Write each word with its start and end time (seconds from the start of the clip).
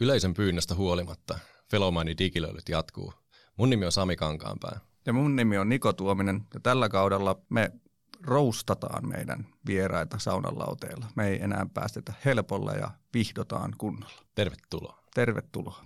Yleisen 0.00 0.34
pyynnöstä 0.34 0.74
huolimatta 0.74 1.38
Felomaini 1.70 2.14
digilöilyt 2.18 2.68
jatkuu. 2.68 3.12
Mun 3.56 3.70
nimi 3.70 3.86
on 3.86 3.92
Sami 3.92 4.16
Kankaanpää. 4.16 4.80
Ja 5.06 5.12
mun 5.12 5.36
nimi 5.36 5.58
on 5.58 5.68
Niko 5.68 5.92
Tuominen 5.92 6.46
ja 6.54 6.60
tällä 6.60 6.88
kaudella 6.88 7.40
me 7.48 7.72
roustataan 8.20 9.08
meidän 9.08 9.46
vieraita 9.66 10.18
saunan 10.18 10.58
lauteilla. 10.58 11.06
Me 11.16 11.28
ei 11.28 11.42
enää 11.42 11.66
päästetä 11.74 12.12
helpolla 12.24 12.72
ja 12.72 12.90
vihdotaan 13.14 13.74
kunnolla. 13.78 14.22
Tervetuloa. 14.34 14.98
Tervetuloa. 15.14 15.84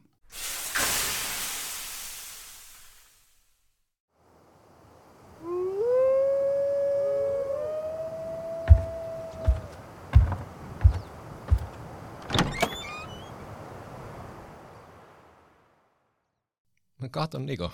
Katon 17.18 17.46
Niko, 17.46 17.72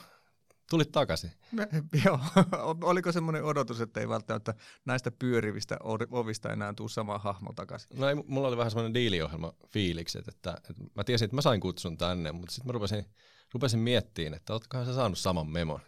tulit 0.71 0.93
takaisin. 0.93 1.31
Me, 1.53 1.69
joo, 2.05 2.21
oliko 2.83 3.13
semmoinen 3.13 3.45
odotus, 3.45 3.81
että 3.81 4.01
ei 4.01 4.09
välttämättä 4.09 4.55
näistä 4.85 5.11
pyörivistä 5.11 5.77
ovista 6.11 6.53
enää 6.53 6.73
tuu 6.73 6.89
sama 6.89 7.19
hahmo 7.19 7.53
takaisin? 7.53 7.99
No 7.99 8.09
ei, 8.09 8.15
mulla 8.15 8.49
oli 8.49 8.57
vähän 8.57 8.71
semmoinen 8.71 8.95
diiliohjelma 8.95 9.53
fiilikset, 9.69 10.29
että, 10.29 10.55
että 10.71 10.85
mä 10.95 11.05
tiesin, 11.05 11.25
että 11.25 11.35
mä 11.35 11.41
sain 11.41 11.61
kutsun 11.61 11.97
tänne, 11.97 12.33
mutta 12.33 12.55
sitten 12.55 12.69
mä 12.69 12.73
rupesin, 12.73 13.05
rupesin 13.55 13.81
miettimään, 13.81 14.35
että 14.35 14.53
ootkohan 14.53 14.87
sä 14.87 14.95
saanut 14.95 15.19
saman 15.19 15.51
memon. 15.51 15.81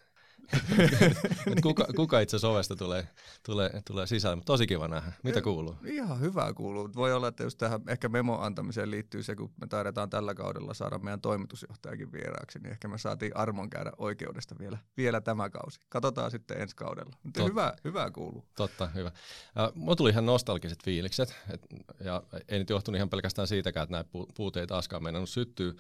Kuka, 1.63 1.87
kuka 1.97 2.21
itse 2.21 2.47
ovesta 2.47 2.77
tulee, 2.77 3.09
tulee, 3.43 3.83
tulee 3.87 4.07
sisään, 4.07 4.39
mutta 4.39 4.53
tosi 4.53 4.67
kiva 4.67 4.89
nähdä. 4.89 5.13
Mitä 5.23 5.43
kuuluu? 5.43 5.77
Ihan 5.85 6.21
hyvää 6.21 6.55
kuuluu. 6.55 6.91
Voi 6.95 7.13
olla, 7.13 7.29
että 7.29 7.43
just 7.43 7.59
tähän 7.59 7.81
ehkä 7.89 8.09
memo 8.09 8.39
antamiseen 8.41 8.91
liittyy 8.91 9.23
se, 9.23 9.37
kun 9.37 9.53
me 9.61 9.67
taidetaan 9.67 10.11
tällä 10.11 10.35
kaudella 10.35 10.75
saada 10.75 10.99
meidän 10.99 11.21
toimitusjohtajakin 11.21 12.13
vieraaksi, 12.13 12.59
niin 12.59 12.73
ehkä 12.73 12.89
me 12.89 12.99
saatiin 12.99 13.37
armon 13.37 13.71
käydä 13.71 13.93
oikeudesta 13.99 14.59
vielä, 14.59 14.79
vielä 14.97 15.21
tämä 15.21 15.51
kausi. 15.51 15.81
Katsotaan 15.89 16.31
sitten 16.31 16.61
ensi 16.61 16.77
kaudella. 16.77 17.17
Mutta 17.23 17.41
Tot, 17.41 17.51
hyvä, 17.51 17.75
hyvää 17.85 18.11
kuuluu. 18.11 18.45
Totta, 18.57 18.87
hyvä. 18.87 19.09
Uh, 19.09 19.75
mulla 19.75 19.97
tuli 19.97 20.11
ihan 20.11 20.27
nostalgiset 20.27 20.85
fiilikset, 20.85 21.37
et, 21.51 21.67
ja 22.05 22.23
ei 22.49 22.59
nyt 22.59 22.71
johtunut 22.71 22.97
ihan 22.97 23.11
pelkästään 23.11 23.49
siitäkään, 23.49 23.85
että 23.85 23.97
näitä 23.97 24.11
puut 24.37 24.57
ei 24.57 24.67
taaskaan 24.67 25.03
mennä 25.03 25.27
syttyy, 25.27 25.77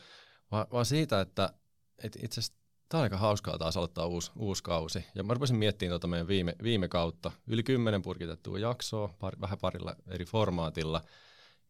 vaan, 0.50 0.66
vaan 0.72 0.86
siitä, 0.86 1.20
että 1.20 1.52
et 1.98 2.16
itse 2.22 2.40
asiassa 2.40 2.65
Tämä 2.88 2.98
on 3.00 3.02
aika 3.02 3.16
hauskaa 3.16 3.58
taas 3.58 3.76
aloittaa 3.76 4.06
uusi, 4.06 4.32
uusi 4.36 4.62
kausi. 4.62 5.04
Ja 5.14 5.22
mä 5.22 5.34
rupesin 5.34 5.56
miettimään 5.56 5.90
tuota 5.90 6.06
meidän 6.06 6.28
viime, 6.28 6.56
viime 6.62 6.88
kautta. 6.88 7.32
Yli 7.46 7.62
kymmenen 7.62 8.02
purkitettua 8.02 8.58
jaksoa, 8.58 9.14
par, 9.18 9.40
vähän 9.40 9.58
parilla 9.58 9.96
eri 10.06 10.24
formaatilla. 10.24 11.02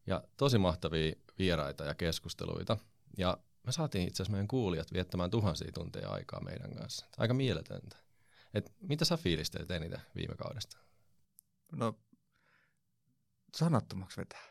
Ja 0.07 0.23
tosi 0.37 0.57
mahtavia 0.57 1.13
vieraita 1.39 1.83
ja 1.83 1.95
keskusteluita. 1.95 2.77
Ja 3.17 3.37
me 3.63 3.71
saatiin 3.71 4.07
itse 4.07 4.23
asiassa 4.23 4.31
meidän 4.31 4.47
kuulijat 4.47 4.93
viettämään 4.93 5.31
tuhansia 5.31 5.71
tunteja 5.71 6.09
aikaa 6.09 6.39
meidän 6.39 6.75
kanssa. 6.75 7.05
Aika 7.17 7.33
mieletöntä. 7.33 7.97
Et 8.53 8.73
mitä 8.81 9.05
sä 9.05 9.17
fiilistelet 9.17 9.71
eniten 9.71 10.01
viime 10.15 10.35
kaudesta? 10.35 10.77
No, 11.71 11.99
sanattomaksi 13.55 14.17
vetää. 14.17 14.43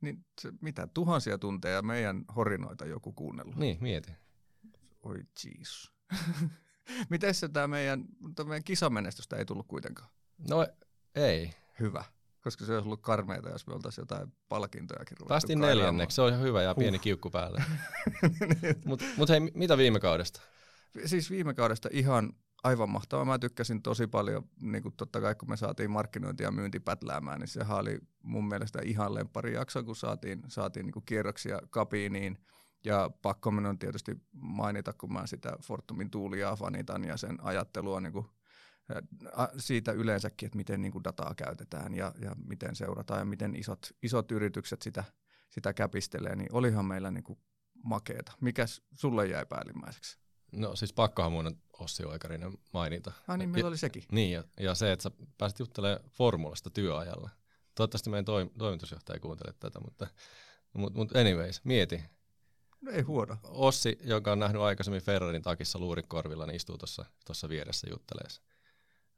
Niin 0.00 0.26
se, 0.40 0.52
mitä, 0.60 0.88
tuhansia 0.94 1.38
tunteja 1.38 1.82
meidän 1.82 2.24
horinoita 2.36 2.86
joku 2.86 3.12
kuunnellut? 3.12 3.56
Niin, 3.56 3.78
mieti. 3.80 4.12
Oi 5.02 5.18
Jeesus. 5.44 5.92
Miten 7.10 7.34
se 7.34 7.48
tämä 7.48 7.68
meidän, 7.68 8.04
meidän 8.44 8.64
kisamenestystä 8.64 9.36
ei 9.36 9.44
tullut 9.44 9.66
kuitenkaan? 9.66 10.10
No 10.48 10.66
ei. 11.14 11.54
Hyvä. 11.80 12.04
Koska 12.42 12.64
se 12.64 12.74
olisi 12.74 12.86
ollut 12.86 13.02
karmeita, 13.02 13.48
jos 13.48 13.66
me 13.66 13.74
oltaisiin 13.74 14.02
jotain 14.02 14.32
palkintojakin 14.48 15.16
Päästiin 15.28 15.60
neljänneksi, 15.60 16.14
se 16.14 16.22
on 16.22 16.28
ihan 16.28 16.42
hyvä 16.42 16.62
ja 16.62 16.74
pieni 16.74 16.96
huh. 16.96 17.02
kiukku 17.02 17.30
päälle. 17.30 17.62
Mutta 18.84 19.04
mut 19.16 19.28
hei, 19.28 19.40
mitä 19.40 19.78
viime 19.78 20.00
kaudesta? 20.00 20.40
Siis 21.04 21.30
viime 21.30 21.54
kaudesta 21.54 21.88
ihan 21.92 22.32
aivan 22.64 22.90
mahtavaa. 22.90 23.24
Mä 23.24 23.38
tykkäsin 23.38 23.82
tosi 23.82 24.06
paljon, 24.06 24.48
niin 24.60 24.82
kuin 24.82 24.94
totta 24.96 25.20
kai 25.20 25.34
kun 25.34 25.48
me 25.48 25.56
saatiin 25.56 25.90
markkinointia 25.90 26.46
ja 26.46 26.50
myynti 26.50 26.80
pätläämään, 26.80 27.40
niin 27.40 27.48
sehän 27.48 27.78
oli 27.78 27.98
mun 28.22 28.48
mielestä 28.48 28.78
ihan 28.84 29.14
lempari 29.14 29.54
jakso, 29.54 29.84
kun 29.84 29.96
saatiin, 29.96 30.42
saatiin 30.48 30.86
niin 30.86 30.92
kuin 30.92 31.04
kierroksia 31.06 31.58
kabiiniin– 31.70 32.38
ja 32.84 33.10
pakko 33.22 33.50
minun 33.50 33.70
on 33.70 33.78
tietysti 33.78 34.16
mainita, 34.32 34.92
kun 34.92 35.12
mä 35.12 35.26
sitä 35.26 35.56
Fortumin 35.62 36.10
tuulia 36.10 36.56
fanitan 36.56 37.04
ja 37.04 37.16
sen 37.16 37.38
ajattelua 37.42 38.00
niin 38.00 38.12
kuin, 38.12 38.26
siitä 39.58 39.92
yleensäkin, 39.92 40.46
että 40.46 40.56
miten 40.56 40.82
niin 40.82 40.92
kuin 40.92 41.04
dataa 41.04 41.34
käytetään 41.34 41.94
ja, 41.94 42.12
ja 42.20 42.36
miten 42.44 42.76
seurataan 42.76 43.20
ja 43.20 43.24
miten 43.24 43.56
isot, 43.56 43.86
isot 44.02 44.32
yritykset 44.32 44.82
sitä, 44.82 45.04
sitä 45.50 45.72
käpistelee, 45.72 46.36
niin 46.36 46.48
olihan 46.52 46.84
meillä 46.84 47.10
niin 47.10 47.24
kuin 47.24 47.38
makeeta. 47.84 48.32
Mikäs 48.40 48.82
sulle 48.94 49.26
jäi 49.26 49.46
päällimmäiseksi? 49.46 50.18
No 50.52 50.76
siis 50.76 50.92
pakkohan 50.92 51.32
mun 51.32 51.56
Ossi 51.78 52.04
Oikarinen 52.04 52.58
mainita. 52.72 53.12
Ah 53.28 53.38
niin, 53.38 53.50
meillä 53.50 53.68
oli 53.68 53.78
sekin. 53.78 54.04
Niin, 54.12 54.32
ja, 54.32 54.44
ja 54.60 54.74
se, 54.74 54.92
että 54.92 55.02
sä 55.02 55.10
pääsit 55.38 55.58
juttelemaan 55.58 56.10
formulasta 56.10 56.70
työajalla. 56.70 57.30
Toivottavasti 57.74 58.10
meidän 58.10 58.24
toim, 58.24 58.50
toimitusjohtaja 58.58 59.14
ei 59.14 59.20
kuuntele 59.20 59.54
tätä, 59.60 59.80
mutta, 59.80 60.06
mutta, 60.72 60.98
mutta 60.98 61.18
anyways, 61.18 61.64
mieti, 61.64 62.04
No 62.82 62.92
ei 62.92 63.02
huono. 63.02 63.36
Ossi, 63.42 63.98
joka 64.04 64.32
on 64.32 64.38
nähnyt 64.38 64.62
aikaisemmin 64.62 65.02
Ferrarin 65.02 65.42
takissa 65.42 65.78
luurikorvilla, 65.78 66.46
niin 66.46 66.56
istuu 66.56 66.78
tuossa 67.26 67.48
vieressä 67.48 67.86
jutteleessa. 67.90 68.42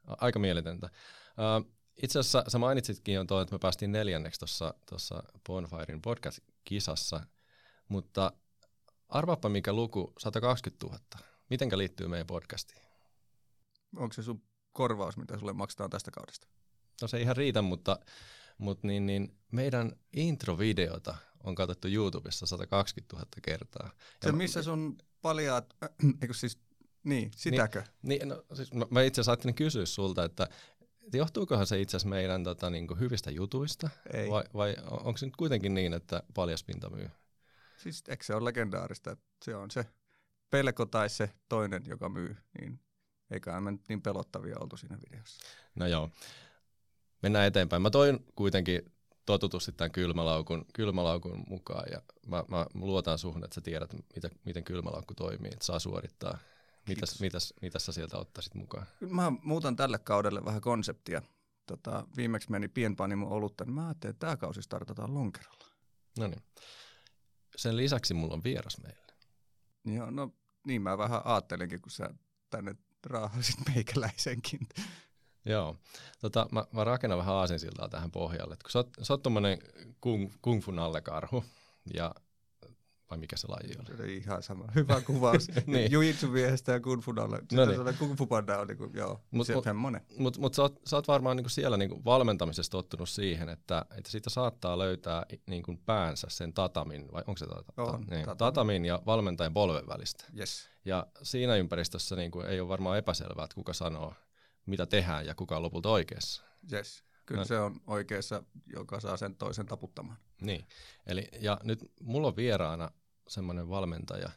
Aika 0.06 0.38
mieletöntä. 0.38 0.90
Uh, 1.66 1.74
itse 2.02 2.18
asiassa 2.18 2.44
sä 2.48 2.58
mainitsitkin 2.58 3.14
jo 3.14 3.24
tuo, 3.24 3.40
että 3.40 3.54
me 3.54 3.58
päästiin 3.58 3.92
neljänneksi 3.92 4.40
tuossa 4.88 5.22
Bonfirein 5.46 6.02
podcast-kisassa, 6.02 7.20
mutta 7.88 8.32
arvaappa 9.08 9.48
mikä 9.48 9.72
luku, 9.72 10.12
120 10.18 10.86
000. 10.86 10.98
Mitenkä 11.50 11.78
liittyy 11.78 12.08
meidän 12.08 12.26
podcastiin? 12.26 12.82
Onko 13.96 14.12
se 14.12 14.22
sun 14.22 14.42
korvaus, 14.72 15.16
mitä 15.16 15.38
sulle 15.38 15.52
maksetaan 15.52 15.90
tästä 15.90 16.10
kaudesta? 16.10 16.48
No 17.02 17.08
se 17.08 17.16
ei 17.16 17.22
ihan 17.22 17.36
riitä, 17.36 17.62
mutta, 17.62 17.98
mutta 18.58 18.86
niin, 18.86 19.06
niin 19.06 19.38
meidän 19.52 19.92
introvideota 20.12 21.16
on 21.44 21.54
katsottu 21.54 21.88
YouTubessa 21.88 22.46
120 22.46 23.16
000 23.16 23.26
kertaa. 23.42 23.90
Se 24.22 24.32
missä 24.32 24.62
sun 24.62 24.98
paljaat, 25.22 25.74
äh, 25.84 25.90
eikö 26.22 26.34
siis, 26.34 26.58
niin, 27.04 27.30
sitäkö? 27.36 27.82
Niin, 28.02 28.18
niin 28.18 28.28
no, 28.28 28.44
siis 28.54 28.72
mä, 28.72 28.86
mä 28.90 29.02
itse 29.02 29.20
asiassa 29.20 29.32
ajattelin 29.32 29.54
kysyä 29.54 29.86
sulta, 29.86 30.24
että 30.24 30.48
johtuukohan 31.12 31.66
se 31.66 31.80
itse 31.80 31.96
asiassa 31.96 32.08
meidän 32.08 32.44
tota, 32.44 32.70
niin 32.70 33.00
hyvistä 33.00 33.30
jutuista, 33.30 33.90
Ei. 34.12 34.30
vai, 34.30 34.44
vai 34.54 34.76
onko 34.90 35.16
se 35.16 35.26
nyt 35.26 35.36
kuitenkin 35.36 35.74
niin, 35.74 35.94
että 35.94 36.22
paljaspinta 36.34 36.90
myy? 36.90 37.10
Siis 37.76 38.02
eikö 38.08 38.24
se 38.24 38.34
ole 38.34 38.44
legendaarista, 38.44 39.10
että 39.10 39.24
se 39.44 39.56
on 39.56 39.70
se 39.70 39.86
pelko 40.50 40.86
tai 40.86 41.08
se 41.08 41.30
toinen, 41.48 41.82
joka 41.86 42.08
myy, 42.08 42.36
niin 42.60 42.80
eikä 43.30 43.60
me 43.60 43.72
nyt 43.72 43.88
niin 43.88 44.02
pelottavia 44.02 44.56
oltu 44.60 44.76
siinä 44.76 44.98
videossa. 45.10 45.46
No 45.74 45.86
joo. 45.86 46.10
Mennään 47.22 47.46
eteenpäin. 47.46 47.82
Mä 47.82 47.90
toin 47.90 48.26
kuitenkin 48.34 48.92
totutusti 49.26 49.72
tämän 49.72 49.90
kylmälaukun, 49.90 50.66
kylmälaukun 50.74 51.44
mukaan 51.48 51.84
ja 51.92 52.02
mä, 52.26 52.44
mä 52.48 52.66
luotan 52.74 53.18
suhun, 53.18 53.44
että 53.44 53.54
sä 53.54 53.60
tiedät, 53.60 53.92
mitä, 54.14 54.30
miten 54.44 54.64
kylmälaukku 54.64 55.14
toimii, 55.14 55.52
että 55.52 55.64
saa 55.64 55.78
suorittaa. 55.78 56.38
Mitäs, 56.88 57.20
mitäs, 57.20 57.54
mitäs 57.62 57.86
sä 57.86 57.92
sieltä 57.92 58.18
ottaisit 58.18 58.54
mukaan? 58.54 58.86
Mä 59.00 59.32
muutan 59.42 59.76
tälle 59.76 59.98
kaudelle 59.98 60.44
vähän 60.44 60.60
konseptia. 60.60 61.22
Tota, 61.66 62.06
viimeksi 62.16 62.50
meni 62.50 62.68
pienpanimo 62.68 63.28
olutta, 63.28 63.64
niin 63.64 63.74
mä 63.74 63.86
ajattelin, 63.86 64.10
että 64.14 64.26
tämä 64.26 64.36
kausi 64.36 64.62
startataan 64.62 65.14
lonkerolla. 65.14 65.66
No 66.18 66.26
niin. 66.26 66.42
Sen 67.56 67.76
lisäksi 67.76 68.14
mulla 68.14 68.34
on 68.34 68.44
vieras 68.44 68.78
meille. 68.82 69.12
Joo, 69.84 70.10
no 70.10 70.34
niin 70.66 70.82
mä 70.82 70.98
vähän 70.98 71.20
ajattelinkin, 71.24 71.82
kun 71.82 71.90
sä 71.90 72.10
tänne 72.50 72.74
raahasit 73.06 73.56
meikäläisenkin. 73.74 74.68
Joo. 75.44 75.76
Tota, 76.20 76.46
mä, 76.52 76.64
mä 76.72 76.84
rakennan 76.84 77.18
vähän 77.18 77.34
aasinsiltaa 77.34 77.88
tähän 77.88 78.10
pohjalle. 78.10 78.54
Et 78.54 78.62
kun 78.62 78.70
sä 78.70 78.78
oot, 78.78 78.88
sä 79.02 79.12
oot 79.12 79.22
tommonen 79.22 79.58
kung, 80.00 80.30
kung 80.42 80.62
fu 80.62 80.70
nallekarhu, 80.70 81.44
ja 81.94 82.14
vai 83.10 83.18
mikä 83.18 83.36
se 83.36 83.48
laji 83.48 83.74
oli? 83.78 83.96
Se 83.96 84.12
ihan 84.12 84.42
sama. 84.42 84.64
Hyvä 84.74 85.00
kuvaus. 85.00 85.48
niin. 85.66 85.92
Jujitsu 85.92 86.28
miehestä 86.28 86.72
ja 86.72 86.80
kung 86.80 87.02
fu 87.02 87.12
nalle. 87.12 87.38
No 87.52 87.64
niin. 87.64 87.98
Kung 87.98 88.16
fu 88.16 88.26
panda 88.26 88.58
on 88.58 88.66
niinku, 88.66 88.90
joo, 88.94 89.20
mut, 89.30 89.48
mut, 89.54 89.64
semmonen. 89.64 90.00
Mutta 90.18 90.40
mut 90.40 90.54
sä, 90.54 90.62
oot, 90.62 90.80
sä 90.86 90.96
oot 90.96 91.08
varmaan 91.08 91.36
niinku 91.36 91.48
siellä 91.48 91.76
niinku 91.76 92.04
valmentamisessa 92.04 92.70
tottunut 92.70 93.08
siihen, 93.08 93.48
että, 93.48 93.84
että 93.98 94.10
siitä 94.10 94.30
saattaa 94.30 94.78
löytää 94.78 95.26
niinku 95.46 95.76
päänsä 95.86 96.26
sen 96.30 96.52
tatamin, 96.52 97.12
vai 97.12 97.22
onko 97.26 97.38
se 97.38 97.46
tata, 97.46 97.82
on, 97.82 98.00
niin, 98.00 98.08
tatamin. 98.08 98.36
tatamin 98.38 98.84
ja 98.84 99.02
valmentajan 99.06 99.54
polven 99.54 99.86
välistä. 99.86 100.24
Yes. 100.38 100.68
Ja 100.84 101.06
siinä 101.22 101.56
ympäristössä 101.56 102.16
niinku 102.16 102.40
ei 102.40 102.60
ole 102.60 102.68
varmaan 102.68 102.98
epäselvää, 102.98 103.44
että 103.44 103.54
kuka 103.54 103.72
sanoo, 103.72 104.14
mitä 104.66 104.86
tehdään 104.86 105.26
ja 105.26 105.34
kuka 105.34 105.56
on 105.56 105.62
lopulta 105.62 105.88
oikeassa. 105.88 106.42
Yes. 106.72 107.04
Kyllä 107.26 107.40
no. 107.40 107.44
se 107.44 107.58
on 107.58 107.80
oikeassa, 107.86 108.42
joka 108.66 109.00
saa 109.00 109.16
sen 109.16 109.36
toisen 109.36 109.66
taputtamaan. 109.66 110.18
Niin, 110.40 110.66
eli 111.06 111.28
ja 111.40 111.60
nyt 111.62 111.92
mulla 112.00 112.28
on 112.28 112.36
vieraana 112.36 112.90
semmoinen 113.28 113.68
valmentaja, 113.68 114.30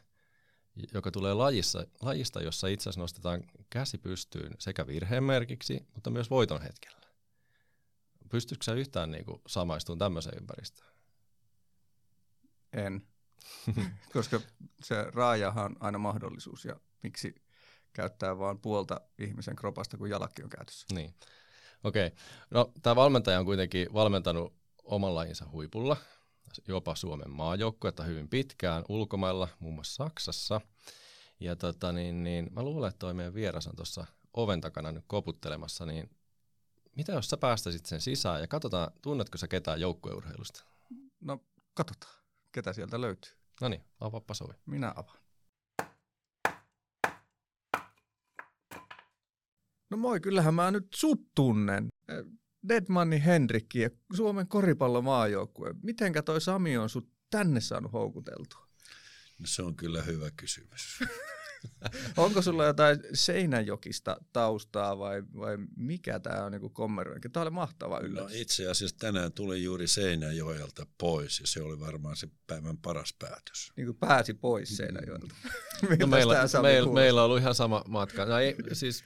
joka 0.94 1.10
tulee 1.10 1.34
lajissa, 1.34 1.86
lajista, 2.00 2.42
jossa 2.42 2.66
itse 2.66 2.82
asiassa 2.82 3.00
nostetaan 3.00 3.44
käsi 3.70 3.98
pystyyn 3.98 4.54
sekä 4.58 4.86
virheen 4.86 5.24
merkiksi, 5.24 5.86
mutta 5.94 6.10
myös 6.10 6.30
voiton 6.30 6.62
hetkellä. 6.62 6.98
Pystytkö 8.28 8.64
sä 8.64 8.72
yhtään 8.72 9.10
niin 9.10 9.24
kuin 9.24 9.42
samaistumaan 9.46 9.98
tämmöiseen 9.98 10.38
ympäristöön? 10.38 10.92
En. 12.72 13.06
koska 14.12 14.40
se 14.82 15.04
raajahan 15.14 15.64
on 15.64 15.76
aina 15.80 15.98
mahdollisuus 15.98 16.64
ja 16.64 16.80
miksi 17.02 17.34
käyttää 17.98 18.38
vain 18.38 18.58
puolta 18.58 19.00
ihmisen 19.18 19.56
kropasta, 19.56 19.96
kun 19.96 20.10
jalakki 20.10 20.42
on 20.42 20.48
käytössä. 20.48 20.86
Niin. 20.94 21.14
Okei. 21.84 22.06
Okay. 22.06 22.18
No, 22.50 22.72
tämä 22.82 22.96
valmentaja 22.96 23.38
on 23.38 23.44
kuitenkin 23.44 23.92
valmentanut 23.94 24.54
oman 24.84 25.14
lajinsa 25.14 25.46
huipulla, 25.52 25.96
jopa 26.68 26.94
Suomen 26.94 27.30
maajoukkuetta 27.30 28.02
hyvin 28.02 28.28
pitkään 28.28 28.84
ulkomailla, 28.88 29.48
muun 29.58 29.74
muassa 29.74 30.04
Saksassa. 30.04 30.60
Ja 31.40 31.56
tota, 31.56 31.92
niin, 31.92 32.24
niin, 32.24 32.48
mä 32.52 32.62
luulen, 32.62 32.88
että 32.88 32.98
toi 32.98 33.14
meidän 33.14 33.34
vieras 33.34 33.66
on 33.66 33.76
tuossa 33.76 34.06
oven 34.32 34.60
takana 34.60 34.92
nyt 34.92 35.04
koputtelemassa, 35.06 35.86
niin 35.86 36.10
mitä 36.96 37.12
jos 37.12 37.30
sä 37.30 37.36
päästäisit 37.36 37.86
sen 37.86 38.00
sisään 38.00 38.40
ja 38.40 38.46
katsotaan, 38.46 38.92
tunnetko 39.02 39.38
sä 39.38 39.48
ketään 39.48 39.80
joukkueurheilusta? 39.80 40.64
No, 41.20 41.44
katsotaan, 41.74 42.14
ketä 42.52 42.72
sieltä 42.72 43.00
löytyy. 43.00 43.32
No 43.60 43.68
niin, 43.68 43.84
avaappa 44.00 44.34
sovi. 44.34 44.54
Minä 44.66 44.92
avaan. 44.96 45.18
No 49.90 49.96
moi, 49.96 50.20
kyllähän 50.20 50.54
mä 50.54 50.70
nyt 50.70 50.86
sut 50.94 51.20
tunnen. 51.34 51.88
Deadmanni 52.68 53.24
Henrikki 53.24 53.80
ja 53.80 53.90
Suomen 54.16 54.48
koripallomaajoukkue. 54.48 55.74
Mitenkä 55.82 56.22
toi 56.22 56.40
Sami 56.40 56.76
on 56.76 56.88
sut 56.88 57.08
tänne 57.30 57.60
saanut 57.60 57.92
houkuteltua? 57.92 58.68
No 59.38 59.46
se 59.46 59.62
on 59.62 59.76
kyllä 59.76 60.02
hyvä 60.02 60.30
kysymys. 60.36 60.98
Onko 62.16 62.42
sulla 62.42 62.64
jotain 62.64 63.00
Seinäjokista 63.14 64.16
taustaa 64.32 64.98
vai, 64.98 65.22
vai 65.36 65.58
mikä 65.76 66.20
tämä 66.20 66.44
on 66.44 66.52
niinku 66.52 66.68
kommerointi? 66.68 67.28
Tämä 67.28 67.42
oli 67.42 67.50
mahtava 67.50 68.00
yllätys. 68.00 68.32
No 68.32 68.40
itse 68.40 68.70
asiassa 68.70 68.96
tänään 68.98 69.32
tuli 69.32 69.62
juuri 69.62 69.86
Seinäjoelta 69.86 70.86
pois 70.98 71.40
ja 71.40 71.46
se 71.46 71.62
oli 71.62 71.80
varmaan 71.80 72.16
se 72.16 72.28
päivän 72.46 72.78
paras 72.78 73.14
päätös. 73.18 73.72
Niin 73.76 73.86
kuin 73.86 73.96
pääsi 73.96 74.34
pois 74.34 74.76
Seinäjoelta. 74.76 75.34
no 76.00 76.06
meillä, 76.06 76.34
meillä, 76.62 76.92
meillä 76.92 77.20
on 77.20 77.24
ollut 77.24 77.40
ihan 77.40 77.54
sama 77.54 77.84
matka. 77.88 78.24
No 78.24 78.38
ei, 78.38 78.56
siis 78.72 79.04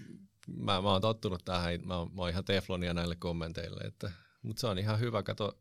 mä, 0.56 0.82
mä 0.82 0.93
oon 0.93 1.00
tottunut 1.00 1.44
tähän, 1.44 1.81
mä 1.87 1.96
oon, 1.96 2.14
mä 2.14 2.22
oon 2.22 2.31
ihan 2.31 2.44
teflonia 2.44 2.94
näille 2.94 3.16
kommenteille, 3.16 3.81
että, 3.81 4.12
mutta 4.43 4.60
se 4.60 4.66
on 4.66 4.78
ihan 4.78 5.00
hyvä, 5.00 5.22
kato 5.22 5.58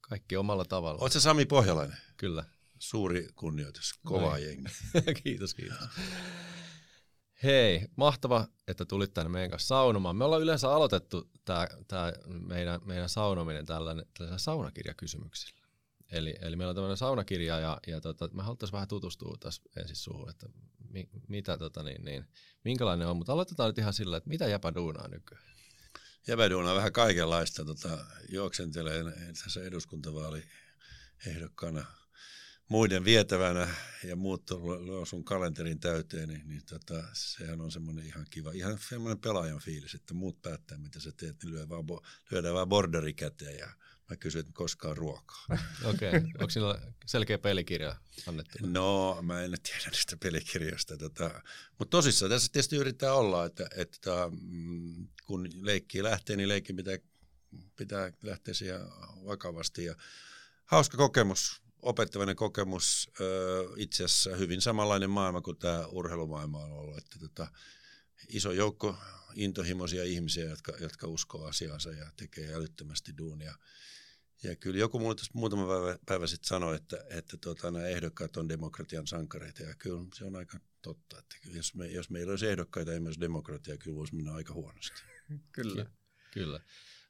kaikki 0.00 0.36
omalla 0.36 0.64
tavalla. 0.64 1.00
Oletko 1.00 1.20
Sami 1.20 1.46
Pohjalainen? 1.46 1.96
Kyllä. 2.16 2.44
Suuri 2.78 3.28
kunnioitus, 3.34 3.92
kova 4.04 4.20
Noin. 4.20 4.44
jengi. 4.44 4.68
kiitos, 5.22 5.54
kiitos. 5.54 5.78
Hei, 7.42 7.86
mahtava, 7.96 8.48
että 8.68 8.84
tulit 8.84 9.14
tänne 9.14 9.28
meidän 9.28 9.50
kanssa 9.50 9.66
saunomaan. 9.66 10.16
Me 10.16 10.24
ollaan 10.24 10.42
yleensä 10.42 10.70
aloitettu 10.72 11.30
tämä 11.44 11.66
meidän, 12.26 12.80
meidän 12.84 13.08
saunominen 13.08 13.66
tällainen, 13.66 14.06
tällaisella 14.18 14.38
saunakirjakysymyksillä. 14.38 15.63
Eli, 16.14 16.36
eli 16.40 16.56
meillä 16.56 16.70
on 16.70 16.74
tämmöinen 16.74 16.96
saunakirja 16.96 17.58
ja, 17.58 17.80
ja 17.86 18.00
tota, 18.00 18.28
me 18.32 18.42
haluttaisiin 18.42 18.72
vähän 18.72 18.88
tutustua 18.88 19.36
tässä 19.40 19.62
ensin 19.76 19.96
suuhun, 19.96 20.30
että 20.30 20.46
mi, 20.90 21.08
mitä, 21.28 21.58
tota, 21.58 21.82
niin, 21.82 22.04
niin, 22.04 22.24
minkälainen 22.64 23.08
on. 23.08 23.16
Mutta 23.16 23.32
aloitetaan 23.32 23.68
nyt 23.68 23.78
ihan 23.78 23.92
sillä, 23.92 24.16
että 24.16 24.28
mitä 24.28 24.46
jäpä 24.46 24.74
duunaa 24.74 25.08
nykyään? 25.08 25.44
Jäpä 26.26 26.50
duunaa 26.50 26.74
vähän 26.74 26.92
kaikenlaista. 26.92 27.64
Tota, 27.64 27.98
juoksentelee 28.28 29.04
tässä 29.44 29.64
eduskuntavaali 29.64 30.42
ehdokkaana 31.26 31.84
muiden 32.68 33.04
vietävänä 33.04 33.68
ja 34.04 34.16
muut 34.16 34.50
luo 34.50 35.04
sun 35.04 35.24
kalenterin 35.24 35.80
täyteen, 35.80 36.28
niin, 36.28 36.48
niin 36.48 36.62
tota, 36.66 37.04
sehän 37.12 37.60
on 37.60 37.72
semmoinen 37.72 38.06
ihan 38.06 38.26
kiva, 38.30 38.52
ihan 38.52 38.78
semmoinen 38.88 39.18
pelaajan 39.18 39.60
fiilis, 39.60 39.94
että 39.94 40.14
muut 40.14 40.42
päättää 40.42 40.78
mitä 40.78 41.00
sä 41.00 41.12
teet, 41.12 41.42
niin 41.42 41.54
lyö 41.54 41.68
vaan, 41.68 41.84
lyödään 42.30 42.54
vaan 42.54 42.68
borderi 42.68 43.14
käteen 43.14 43.58
ja 43.58 43.68
mä 44.14 44.18
kysyn, 44.18 44.40
että 44.40 44.52
koskaan 44.54 44.96
ruokaa. 44.96 45.46
Okei, 45.84 46.08
okay. 46.08 46.20
onko 46.20 46.50
sillä 46.50 46.80
selkeä 47.06 47.38
pelikirja 47.38 47.96
annettu? 48.26 48.58
No, 48.60 49.18
mä 49.22 49.42
en 49.42 49.54
tiedä 49.62 49.90
niistä 49.90 50.16
pelikirjoista. 50.16 50.96
Tota, 50.96 51.42
mutta 51.78 51.90
tosissaan 51.90 52.30
tässä 52.30 52.52
tietysti 52.52 52.76
yrittää 52.76 53.14
olla, 53.14 53.44
että, 53.44 53.68
että 53.76 54.30
mm, 54.40 55.08
kun 55.26 55.48
leikki 55.60 56.02
lähtee, 56.02 56.36
niin 56.36 56.48
leikki 56.48 56.72
pitää, 56.72 56.98
pitää 57.76 58.12
lähteä 58.22 58.54
siihen 58.54 58.80
vakavasti. 59.24 59.84
Ja 59.84 59.94
hauska 60.64 60.96
kokemus, 60.96 61.62
opettavainen 61.82 62.36
kokemus, 62.36 63.10
itse 63.76 64.04
asiassa 64.04 64.36
hyvin 64.36 64.60
samanlainen 64.60 65.10
maailma 65.10 65.40
kuin 65.40 65.58
tämä 65.58 65.86
urheilumaailma 65.86 66.64
on 66.64 66.72
ollut. 66.72 66.98
Että 66.98 67.18
tota, 67.18 67.48
iso 68.28 68.52
joukko 68.52 68.96
intohimoisia 69.34 70.04
ihmisiä, 70.04 70.44
jotka, 70.44 70.72
jotka 70.80 71.06
uskoo 71.06 71.44
asiansa 71.46 71.90
ja 71.90 72.10
tekee 72.16 72.54
älyttömästi 72.54 73.12
duunia. 73.18 73.54
Ja 74.44 74.56
kyllä 74.56 74.78
joku 74.78 74.98
mulle 74.98 75.14
muutama 75.32 75.66
päivä, 75.66 75.98
päivä 76.06 76.26
sitten 76.26 76.48
sanoi, 76.48 76.76
että, 76.76 77.04
että 77.10 77.36
tota, 77.36 77.70
nämä 77.70 77.86
ehdokkaat 77.86 78.36
on 78.36 78.48
demokratian 78.48 79.06
sankareita. 79.06 79.62
Ja 79.62 79.74
kyllä 79.74 80.06
se 80.14 80.24
on 80.24 80.36
aika 80.36 80.58
totta. 80.82 81.18
Että 81.18 81.36
jos, 81.44 81.74
me, 81.74 81.86
jos 81.86 82.10
meillä 82.10 82.30
olisi 82.30 82.46
ehdokkaita 82.46 82.92
ja 82.92 83.00
myös 83.00 83.20
demokratia, 83.20 83.78
kyllä 83.78 83.96
voisi 83.96 84.14
mennä 84.14 84.34
aika 84.34 84.54
huonosti. 84.54 85.02
kyllä. 85.52 85.86
Kyllä. 86.32 86.60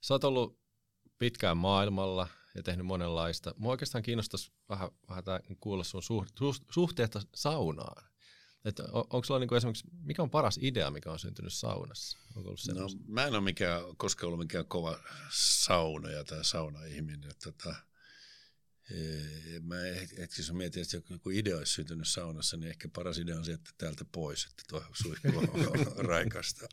Sä 0.00 0.14
oot 0.14 0.24
ollut 0.24 0.60
pitkään 1.18 1.56
maailmalla 1.56 2.28
ja 2.54 2.62
tehnyt 2.62 2.86
monenlaista. 2.86 3.54
Mua 3.56 3.70
oikeastaan 3.70 4.02
kiinnostaisi 4.02 4.52
vähän, 4.68 4.90
vähän 5.08 5.24
kuulla 5.60 5.84
sun 5.84 6.26
suhteesta 6.70 7.22
saunaan. 7.34 8.13
Että 8.64 8.82
on, 8.92 9.04
onko 9.10 9.24
sulla 9.24 9.40
niinku 9.40 9.54
esimerkiksi, 9.54 9.86
mikä 10.02 10.22
on 10.22 10.30
paras 10.30 10.58
idea, 10.62 10.90
mikä 10.90 11.12
on 11.12 11.18
syntynyt 11.18 11.52
saunassa? 11.52 12.18
Onko 12.36 12.48
ollut 12.48 12.60
no, 12.74 12.88
mä 13.06 13.26
en 13.26 13.32
ole 13.34 13.40
mikään, 13.40 13.82
koskaan 13.96 14.26
ollut 14.26 14.44
mikään 14.46 14.66
kova 14.66 15.00
saunoja 15.30 16.24
tai 16.24 16.44
sauna-ihminen. 16.44 17.30
Tota, 17.44 17.74
e, 18.90 18.96
mä 19.60 19.86
ehkä 19.86 20.22
jos 20.38 20.52
mietin, 20.52 20.82
että 20.82 21.14
joku 21.14 21.30
idea 21.30 21.56
olisi 21.56 21.72
syntynyt 21.72 22.08
saunassa, 22.08 22.56
niin 22.56 22.70
ehkä 22.70 22.88
paras 22.88 23.18
idea 23.18 23.36
on 23.38 23.44
se, 23.44 23.52
että 23.52 23.70
täältä 23.78 24.04
pois, 24.12 24.44
että 24.44 24.62
tuo 24.68 24.82
suihku 24.92 25.28
on 25.38 26.04
raikasta. 26.10 26.66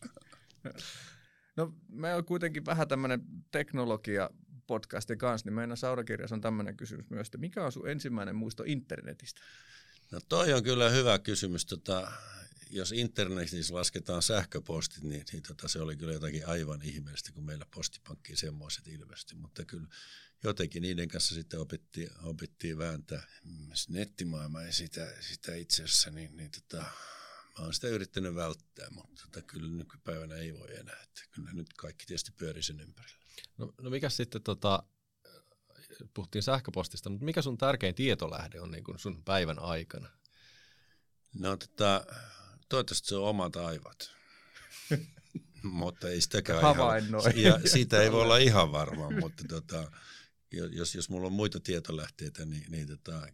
No 1.56 1.74
me 1.90 2.16
on 2.16 2.26
kuitenkin 2.26 2.66
vähän 2.66 2.88
tämmöinen 2.88 3.22
teknologia 3.52 4.30
podcasti 4.68 5.18
kanssa, 5.18 5.48
niin 5.48 5.54
meidän 5.54 5.78
saurakirjassa 5.78 6.36
on 6.36 6.42
tämmöinen 6.42 6.78
kysymys 6.78 7.10
myös, 7.10 7.28
että 7.28 7.38
mikä 7.38 7.66
on 7.66 7.72
sun 7.72 7.90
ensimmäinen 7.90 8.36
muisto 8.36 8.64
internetistä? 8.66 9.42
No 10.12 10.20
toi 10.30 10.54
on 10.54 10.64
kyllä 10.64 10.90
hyvä 10.90 11.20
kysymys. 11.20 11.66
Tota, 11.66 12.12
jos 12.70 12.92
internetissä 12.92 13.74
lasketaan 13.74 14.22
sähköpostit, 14.22 15.04
niin, 15.04 15.24
niin 15.32 15.44
tota, 15.44 15.68
se 15.68 15.80
oli 15.80 15.98
kyllä 15.98 16.14
jotakin 16.14 16.48
aivan 16.48 16.82
ihmeellistä, 16.84 17.32
kun 17.32 17.46
meillä 17.46 17.66
postipankkiin 17.76 18.38
semmoiset 18.38 18.88
ilmestyi. 18.88 19.38
Mutta 19.38 19.66
kyllä 19.66 19.88
jotenkin 20.44 20.82
niiden 20.82 21.08
kanssa 21.08 21.36
sitten 21.36 21.60
opittiin, 21.60 22.10
opittiin 22.24 22.78
vääntää 22.78 23.28
nettimaailmaa 23.90 24.64
ja 24.64 24.74
sitä, 24.74 25.14
sitä 25.20 25.56
itse 25.56 25.84
asiassa, 25.84 26.12
niin, 26.12 26.38
niin 26.38 26.52
tota, 26.52 26.78
mä 27.58 27.66
oon 27.66 27.74
sitä 27.74 27.88
yrittänyt 27.88 28.36
välttää, 28.36 28.88
mutta 28.90 29.24
tota, 29.26 29.42
kyllä 29.42 29.72
nykypäivänä 29.72 30.36
ei 30.36 30.54
voi 30.54 30.80
enää. 30.80 31.02
Että 31.04 31.22
kyllä 31.32 31.52
nyt 31.54 31.74
kaikki 31.78 32.06
tietysti 32.06 32.32
pyörii 32.32 32.64
sen 32.64 32.80
ympärillä. 32.80 33.18
No, 33.58 33.74
no 33.82 33.90
mikä 33.90 34.10
sitten 34.10 34.44
tota, 34.44 34.84
puhuttiin 36.14 36.44
sähköpostista, 36.44 37.10
mutta 37.10 37.26
mikä 37.26 37.42
sun 37.42 37.58
tärkein 37.58 37.96
tietolähde 37.96 38.62
on 38.62 38.72
niin 38.72 38.84
kuin 38.84 39.00
sun 39.00 39.24
päivän 39.24 39.60
aikana? 39.60 40.10
No 41.40 41.58
tota, 41.58 42.06
toivottavasti 42.70 43.08
se 43.08 43.16
on 43.16 43.30
omat 43.30 43.56
aivot. 43.56 44.12
mutta 45.64 46.10
ei 46.10 46.22
sitäkään 46.22 46.60
ihan, 46.60 47.36
ja 47.36 47.60
siitä 47.74 48.02
ei 48.02 48.12
voi 48.12 48.22
olla 48.22 48.38
ihan 48.38 48.72
varma, 48.72 49.10
mutta 49.20 49.44
tota, 49.50 49.92
jos, 50.52 50.96
jos 50.96 51.10
mulla 51.10 51.28
on 51.28 51.34
muita 51.34 51.60
tietolähteitä, 51.60 52.46
niin, 52.46 52.72
niin 52.72 52.88
tota, 52.88 53.28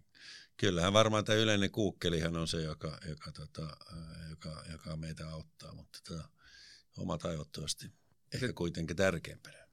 kyllähän 0.57 0.93
varmaan 0.93 1.25
tämä 1.25 1.37
yleinen 1.37 1.71
kuukkelihan 1.71 2.37
on 2.37 2.47
se, 2.47 2.61
joka, 2.61 2.99
joka, 3.09 3.31
tota, 3.31 3.77
joka, 4.29 4.63
joka 4.71 4.97
meitä 4.97 5.29
auttaa, 5.29 5.73
mutta 5.73 5.99
tota, 6.07 6.29
omat 6.97 7.25
aivot 7.25 7.57
ehkä 8.33 8.53
kuitenkin 8.53 8.95
tärkeimpänä. 8.95 9.66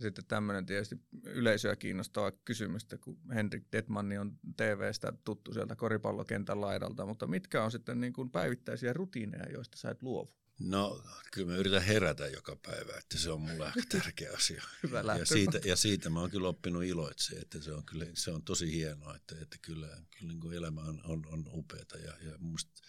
Sitten 0.00 0.24
tämmöinen 0.24 0.66
tietysti 0.66 0.96
yleisöä 1.24 1.76
kiinnostava 1.76 2.32
kysymys, 2.32 2.86
kun 3.00 3.18
Henrik 3.34 3.64
Detmanni 3.72 4.18
on 4.18 4.38
TV-stä 4.56 5.12
tuttu 5.24 5.52
sieltä 5.52 5.76
koripallokentän 5.76 6.60
laidalta, 6.60 7.06
mutta 7.06 7.26
mitkä 7.26 7.64
on 7.64 7.70
sitten 7.70 8.00
niin 8.00 8.12
kuin 8.12 8.30
päivittäisiä 8.30 8.92
rutiineja, 8.92 9.52
joista 9.52 9.78
sä 9.78 9.90
et 9.90 10.02
luovu? 10.02 10.44
No, 10.60 11.02
kyllä 11.32 11.52
mä 11.52 11.56
yritän 11.56 11.82
herätä 11.82 12.26
joka 12.28 12.56
päivä, 12.56 12.98
että 12.98 13.18
se 13.18 13.30
on 13.30 13.40
mulle 13.40 13.66
aika 13.66 13.80
tärkeä 13.88 14.32
asia. 14.34 14.64
Hyvä 14.82 15.00
ja, 15.18 15.26
siitä, 15.26 15.60
ja 15.64 15.76
siitä 15.76 16.10
mä 16.10 16.20
oon 16.20 16.30
kyllä 16.30 16.48
oppinut 16.48 16.84
iloitse, 16.84 17.36
että 17.36 17.60
se 17.60 17.72
on, 17.72 17.84
kyllä, 17.84 18.06
se 18.14 18.30
on 18.30 18.42
tosi 18.42 18.72
hienoa, 18.72 19.16
että, 19.16 19.34
että 19.42 19.56
kyllä, 19.62 19.86
kyllä 19.86 20.28
niin 20.28 20.40
kuin 20.40 20.56
elämä 20.56 20.80
on, 20.80 21.00
on, 21.04 21.26
on 21.26 21.44
upeata 21.46 21.98
ja, 21.98 22.12
ja 22.20 22.38
musta 22.38 22.82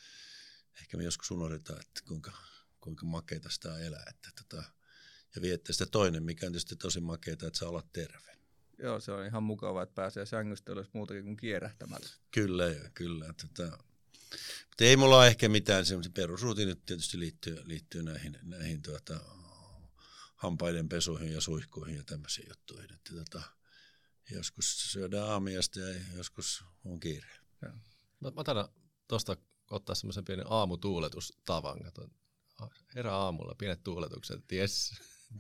ehkä 0.82 0.98
me 0.98 1.04
joskus 1.04 1.32
unohdetaan, 1.32 1.82
että 1.82 2.02
kuinka, 2.08 2.32
kuinka 2.80 3.06
makeita 3.06 3.50
sitä 3.50 3.80
elää, 3.80 4.06
että 4.10 4.30
tota, 4.36 4.64
ja 5.36 5.42
viettää 5.42 5.74
sitä 5.74 5.86
toinen, 5.86 6.24
mikä 6.24 6.46
on 6.46 6.52
tietysti 6.52 6.76
tosi 6.76 7.00
makeaa, 7.00 7.34
että 7.34 7.50
saa 7.54 7.70
olla 7.70 7.84
terve. 7.94 8.36
Joo, 8.78 9.00
se 9.00 9.12
on 9.12 9.26
ihan 9.26 9.44
mukavaa, 9.44 9.84
että 9.84 9.96
pääsee 9.96 10.26
sängystä 10.26 10.72
ylös 10.72 10.88
muutakin 10.94 11.24
kuin 11.24 11.38
kierähtämällä. 11.38 12.10
Kyllä, 12.32 12.66
kyllä. 12.94 13.26
Tota, 13.26 13.78
mutta 14.68 14.84
ei 14.84 14.98
mulla 14.98 15.18
ole 15.18 15.28
ehkä 15.28 15.50
mitään 15.50 15.86
semmoisia 15.86 16.12
perusrutiinit 16.16 16.86
tietysti 16.86 17.20
liittyy, 17.20 17.62
liittyy 17.64 18.04
näihin, 18.04 18.40
näihin 18.42 18.82
tuota, 18.82 19.20
hampaiden 20.36 20.90
pesuihin 20.90 21.34
ja 21.34 21.42
suihkuihin 21.42 21.96
ja 21.96 22.04
tämmöisiin 22.04 22.48
juttuihin. 22.50 22.94
Että 22.94 23.16
tota, 23.16 23.42
joskus 24.32 24.92
syödään 24.92 25.30
aamiasta 25.30 25.80
ja 25.80 25.96
joskus 26.16 26.64
on 26.86 27.00
kiire. 27.00 27.30
Mä, 28.20 28.32
mä 28.36 28.44
taidan 28.44 28.70
tuosta 29.08 29.38
ottaa 29.70 29.96
semmoisen 29.96 30.26
pienen 30.26 30.46
aamutuuletustavan. 30.50 31.80
Kato, 31.84 32.10
herää 32.96 33.16
aamulla, 33.16 33.56
pienet 33.56 33.84
tuuletukset, 33.84 34.52
jes, 34.52 34.94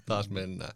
taas 0.05 0.29
mennään. 0.29 0.73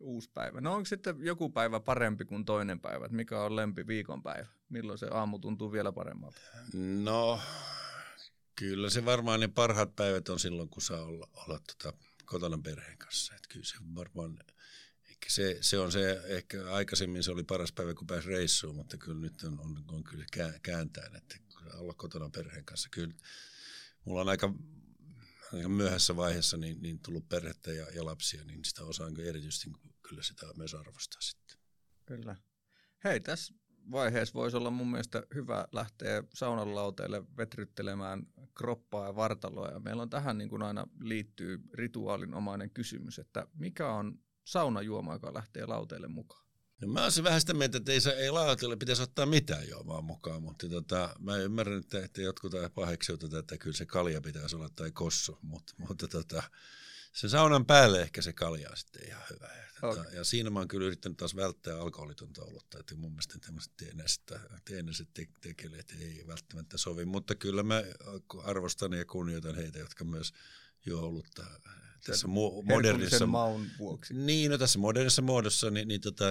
Uusi 0.00 0.30
päivä. 0.34 0.60
No 0.60 0.74
onko 0.74 0.84
sitten 0.84 1.16
joku 1.20 1.50
päivä 1.50 1.80
parempi 1.80 2.24
kuin 2.24 2.44
toinen 2.44 2.80
päivä? 2.80 3.08
Mikä 3.08 3.42
on 3.42 3.56
lempi 3.56 3.86
viikonpäivä? 3.86 4.46
Milloin 4.68 4.98
se 4.98 5.08
aamu 5.10 5.38
tuntuu 5.38 5.72
vielä 5.72 5.92
paremmalta? 5.92 6.40
No, 7.02 7.40
kyllä 8.56 8.90
se 8.90 9.04
varmaan 9.04 9.40
ne 9.40 9.48
parhaat 9.48 9.96
päivät 9.96 10.28
on 10.28 10.40
silloin, 10.40 10.68
kun 10.68 10.82
saa 10.82 11.02
olla, 11.02 11.28
olla 11.32 11.58
tota, 11.58 11.98
kotona 12.24 12.58
perheen 12.58 12.98
kanssa. 12.98 13.34
Et 13.34 13.46
kyllä 13.48 13.64
se 13.64 13.76
varmaan, 13.94 14.38
ehkä 15.10 15.26
se, 15.28 15.58
se 15.60 15.78
on 15.78 15.92
se, 15.92 16.22
ehkä 16.24 16.72
aikaisemmin 16.72 17.22
se 17.22 17.30
oli 17.30 17.44
paras 17.44 17.72
päivä, 17.72 17.94
kun 17.94 18.06
pääsi 18.06 18.28
reissuun, 18.28 18.76
mutta 18.76 18.96
kyllä 18.96 19.20
nyt 19.20 19.42
on, 19.42 19.60
on, 19.60 19.84
on 19.88 20.04
kyllä 20.04 20.24
kääntäen, 20.62 21.16
että 21.16 21.36
olla 21.74 21.94
kotona 21.94 22.30
perheen 22.30 22.64
kanssa. 22.64 22.88
Kyllä 22.88 23.14
mulla 24.04 24.20
on 24.20 24.28
aika 24.28 24.54
myöhässä 25.68 26.16
vaiheessa 26.16 26.56
niin, 26.56 26.82
niin 26.82 27.00
tullut 27.00 27.28
perhettä 27.28 27.72
ja, 27.72 27.86
ja 27.94 28.04
lapsia, 28.04 28.44
niin 28.44 28.64
sitä 28.64 28.84
osaan 28.84 29.20
erityisesti 29.20 29.70
kyllä 30.08 30.22
sitä 30.22 30.46
myös 30.56 30.74
arvostaa 30.74 31.20
sitten. 31.20 31.58
Kyllä. 32.06 32.36
Hei, 33.04 33.20
tässä 33.20 33.54
vaiheessa 33.90 34.34
voisi 34.34 34.56
olla 34.56 34.70
mun 34.70 34.90
mielestä 34.90 35.22
hyvä 35.34 35.68
lähteä 35.72 36.22
saunan 36.34 36.74
lauteelle 36.74 37.22
vetryttelemään 37.36 38.26
kroppaa 38.54 39.06
ja 39.06 39.16
vartaloa. 39.16 39.68
Ja 39.68 39.80
meillä 39.80 40.02
on 40.02 40.10
tähän 40.10 40.38
niin 40.38 40.50
kuin 40.50 40.62
aina 40.62 40.86
liittyy 41.00 41.58
rituaalinomainen 41.74 42.70
kysymys, 42.70 43.18
että 43.18 43.46
mikä 43.54 43.92
on 43.92 44.18
saunajuoma, 44.44 45.12
joka 45.12 45.34
lähtee 45.34 45.66
lauteelle 45.66 46.08
mukaan? 46.08 46.49
No 46.80 46.88
mä 46.88 47.04
olisin 47.04 47.24
vähän 47.24 47.40
sitä 47.40 47.54
mieltä, 47.54 47.78
että 47.78 47.92
ei, 47.92 48.00
ei 48.16 48.30
lauteelle 48.30 48.76
pitäisi 48.76 49.02
ottaa 49.02 49.26
mitään 49.26 49.68
juomaa 49.68 50.00
mukaan, 50.02 50.42
mutta 50.42 50.68
tota, 50.68 51.14
mä 51.18 51.36
ymmärrän, 51.36 51.78
että, 51.78 52.04
että 52.04 52.22
jotkut 52.22 52.52
paheksivat 52.74 53.20
tätä, 53.20 53.38
että 53.38 53.58
kyllä 53.58 53.76
se 53.76 53.86
kalja 53.86 54.20
pitäisi 54.20 54.56
olla 54.56 54.68
tai 54.68 54.90
kossu, 54.90 55.38
mutta, 55.42 55.74
mutta 55.78 56.08
tota, 56.08 56.42
se 57.12 57.28
saunan 57.28 57.66
päälle 57.66 58.02
ehkä 58.02 58.22
se 58.22 58.32
kalja 58.32 58.70
on 58.70 58.76
sitten 58.76 59.08
ihan 59.08 59.22
hyvä. 59.30 59.46
Ja, 59.46 59.88
okay. 59.88 60.04
ja 60.12 60.24
siinä 60.24 60.50
mä 60.50 60.58
oon 60.58 60.68
kyllä 60.68 60.86
yrittänyt 60.86 61.18
taas 61.18 61.36
välttää 61.36 61.80
alkoholitonta 61.80 62.44
olutta, 62.44 62.78
että 62.78 62.94
mun 62.94 63.12
mielestä 63.12 63.38
tämmöiset 63.38 63.72
teenäiset 64.64 65.08
te, 65.14 65.28
tekeleet 65.40 65.94
ei 66.00 66.24
välttämättä 66.26 66.78
sovi, 66.78 67.04
mutta 67.04 67.34
kyllä 67.34 67.62
mä 67.62 67.82
arvostan 68.44 68.92
ja 68.92 69.04
kunnioitan 69.04 69.54
heitä, 69.54 69.78
jotka 69.78 70.04
myös 70.04 70.32
juo 70.86 71.00
olutta 71.00 71.44
tässä 72.06 72.28
mo- 72.28 72.62
modernissa 72.64 73.26
maun 73.26 73.66
vuoksi. 73.78 74.14
Niin, 74.14 74.50
no 74.50 74.58
tässä 74.58 74.78
modernissa 74.78 75.22
muodossa 75.22 75.70
niin, 75.70 75.88
niin 75.88 76.00
tota, 76.00 76.24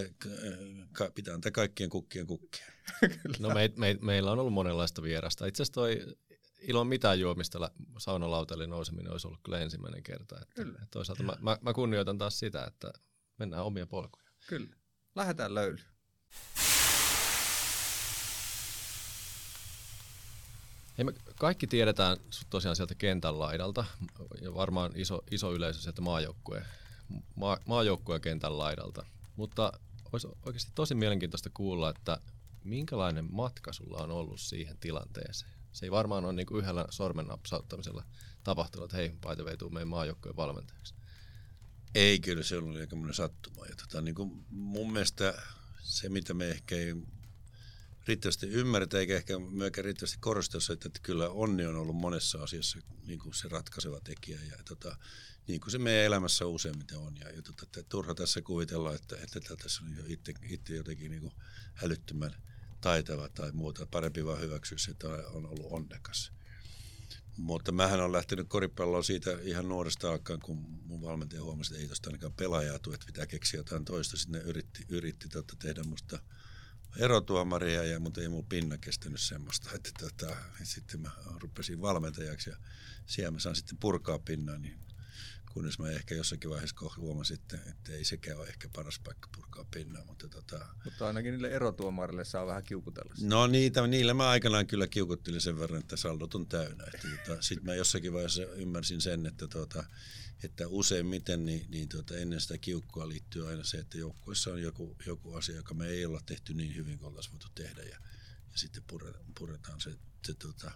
ka, 0.91 1.11
pitää 1.15 1.33
antaa 1.33 1.51
kaikkien 1.51 1.89
kukkien 1.89 2.27
kukkia. 2.27 2.65
no 3.39 3.49
me, 3.49 3.71
me, 3.75 3.97
meillä 4.01 4.31
on 4.31 4.39
ollut 4.39 4.53
monenlaista 4.53 5.01
vierasta. 5.01 5.45
Itse 5.45 5.63
asiassa 5.63 5.73
toi 5.73 6.15
ilman 6.61 6.87
mitään 6.87 7.19
juomista 7.19 7.71
saunalautalle 7.97 8.67
nouseminen 8.67 9.11
olisi 9.11 9.27
ollut 9.27 9.39
kyllä 9.43 9.59
ensimmäinen 9.59 10.03
kerta. 10.03 10.39
Että, 10.41 10.55
kyllä. 10.55 10.73
Että 10.73 10.87
toisaalta 10.91 11.23
mä, 11.23 11.33
mä, 11.41 11.57
mä 11.61 11.73
kunnioitan 11.73 12.17
taas 12.17 12.39
sitä, 12.39 12.63
että 12.63 12.93
mennään 13.37 13.63
omia 13.63 13.87
polkuja. 13.87 14.25
Kyllä. 14.47 14.75
Lähdetään 15.15 15.55
löylyyn. 15.55 15.98
Hei, 20.99 21.03
me 21.03 21.13
kaikki 21.39 21.67
tiedetään 21.67 22.17
tosiaan 22.49 22.75
sieltä 22.75 22.95
kentän 22.95 23.39
laidalta 23.39 23.85
ja 24.41 24.53
varmaan 24.53 24.91
iso, 24.95 25.23
iso 25.31 25.53
yleisö 25.53 25.81
sieltä 25.81 26.01
maajoukkueen, 26.01 26.65
maa, 27.35 27.57
maajoukkueen 27.65 28.21
kentän 28.21 28.57
laidalta. 28.57 29.05
Mutta 29.35 29.73
olisi 30.11 30.27
oikeasti 30.45 30.71
tosi 30.75 30.95
mielenkiintoista 30.95 31.49
kuulla, 31.53 31.89
että 31.89 32.17
minkälainen 32.63 33.27
matka 33.31 33.73
sulla 33.73 33.97
on 33.97 34.11
ollut 34.11 34.41
siihen 34.41 34.77
tilanteeseen? 34.77 35.51
Se 35.71 35.85
ei 35.85 35.91
varmaan 35.91 36.25
ole 36.25 36.33
niin 36.33 36.57
yhdellä 36.57 36.85
sormen 36.89 37.27
napsauttamisella 37.27 38.03
tapahtunut, 38.43 38.85
että 38.85 38.97
hei, 38.97 39.09
by 39.09 39.35
the 39.35 39.43
way, 39.43 39.57
tuu 39.57 39.69
meidän 39.69 39.87
maajoukkojen 39.87 40.35
valmentajaksi. 40.35 40.93
Ei, 41.95 42.19
kyllä 42.19 42.43
se 42.43 42.57
oli 42.57 42.79
aika 42.79 42.95
sattuma. 43.11 43.65
Ja 43.65 43.75
tota, 43.75 44.01
niin 44.01 44.45
mun 44.49 44.93
mielestä 44.93 45.41
se, 45.81 46.09
mitä 46.09 46.33
me 46.33 46.49
ehkä 46.49 46.75
ei 46.75 46.95
riittävästi 48.09 48.47
ymmärretä, 48.47 48.99
eikä 48.99 49.15
ehkä 49.15 49.39
myöskään 49.39 49.85
riittävästi 49.85 50.17
korosteta, 50.19 50.73
että, 50.73 50.87
että 50.87 50.99
kyllä 51.03 51.29
onni 51.29 51.65
on 51.65 51.75
ollut 51.75 51.95
monessa 51.95 52.43
asiassa 52.43 52.79
niin 53.05 53.19
kuin 53.19 53.33
se 53.33 53.47
ratkaiseva 53.47 53.99
tekijä. 53.99 54.39
Ja 54.51 54.57
tota, 54.65 54.97
niin 55.47 55.61
kuin 55.61 55.71
se 55.71 55.77
meidän 55.77 56.05
elämässä 56.05 56.45
useimmiten 56.45 56.97
on. 56.97 57.17
Ja, 57.17 57.29
ja 57.29 57.41
tota, 57.41 57.63
että 57.63 57.83
turha 57.89 58.15
tässä 58.15 58.41
kuvitella, 58.41 58.95
että, 58.95 59.15
että, 59.23 59.55
tässä 59.55 59.81
on 59.85 59.97
jo 59.97 60.03
itse, 60.07 60.33
itse 60.49 60.75
jotenkin 60.75 61.11
niin 61.11 61.21
kuin 61.21 61.33
älyttömän 61.83 62.35
taitava 62.81 63.29
tai 63.29 63.51
muuta. 63.51 63.87
Parempi 63.91 64.25
vaan 64.25 64.41
hyväksyä 64.41 64.77
se, 64.77 64.91
että 64.91 65.07
on 65.07 65.45
ollut 65.45 65.67
onnekas. 65.71 66.31
Mutta 67.37 67.71
mähän 67.71 68.01
on 68.01 68.11
lähtenyt 68.11 68.47
koripalloon 68.49 69.03
siitä 69.03 69.31
ihan 69.41 69.69
nuoresta 69.69 70.09
alkaen, 70.09 70.39
kun 70.39 70.57
mun 70.57 71.01
valmentaja 71.01 71.43
huomasi, 71.43 71.73
että 71.73 71.81
ei 71.81 71.87
tuosta 71.87 72.09
ainakaan 72.09 72.33
pelaajaa 72.33 72.79
tule, 72.79 72.95
että 72.95 73.05
pitää 73.05 73.25
keksiä 73.25 73.59
jotain 73.59 73.85
toista. 73.85 74.17
Sitten 74.17 74.41
ne 74.41 74.47
yritti, 74.47 74.85
yritti 74.89 75.29
tota, 75.29 75.55
tehdä 75.59 75.83
musta 75.83 76.19
erotuomaria, 76.97 77.83
ja, 77.83 77.99
mutta 77.99 78.21
ei 78.21 78.29
mun 78.29 78.45
pinna 78.45 78.77
kestänyt 78.77 79.21
semmoista. 79.21 79.69
Että, 79.75 79.89
tota, 79.99 80.35
sitten 80.63 80.99
mä 80.99 81.09
rupesin 81.39 81.81
valmentajaksi 81.81 82.49
ja 82.49 82.57
siellä 83.05 83.31
mä 83.31 83.39
saan 83.39 83.55
sitten 83.55 83.77
purkaa 83.77 84.19
pinnaa, 84.19 84.57
niin 84.57 84.79
kunnes 85.49 85.79
mä 85.79 85.91
ehkä 85.91 86.15
jossakin 86.15 86.49
vaiheessa 86.49 86.75
huomasin, 86.97 87.37
että, 87.39 87.57
että 87.69 87.93
ei 87.93 88.05
sekään 88.05 88.37
ole 88.37 88.47
ehkä 88.47 88.69
paras 88.75 88.99
paikka 88.99 89.29
purkaa 89.35 89.65
pinnaa. 89.73 90.05
Mutta, 90.05 90.27
tota... 90.27 90.65
mutta 90.85 91.07
ainakin 91.07 91.31
niille 91.31 91.51
erotuomarille 91.51 92.25
saa 92.25 92.47
vähän 92.47 92.63
kiukutella. 92.63 93.13
No 93.21 93.47
niitä, 93.47 93.87
niille 93.87 94.13
mä 94.13 94.29
aikanaan 94.29 94.67
kyllä 94.67 94.87
kiukuttelin 94.87 95.41
sen 95.41 95.59
verran, 95.59 95.79
että 95.79 95.97
saldot 95.97 96.35
on 96.35 96.47
täynnä. 96.47 96.83
Tota, 97.25 97.41
Sitten 97.41 97.65
mä 97.65 97.75
jossakin 97.75 98.13
vaiheessa 98.13 98.41
ymmärsin 98.41 99.01
sen, 99.01 99.25
että, 99.25 99.47
tota, 99.47 99.83
että 100.43 100.67
useimmiten 100.67 101.45
niin, 101.45 101.65
niin 101.69 101.89
tota, 101.89 102.17
ennen 102.17 102.41
sitä 102.41 102.57
kiukkua 102.57 103.09
liittyy 103.09 103.49
aina 103.49 103.63
se, 103.63 103.77
että 103.77 103.97
joukkueessa 103.97 104.51
on 104.51 104.61
joku, 104.61 104.97
joku 105.05 105.33
asia, 105.33 105.55
joka 105.55 105.73
me 105.73 105.87
ei 105.87 106.05
olla 106.05 106.21
tehty 106.25 106.53
niin 106.53 106.75
hyvin 106.75 106.97
kuin 106.97 107.07
oltaisiin 107.07 107.31
voitu 107.31 107.47
tehdä. 107.55 107.81
Ja, 107.81 107.97
ja 108.51 108.57
sitten 108.57 108.83
puretaan 109.39 109.81
se, 109.81 109.91
se 110.25 110.33
tota, 110.33 110.71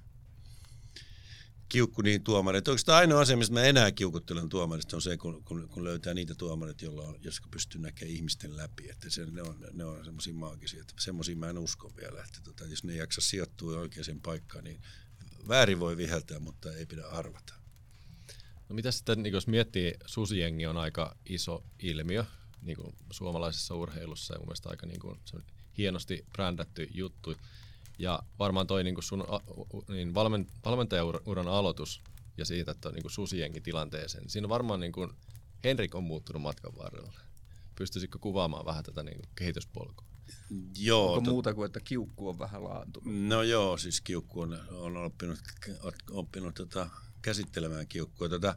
kiukku 1.70 2.02
niin 2.02 2.24
tuomareita. 2.24 2.72
Oikeastaan 2.72 2.98
ainoa 2.98 3.22
asia, 3.22 3.38
mistä 3.38 3.54
mä 3.54 3.64
enää 3.64 3.92
kiukuttelen 3.92 4.50
tuomarista, 4.50 4.98
on 4.98 5.02
se, 5.02 5.18
kun, 5.18 5.44
kun, 5.44 5.70
kun 5.70 5.84
löytää 5.84 6.14
niitä 6.14 6.36
tuomareita, 6.36 6.86
joilla 6.86 7.04
on, 7.04 7.16
jotka 7.22 7.48
pystyy 7.52 7.82
näkemään 7.82 8.16
ihmisten 8.16 8.58
läpi. 8.58 8.90
Että 8.90 9.10
se, 9.10 9.26
ne 9.26 9.42
on, 9.42 9.66
ne 9.74 9.86
on 9.86 10.06
semmoisia 10.06 10.34
maagisia. 10.34 10.82
Että 10.82 10.94
semmoisia 11.00 11.36
mä 11.36 11.50
en 11.50 11.58
usko 11.58 11.94
vielä. 11.98 12.24
Että 12.24 12.40
tota, 12.44 12.66
jos 12.66 12.84
ne 12.84 12.94
ei 12.94 13.00
jaksa 13.00 13.22
sijoittua 13.22 13.80
oikeaan 13.80 14.22
paikkaan, 14.24 14.64
niin 14.64 14.82
väärin 15.48 15.80
voi 15.80 15.98
viheltää, 15.98 16.40
mutta 16.40 16.74
ei 16.74 16.86
pidä 16.86 17.08
arvata. 17.08 17.54
No 18.70 18.76
mitä 18.76 18.92
sitten, 18.92 19.24
niin 19.24 19.34
jos 19.34 19.48
miettii, 19.48 19.94
susijengi 20.06 20.66
on 20.66 20.78
aika 20.78 21.16
iso 21.26 21.64
ilmiö 21.80 22.26
niin 22.62 22.78
kuin 22.78 22.96
suomalaisessa 23.12 23.76
urheilussa 23.76 24.34
ja 24.34 24.40
mun 24.40 24.48
mielestä 24.48 24.70
aika 24.70 24.86
niin 24.86 25.00
kuin, 25.00 25.20
hienosti 25.78 26.26
brändätty 26.34 26.90
juttu. 26.94 27.36
Ja 28.04 28.20
varmaan 28.40 28.68
toi 28.68 28.84
niin 28.84 28.96
sun 29.00 29.24
niin 29.88 30.14
valmen, 30.14 30.48
valmentajauran 30.66 31.48
aloitus 31.48 32.02
ja 32.38 32.46
siitä, 32.46 32.72
että 32.72 32.92
niin 32.92 33.10
susiengi 33.10 33.62
tilanteeseen, 33.62 34.30
siinä 34.30 34.46
on 34.46 34.50
varmaan 34.50 34.80
niin 34.80 34.92
kuin 34.92 35.10
Henrik 35.64 35.96
on 35.96 36.04
muuttunut 36.04 36.42
matkan 36.42 36.78
varrella. 36.78 37.14
Pystyisikö 37.76 38.20
kuvaamaan 38.20 38.66
vähän 38.66 38.84
tätä 38.84 39.04
niin 39.04 39.20
kehityspolkua? 39.36 40.08
Joo. 40.78 41.14
Onko 41.14 41.26
to... 41.26 41.32
muuta 41.32 41.54
kuin, 41.54 41.66
että 41.66 41.80
kiukku 41.80 42.30
on 42.30 42.40
vähän 42.40 42.64
laantunut? 42.64 43.14
No 43.14 43.44
joo, 43.44 43.78
siis 43.78 44.02
kiukku 44.02 44.42
on, 44.42 44.60
on 44.72 44.98
oppinut, 44.98 45.40
oppinut 46.12 46.56
tota, 46.56 46.90
käsittelemään 47.22 47.88
kiukkua. 47.88 48.30
Tota, 48.30 48.56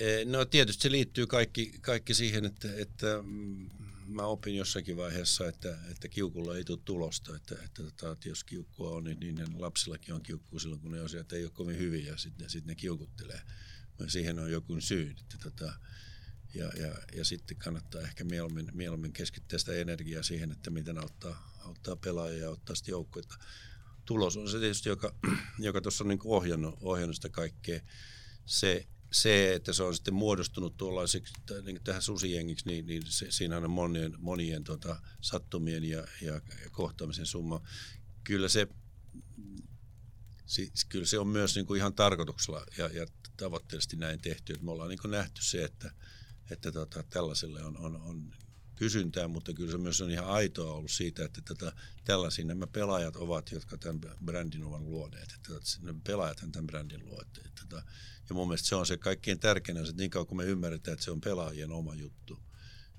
e, 0.00 0.24
no 0.24 0.44
tietysti 0.44 0.82
se 0.82 0.90
liittyy 0.90 1.26
kaikki, 1.26 1.72
kaikki 1.80 2.14
siihen, 2.14 2.44
että, 2.44 2.68
että 2.76 3.06
mm, 3.22 3.70
mä 4.14 4.22
opin 4.22 4.56
jossakin 4.56 4.96
vaiheessa, 4.96 5.48
että, 5.48 5.78
että 5.90 6.08
kiukulla 6.08 6.56
ei 6.56 6.64
tule 6.64 6.78
tulosta. 6.84 7.36
Että, 7.36 7.54
että, 7.64 7.82
tota, 7.82 8.12
että 8.12 8.28
jos 8.28 8.44
kiukkua 8.44 8.90
on, 8.90 9.04
niin, 9.04 9.20
niin 9.20 9.60
lapsillakin 9.60 10.14
on 10.14 10.22
kiukkua 10.22 10.60
silloin, 10.60 10.80
kun 10.80 10.90
ne 10.90 11.00
asiat 11.00 11.32
ei 11.32 11.44
ole 11.44 11.50
kovin 11.50 11.78
hyviä 11.78 12.10
ja 12.10 12.16
sitten 12.16 12.50
sit 12.50 12.64
ne 12.64 12.74
kiukuttelee. 12.74 13.40
Siihen 14.08 14.38
on 14.38 14.50
joku 14.50 14.80
syy. 14.80 15.14
Että, 15.20 15.38
tota, 15.42 15.72
ja, 16.54 16.72
ja, 16.76 16.94
ja 17.14 17.24
sitten 17.24 17.56
kannattaa 17.56 18.00
ehkä 18.00 18.24
mieluummin, 18.24 18.68
mieluummin 18.72 19.12
keskittää 19.12 19.58
sitä 19.58 19.72
energiaa 19.72 20.22
siihen, 20.22 20.52
että 20.52 20.70
miten 20.70 20.98
auttaa, 20.98 21.58
auttaa 21.64 21.96
pelaajia 21.96 22.38
ja 22.38 22.48
auttaa 22.48 22.76
sitä 22.76 22.90
joukkoita. 22.90 23.38
Tulos 24.04 24.36
on 24.36 24.48
se 24.48 24.58
tietysti, 24.58 24.88
joka, 24.88 25.14
joka 25.58 25.80
tuossa 25.80 26.04
on 26.04 26.08
niin 26.08 26.20
ohjannut, 26.24 26.78
ohjannut 26.80 27.16
sitä 27.16 27.28
kaikkea. 27.28 27.80
Se, 28.46 28.86
se, 29.12 29.54
että 29.54 29.72
se 29.72 29.82
on 29.82 29.94
sitten 29.94 30.14
muodostunut 30.14 30.76
tuollaiseksi 30.76 31.34
niin 31.64 31.80
tähän 31.84 32.02
susijengiksi, 32.02 32.66
niin, 32.66 32.86
niin 32.86 33.02
se, 33.06 33.30
siinä 33.30 33.56
on 33.56 33.70
monien, 33.70 34.14
monien 34.18 34.64
tota, 34.64 35.02
sattumien 35.20 35.84
ja, 35.84 36.06
ja, 36.20 36.32
ja 36.34 36.70
kohtaamisen 36.70 37.26
summa. 37.26 37.62
Kyllä 38.24 38.48
se, 38.48 38.68
siis, 40.46 40.84
kyllä 40.84 41.06
se 41.06 41.18
on 41.18 41.28
myös 41.28 41.54
niin 41.54 41.66
kuin 41.66 41.78
ihan 41.78 41.94
tarkoituksella 41.94 42.66
ja, 42.78 42.86
ja 42.88 43.06
tavoitteellisesti 43.36 43.96
näin 43.96 44.20
tehty. 44.20 44.52
Että 44.52 44.64
me 44.64 44.70
ollaan 44.70 44.88
niin 44.88 45.00
kuin 45.00 45.10
nähty 45.10 45.44
se, 45.44 45.64
että, 45.64 45.92
että 46.50 46.72
tota, 46.72 47.02
tällaiselle 47.02 47.62
on, 47.62 47.76
on, 47.76 47.96
on 47.96 48.34
kysyntää, 48.74 49.28
mutta 49.28 49.52
kyllä 49.52 49.72
se 49.72 49.78
myös 49.78 50.00
on 50.00 50.10
ihan 50.10 50.26
aitoa 50.26 50.72
ollut 50.72 50.90
siitä, 50.90 51.24
että 51.24 51.40
tätä, 51.44 51.72
tällaisia 52.04 52.44
nämä 52.44 52.66
pelaajat 52.66 53.16
ovat, 53.16 53.52
jotka 53.52 53.76
tämän 53.78 54.00
brändin 54.24 54.64
ovat 54.64 54.80
luoneet. 54.80 55.32
Että 55.34 55.52
ne 55.80 55.94
pelaajat 56.04 56.38
tämän 56.52 56.66
brändin 56.66 57.04
luo. 57.04 57.22
Että, 57.22 57.40
että, 57.46 57.82
ja 58.28 58.34
mun 58.34 58.48
mielestä 58.48 58.68
se 58.68 58.74
on 58.74 58.86
se 58.86 58.96
kaikkein 58.96 59.40
tärkein 59.40 59.78
että 59.78 59.92
niin 59.96 60.10
kauan 60.10 60.26
kun 60.26 60.36
me 60.36 60.44
ymmärretään, 60.44 60.92
että 60.92 61.04
se 61.04 61.10
on 61.10 61.20
pelaajien 61.20 61.70
oma 61.70 61.94
juttu, 61.94 62.38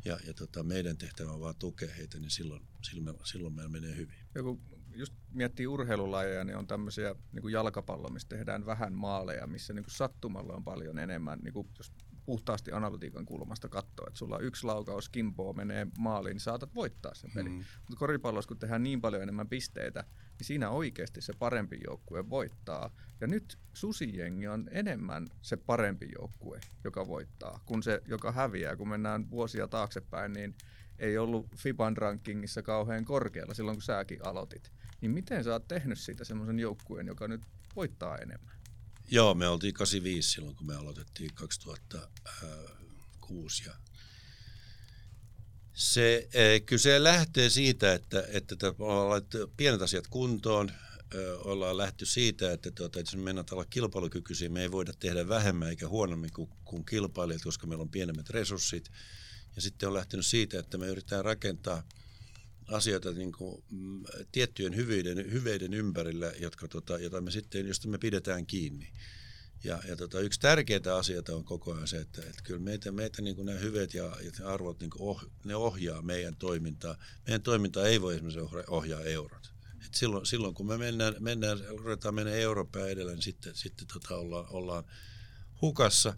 ja, 0.06 0.20
ja 0.28 0.34
tota, 0.34 0.64
meidän 0.64 0.98
tehtävä 0.98 1.32
on 1.32 1.40
vaan 1.40 1.56
tukea 1.56 1.94
heitä, 1.98 2.20
niin 2.20 2.32
silloin, 2.32 2.68
silloin, 2.82 3.18
silloin 3.24 3.54
meillä 3.54 3.72
menee 3.72 3.96
hyvin. 3.96 4.16
Joku 4.36 4.62
just 4.96 5.14
miettii 5.32 5.68
urheilulajeja, 5.68 6.44
niin 6.44 6.58
on 6.58 6.68
tämmöisiä 6.68 7.16
niin 7.32 7.42
kuin 7.42 7.52
jalkapallo, 7.52 8.10
missä 8.10 8.28
tehdään 8.30 8.66
vähän 8.66 8.94
maaleja, 8.94 9.48
missä 9.48 9.74
niin 9.74 9.84
kuin 9.84 9.94
sattumalla 9.94 10.54
on 10.54 10.64
paljon 10.64 11.00
enemmän, 11.00 11.40
niin 11.40 11.54
kuin 11.54 11.68
jos 11.78 11.92
puhtaasti 12.26 12.72
analytiikan 12.72 13.26
kulmasta 13.26 13.70
katsoa, 13.70 14.08
että 14.08 14.18
sulla 14.18 14.36
on 14.36 14.44
yksi 14.44 14.66
laukaus, 14.66 15.10
kimpoo 15.10 15.54
menee 15.54 15.88
maaliin, 15.98 16.34
niin 16.34 16.40
saatat 16.40 16.76
voittaa 16.76 17.14
sen 17.14 17.32
pelin. 17.36 17.52
Mm. 17.52 17.58
Mutta 17.58 18.00
koripallossa, 18.00 18.48
kun 18.48 18.60
tehdään 18.60 18.84
niin 18.84 19.02
paljon 19.02 19.24
enemmän 19.24 19.50
pisteitä, 19.50 20.04
niin 20.40 20.46
siinä 20.46 20.70
oikeasti 20.70 21.22
se 21.22 21.34
parempi 21.40 21.80
joukkue 21.88 22.30
voittaa. 22.30 22.92
Ja 23.22 23.28
nyt 23.28 23.58
susijengi 23.74 24.48
on 24.48 24.70
enemmän 24.72 25.28
se 25.42 25.58
parempi 25.58 26.10
joukkue, 26.20 26.60
joka 26.84 27.08
voittaa, 27.08 27.60
kuin 27.66 27.84
se, 27.84 28.02
joka 28.08 28.32
häviää. 28.32 28.76
Kun 28.76 28.90
mennään 28.90 29.32
vuosia 29.32 29.68
taaksepäin, 29.68 30.34
niin 30.34 30.56
ei 31.00 31.18
ollut 31.18 31.48
FIBAn 31.58 31.98
rankingissa 31.98 32.62
kauhean 32.62 33.06
korkealla 33.06 33.54
silloin, 33.54 33.78
kun 33.78 33.82
säkin 33.82 34.26
aloitit. 34.28 34.72
Niin 35.02 35.12
miten 35.12 35.44
sä 35.44 35.52
oot 35.52 35.68
tehnyt 35.68 36.00
siitä 36.00 36.24
semmoisen 36.24 36.60
joukkueen, 36.60 37.08
joka 37.08 37.28
nyt 37.28 37.42
voittaa 37.76 38.18
enemmän? 38.18 38.53
Joo, 39.14 39.34
me 39.34 39.48
oltiin 39.48 39.74
85 39.74 40.30
silloin, 40.30 40.56
kun 40.56 40.68
me 40.68 40.76
aloitettiin 40.76 41.34
2006. 41.34 43.64
Ja 43.66 43.74
se, 45.74 46.28
e, 46.34 46.60
kyllä 46.60 46.82
se 46.82 47.04
lähtee 47.04 47.50
siitä, 47.50 47.94
että, 47.94 48.24
että 48.28 48.56
ollaan 48.80 49.22
pienet 49.58 49.82
asiat 49.82 50.08
kuntoon, 50.08 50.72
ollaan 51.38 51.78
lähty 51.78 52.06
siitä, 52.06 52.52
että, 52.52 52.72
tuota, 52.72 53.00
että 53.00 53.12
jos 53.12 53.16
me 53.16 53.24
mennään 53.24 53.46
olla 53.52 53.66
kilpailukykyisiä, 53.66 54.50
me 54.50 54.62
ei 54.62 54.72
voida 54.72 54.94
tehdä 55.00 55.28
vähemmän 55.28 55.70
eikä 55.70 55.88
huonommin 55.88 56.34
kuin, 56.34 56.50
kuin 56.66 56.86
kilpailijat, 56.86 57.44
koska 57.44 57.68
meillä 57.68 57.82
on 57.82 57.90
pienemmät 57.90 58.30
resurssit. 58.30 58.92
Ja 59.56 59.62
sitten 59.62 59.88
on 59.88 59.94
lähtenyt 59.94 60.26
siitä, 60.26 60.60
että 60.60 60.78
me 60.78 60.88
yritetään 60.88 61.26
rakentaa– 61.26 61.84
asioita 62.68 63.12
niin 63.12 63.32
kuin, 63.32 63.64
mm, 63.72 64.04
tiettyjen 64.32 64.76
hyveiden, 64.76 65.32
hyveiden 65.32 65.74
ympärillä, 65.74 66.32
jotka, 66.40 66.68
tota, 66.68 66.98
jota 66.98 67.22
me 67.22 67.32
sitten, 67.32 67.68
josta 67.68 67.88
me 67.88 67.98
pidetään 67.98 68.46
kiinni. 68.46 68.94
Ja, 69.64 69.80
ja 69.88 69.96
tota, 69.96 70.20
yksi 70.20 70.40
tärkeitä 70.40 70.96
asioita 70.96 71.36
on 71.36 71.44
koko 71.44 71.74
ajan 71.74 71.88
se, 71.88 71.98
että, 71.98 72.22
että 72.22 72.42
kyllä 72.44 72.60
meitä, 72.60 72.92
meitä 72.92 73.22
niin 73.22 73.36
kuin 73.36 73.46
nämä 73.46 73.60
hyveet 73.60 73.94
ja, 73.94 74.04
ja 74.04 74.48
arvot 74.48 74.80
niin 74.80 74.90
kuin 74.90 75.02
oh, 75.02 75.26
ne 75.44 75.56
ohjaa 75.56 76.02
meidän 76.02 76.36
toimintaa. 76.36 76.98
Meidän 77.28 77.42
toiminta 77.42 77.88
ei 77.88 78.02
voi 78.02 78.16
esimerkiksi 78.16 78.64
ohjaa 78.68 79.02
eurot. 79.02 79.54
Et 79.86 79.94
silloin, 79.94 80.26
silloin 80.26 80.54
kun 80.54 80.68
me 80.68 80.78
mennään, 80.78 81.16
mennään 81.20 81.60
ruvetaan 81.68 82.16
mennä 82.16 82.32
Eurooppaan 82.32 82.90
edellä, 82.90 83.12
niin 83.12 83.22
sitten, 83.22 83.56
sitten 83.56 83.88
tota 83.94 84.16
ollaan, 84.16 84.46
ollaan 84.50 84.84
hukassa. 85.64 86.14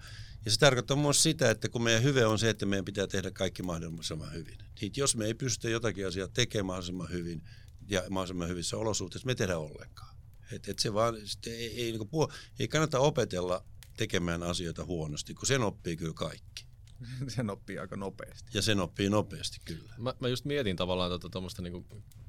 Ja 0.46 0.52
se 0.52 0.60
tarkoittaa 0.60 0.98
myös 0.98 1.24
sitä, 1.24 1.50
että 1.50 1.70
kun 1.70 1.84
meidän 1.84 2.04
hyve 2.04 2.26
on 2.26 2.40
se, 2.40 2.50
että 2.50 2.66
meidän 2.66 2.86
pitää 2.86 3.08
tehdä 3.08 3.32
kaikki 3.32 3.64
mahdollisimman 3.64 4.34
hyvin. 4.34 4.58
Niin 4.82 4.92
jos 4.98 5.16
me 5.16 5.26
ei 5.26 5.34
pystytä 5.34 5.70
jotakin 5.70 6.08
asiaa 6.08 6.28
tekemään 6.28 6.66
mahdollisimman 6.66 7.10
hyvin 7.10 7.44
ja 7.88 8.04
mahdollisimman 8.10 8.50
hyvissä 8.50 8.78
olosuhteissa, 8.78 9.26
me 9.26 9.32
ei 9.32 9.36
tehdä 9.36 9.58
ollenkaan. 9.58 10.16
Et, 10.52 10.70
et 10.70 10.80
se 10.80 10.94
vaan, 10.94 11.16
ei, 11.48 11.82
ei, 11.82 11.92
niin 11.92 12.02
puh- 12.02 12.34
ei 12.60 12.68
kannata 12.68 13.00
opetella 13.00 13.64
tekemään 13.98 14.44
asioita 14.44 14.86
huonosti, 14.86 15.34
kun 15.34 15.48
sen 15.48 15.62
oppii 15.62 15.98
kyllä 15.98 16.14
kaikki. 16.14 16.66
sen 17.36 17.50
oppii 17.50 17.80
aika 17.80 17.96
nopeasti. 17.96 18.50
Ja 18.54 18.62
sen 18.62 18.80
oppii 18.80 19.10
nopeasti 19.10 19.58
kyllä. 19.66 19.94
Mä, 19.98 20.14
mä 20.20 20.28
just 20.28 20.46
mietin 20.46 20.76
tavallaan 20.76 21.20
tuota 21.20 21.62
niinku 21.62 21.86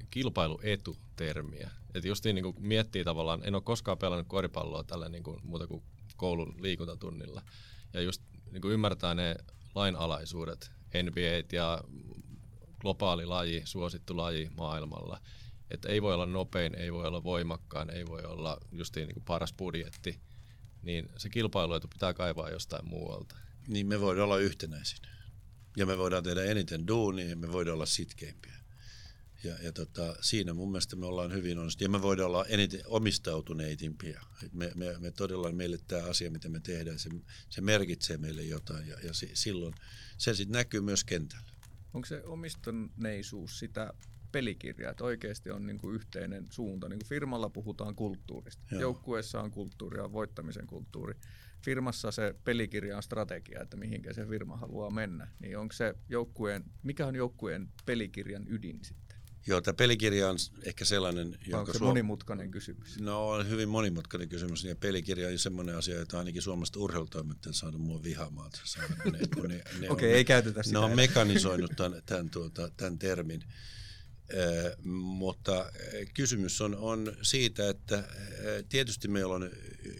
kilpailuetutermiä. 0.09 1.71
Että 1.93 2.07
just 2.07 2.25
niin 2.25 2.43
kuin 2.43 2.55
miettii 2.59 3.03
tavallaan, 3.03 3.41
en 3.43 3.55
ole 3.55 3.63
koskaan 3.63 3.97
pelannut 3.97 4.27
koripalloa 4.27 4.83
tällä 4.83 5.09
niin 5.09 5.23
kuin, 5.23 5.39
muuta 5.43 5.67
kuin 5.67 5.83
koulun 6.17 6.55
liikuntatunnilla 6.59 7.41
ja 7.93 8.01
just 8.01 8.21
niin 8.51 8.61
kuin 8.61 8.73
ymmärtää 8.73 9.15
ne 9.15 9.35
lainalaisuudet, 9.75 10.71
NBA 11.03 11.55
ja 11.57 11.81
globaali 12.79 13.25
laji, 13.25 13.61
suosittu 13.65 14.17
laji 14.17 14.49
maailmalla. 14.57 15.21
Että 15.71 15.89
ei 15.89 16.01
voi 16.01 16.13
olla 16.13 16.25
nopein, 16.25 16.75
ei 16.75 16.93
voi 16.93 17.07
olla 17.07 17.23
voimakkaan, 17.23 17.89
ei 17.89 18.07
voi 18.07 18.23
olla 18.23 18.57
just 18.71 18.95
niin 18.95 19.13
kuin 19.13 19.23
paras 19.23 19.53
budjetti, 19.53 20.19
niin 20.81 21.09
se 21.17 21.29
kilpailuetu 21.29 21.87
pitää 21.87 22.13
kaivaa 22.13 22.49
jostain 22.49 22.89
muualta. 22.89 23.35
Niin 23.67 23.87
me 23.87 24.01
voidaan 24.01 24.25
olla 24.25 24.37
yhtenäisin. 24.37 24.99
Ja 25.77 25.85
me 25.85 25.97
voidaan 25.97 26.23
tehdä 26.23 26.43
eniten 26.43 26.87
duunia 26.87 27.29
ja 27.29 27.35
me 27.35 27.51
voidaan 27.51 27.73
olla 27.73 27.85
sitkeimpiä. 27.85 28.56
Ja, 29.43 29.55
ja 29.61 29.71
tota, 29.71 30.15
siinä 30.21 30.53
mun 30.53 30.71
mielestä 30.71 30.95
me 30.95 31.05
ollaan 31.05 31.33
hyvin 31.33 31.59
onnistuneet. 31.59 31.93
Ja 31.93 31.99
me 31.99 32.01
voidaan 32.01 32.27
olla 32.27 32.45
eniten 32.45 32.81
omistautuneitimpia. 32.85 34.21
Me, 34.53 34.71
me, 34.75 34.95
me 34.99 35.11
todella, 35.11 35.51
meille 35.51 35.77
tämä 35.87 36.03
asia, 36.03 36.31
mitä 36.31 36.49
me 36.49 36.59
tehdään, 36.59 36.99
se, 36.99 37.09
se 37.49 37.61
merkitsee 37.61 38.17
meille 38.17 38.43
jotain. 38.43 38.87
Ja, 38.87 38.97
ja 39.03 39.13
se, 39.13 39.29
silloin 39.33 39.73
se 40.17 40.33
sitten 40.33 40.53
näkyy 40.53 40.81
myös 40.81 41.03
kentällä. 41.03 41.51
Onko 41.93 42.05
se 42.05 42.23
omistuneisuus 42.23 43.59
sitä 43.59 43.93
pelikirjaa, 44.31 44.91
että 44.91 45.03
oikeasti 45.03 45.49
on 45.49 45.65
niin 45.65 45.77
kuin 45.77 45.95
yhteinen 45.95 46.47
suunta. 46.49 46.89
Niin 46.89 46.99
kuin 46.99 47.09
firmalla 47.09 47.49
puhutaan 47.49 47.95
kulttuurista. 47.95 48.63
Joo. 48.71 48.81
Joukkueessa 48.81 49.41
on 49.41 49.51
kulttuuri 49.51 49.99
ja 49.99 50.11
voittamisen 50.11 50.67
kulttuuri. 50.67 51.13
Firmassa 51.61 52.11
se 52.11 52.35
pelikirja 52.43 52.97
on 52.97 53.03
strategia, 53.03 53.61
että 53.61 53.77
mihinkä 53.77 54.13
se 54.13 54.25
firma 54.25 54.57
haluaa 54.57 54.89
mennä. 54.89 55.27
Niin 55.39 55.57
onko 55.57 55.73
se 55.73 55.93
joukkueen, 56.09 56.63
mikä 56.83 57.07
on 57.07 57.15
joukkueen 57.15 57.69
pelikirjan 57.85 58.45
ydin 58.47 58.79
sitten? 58.83 59.06
Joo, 59.47 59.61
tämä 59.61 59.75
pelikirja 59.75 60.29
on 60.29 60.37
ehkä 60.63 60.85
sellainen... 60.85 61.37
Onko 61.53 61.73
se 61.73 61.77
Suom... 61.77 61.89
monimutkainen 61.89 62.51
kysymys? 62.51 62.99
No 62.99 63.29
on 63.29 63.49
hyvin 63.49 63.69
monimutkainen 63.69 64.29
kysymys 64.29 64.63
ja 64.63 64.75
pelikirja 64.75 65.27
on 65.27 65.39
semmoinen 65.39 65.77
asia, 65.77 66.01
että 66.01 66.17
ainakin 66.17 66.41
Suomesta 66.41 66.79
urheilutoimittajat 66.79 67.55
saanut 67.55 67.81
mua 67.81 68.03
vihaamaan. 68.03 68.51
Okei, 69.43 69.61
okay, 69.89 70.09
ei 70.09 70.25
käytetä 70.25 70.63
sitä. 70.63 70.79
Ne 70.79 70.85
on 70.85 70.95
mekanisoinut 70.95 71.71
tämän, 71.75 72.01
tämän, 72.05 72.29
tuota, 72.29 72.71
tämän 72.77 72.99
termin. 72.99 73.43
Eh, 74.29 74.77
mutta 74.83 75.71
kysymys 76.13 76.61
on, 76.61 76.75
on 76.75 77.17
siitä, 77.21 77.69
että 77.69 78.03
tietysti 78.69 79.07
meillä 79.07 79.33
on, 79.33 79.51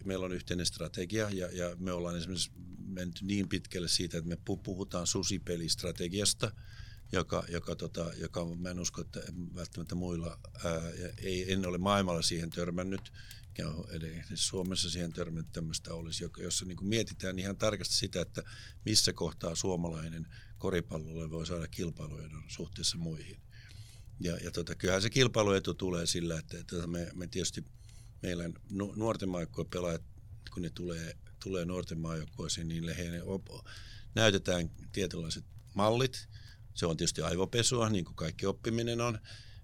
meillä 0.06 0.26
on 0.26 0.34
yhteinen 0.34 0.66
strategia 0.66 1.30
ja, 1.30 1.50
ja 1.52 1.76
me 1.80 1.92
ollaan 1.92 2.18
esimerkiksi 2.18 2.52
menty 2.88 3.26
niin 3.26 3.50
pitkälle 3.50 3.88
siitä, 3.88 4.18
että 4.18 4.30
me 4.30 4.38
puhutaan 4.64 5.08
susipelistrategiasta– 5.08 6.52
joka, 7.12 7.44
joka, 7.48 7.76
tota, 7.76 8.12
joka 8.18 8.46
mä 8.46 8.70
en 8.70 8.80
usko, 8.80 9.02
että 9.02 9.20
välttämättä 9.56 9.96
muilla, 9.96 10.40
ää, 10.66 10.82
ei, 11.18 11.54
en 11.54 11.68
ole 11.68 11.78
maailmalla 11.78 12.22
siihen 12.22 12.50
törmännyt, 12.50 13.14
eli 13.90 14.24
Suomessa 14.34 14.90
siihen 14.90 15.14
törmännyt 15.14 15.52
tämmöistä 15.52 15.94
olisi, 15.94 16.24
jossa 16.38 16.66
niin 16.66 16.78
kuin 16.78 16.88
mietitään 16.88 17.40
ihan 17.40 17.58
tarkasti 17.58 17.96
sitä, 17.96 18.22
että 18.22 18.44
missä 18.86 19.14
kohtaa 19.14 19.56
suomalainen 19.56 20.28
koripallolle 20.58 21.30
voi 21.30 21.46
saada 21.46 21.68
kilpailuedun 21.68 22.44
suhteessa 22.48 22.98
muihin. 22.98 23.42
Ja, 24.20 24.38
ja 24.38 24.52
tota, 24.52 24.76
kyllähän 24.76 25.02
se 25.02 25.10
kilpailuetu 25.10 25.74
tulee 25.74 26.06
sillä, 26.06 26.40
että, 26.40 26.60
että 26.60 26.88
me, 26.88 27.12
me 27.16 27.28
tietysti 27.28 27.66
meillä 28.22 28.50
nuorten 28.96 29.30
maajoukkueen 29.30 29.70
pelaajat, 29.70 30.04
kun 30.54 30.64
ne 30.64 30.70
tulee, 30.70 31.18
tulee 31.44 31.66
nuorten 31.66 32.00
maajoukkueisiin, 32.00 32.68
niin 32.68 32.96
heille 32.96 33.22
näytetään 34.16 34.70
tietynlaiset 34.92 35.46
mallit, 35.74 36.28
se 36.78 36.86
on 36.86 36.98
tietysti 36.98 37.22
aivopesua, 37.22 37.90
niin 37.90 38.06
kuin 38.06 38.16
kaikki 38.16 38.46
oppiminen 38.46 39.02
on. 39.02 39.20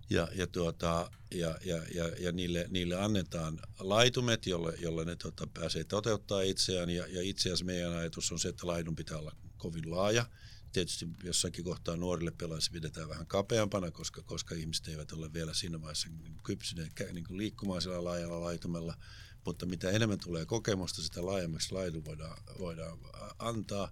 Ja, 0.10 0.28
ja, 0.36 0.48
tuota, 0.48 1.12
ja, 1.32 1.58
ja, 1.66 1.84
ja, 1.94 2.08
ja 2.20 2.32
niille, 2.32 2.68
niille 2.70 2.96
annetaan 2.96 3.60
laitumet, 3.80 4.46
jolle, 4.46 4.74
jolle 4.80 5.06
ne 5.06 5.16
tota, 5.16 5.48
pääsee 5.48 5.84
toteuttaa 5.84 6.42
itseään. 6.42 6.90
Ja, 6.90 7.08
ja 7.08 7.22
itse 7.22 7.50
asiassa 7.50 7.66
meidän 7.66 7.94
ajatus 7.94 8.32
on 8.32 8.40
se, 8.40 8.50
että 8.50 8.68
laidun 8.68 8.96
pitää 8.96 9.18
olla 9.18 9.36
kovin 9.58 9.92
laaja. 9.92 10.26
Tietysti 10.72 11.08
jossakin 11.24 11.64
kohtaa 11.64 11.96
nuorille 11.96 12.32
pelaajille 12.32 12.70
pidetään 12.72 13.10
vähän 13.10 13.28
kapeampana, 13.28 13.92
koska, 13.92 14.22
koska 14.22 14.56
ihmiset 14.56 14.88
eivät 14.88 15.12
ole 15.12 15.34
vielä 15.34 15.54
siinä 15.54 15.82
vaiheessa 15.82 16.10
kypsyneet 16.44 16.92
niin 17.12 17.26
kuin 17.26 17.38
liikkumaan 17.38 17.82
sillä 17.82 18.04
laajalla 18.04 18.42
laitumella. 18.42 18.98
Mutta 19.46 19.66
mitä 19.66 19.90
enemmän 19.90 20.20
tulee 20.20 20.46
kokemusta, 20.46 21.02
sitä 21.02 21.26
laajemmaksi 21.26 21.74
laidun 21.74 22.06
voidaan, 22.06 22.38
voidaan 22.60 23.00
antaa. 23.40 23.92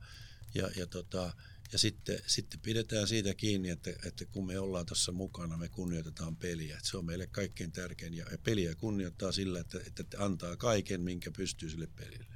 Ja, 0.56 0.70
ja 0.76 0.88
tota, 0.88 1.34
ja 1.72 1.80
sitten, 1.80 2.20
sitten 2.28 2.60
pidetään 2.60 3.08
siitä 3.08 3.34
kiinni, 3.34 3.70
että, 3.70 3.90
että 4.06 4.26
kun 4.26 4.48
me 4.48 4.60
ollaan 4.60 4.86
tuossa 4.86 5.12
mukana, 5.12 5.58
me 5.58 5.70
kunnioitetaan 5.70 6.36
peliä. 6.36 6.78
Että 6.78 6.90
se 6.90 6.98
on 6.98 7.06
meille 7.06 7.28
kaikkein 7.28 7.72
tärkein. 7.72 8.14
Ja, 8.14 8.26
ja 8.32 8.38
peliä 8.38 8.76
kunnioittaa 8.76 9.32
sillä, 9.32 9.60
että, 9.60 9.80
että 9.86 10.04
antaa 10.18 10.58
kaiken, 10.58 11.02
minkä 11.02 11.32
pystyy 11.32 11.70
sille 11.70 11.88
pelille. 11.88 12.36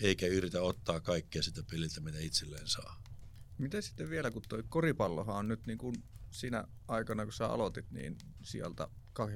Eikä 0.00 0.26
yritä 0.26 0.62
ottaa 0.62 1.00
kaikkea 1.00 1.42
sitä 1.42 1.62
peliltä, 1.70 2.00
mitä 2.00 2.18
itselleen 2.18 2.68
saa. 2.68 3.02
Miten 3.58 3.82
sitten 3.82 4.10
vielä, 4.10 4.30
kun 4.30 4.42
tuo 4.48 4.62
koripallohan 4.68 5.36
on 5.36 5.48
nyt 5.48 5.66
niin 5.66 5.78
kuin 5.78 5.94
siinä 6.30 6.64
aikana, 6.88 7.24
kun 7.24 7.32
sä 7.32 7.46
aloitit, 7.46 7.90
niin 7.90 8.18
sieltä 8.42 8.88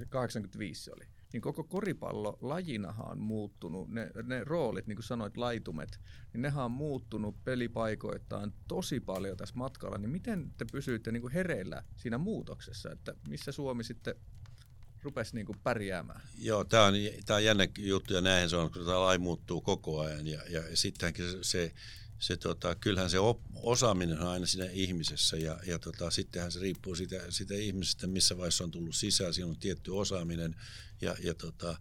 85 0.08 0.90
oli. 0.90 1.04
Niin 1.36 1.42
koko 1.42 1.64
koripallo 1.64 2.38
lajinahan 2.40 3.10
on 3.10 3.18
muuttunut, 3.18 3.88
ne, 3.88 4.10
ne 4.22 4.44
roolit, 4.44 4.86
niin 4.86 4.96
kuin 4.96 5.04
sanoit, 5.04 5.36
laitumet, 5.36 6.00
niin 6.32 6.42
nehän 6.42 6.64
on 6.64 6.70
muuttunut 6.70 7.44
pelipaikoittain 7.44 8.52
tosi 8.68 9.00
paljon 9.00 9.36
tässä 9.36 9.54
matkalla, 9.54 9.98
niin 9.98 10.10
miten 10.10 10.52
te 10.58 10.64
pysyitte 10.72 11.12
niin 11.12 11.20
kuin 11.20 11.32
hereillä 11.32 11.82
siinä 11.96 12.18
muutoksessa, 12.18 12.90
että 12.92 13.14
missä 13.28 13.52
Suomi 13.52 13.84
sitten 13.84 14.14
rupesi 15.02 15.34
niin 15.34 15.46
kuin 15.46 15.58
pärjäämään. 15.62 16.20
Joo, 16.38 16.64
tämä 16.64 16.84
on, 16.84 16.94
tää 17.26 17.36
on 17.36 17.44
jännä 17.44 17.68
juttu 17.78 18.14
ja 18.14 18.20
näinhän 18.20 18.50
se 18.50 18.56
on, 18.56 18.70
kun 18.70 18.84
tämä 18.84 19.00
laji 19.00 19.18
muuttuu 19.18 19.60
koko 19.60 20.00
ajan 20.00 20.26
ja, 20.26 20.40
ja 20.50 20.62
sittenkin 20.76 21.30
se, 21.30 21.38
se, 21.42 21.72
se 22.18 22.36
tota, 22.36 22.74
kyllähän 22.74 23.10
se 23.10 23.18
op, 23.18 23.40
osaaminen 23.54 24.20
on 24.20 24.28
aina 24.28 24.46
siinä 24.46 24.70
ihmisessä 24.72 25.36
ja, 25.36 25.58
ja 25.66 25.78
tota, 25.78 26.10
sittenhän 26.10 26.52
se 26.52 26.60
riippuu 26.60 26.94
siitä, 26.94 27.16
siitä 27.28 27.54
ihmisestä, 27.54 28.06
missä 28.06 28.36
vaiheessa 28.36 28.64
on 28.64 28.70
tullut 28.70 28.96
sisään, 28.96 29.34
siinä 29.34 29.50
on 29.50 29.58
tietty 29.58 29.90
osaaminen 29.90 30.56
ja, 31.00 31.16
ja 31.22 31.34
tota, 31.34 31.78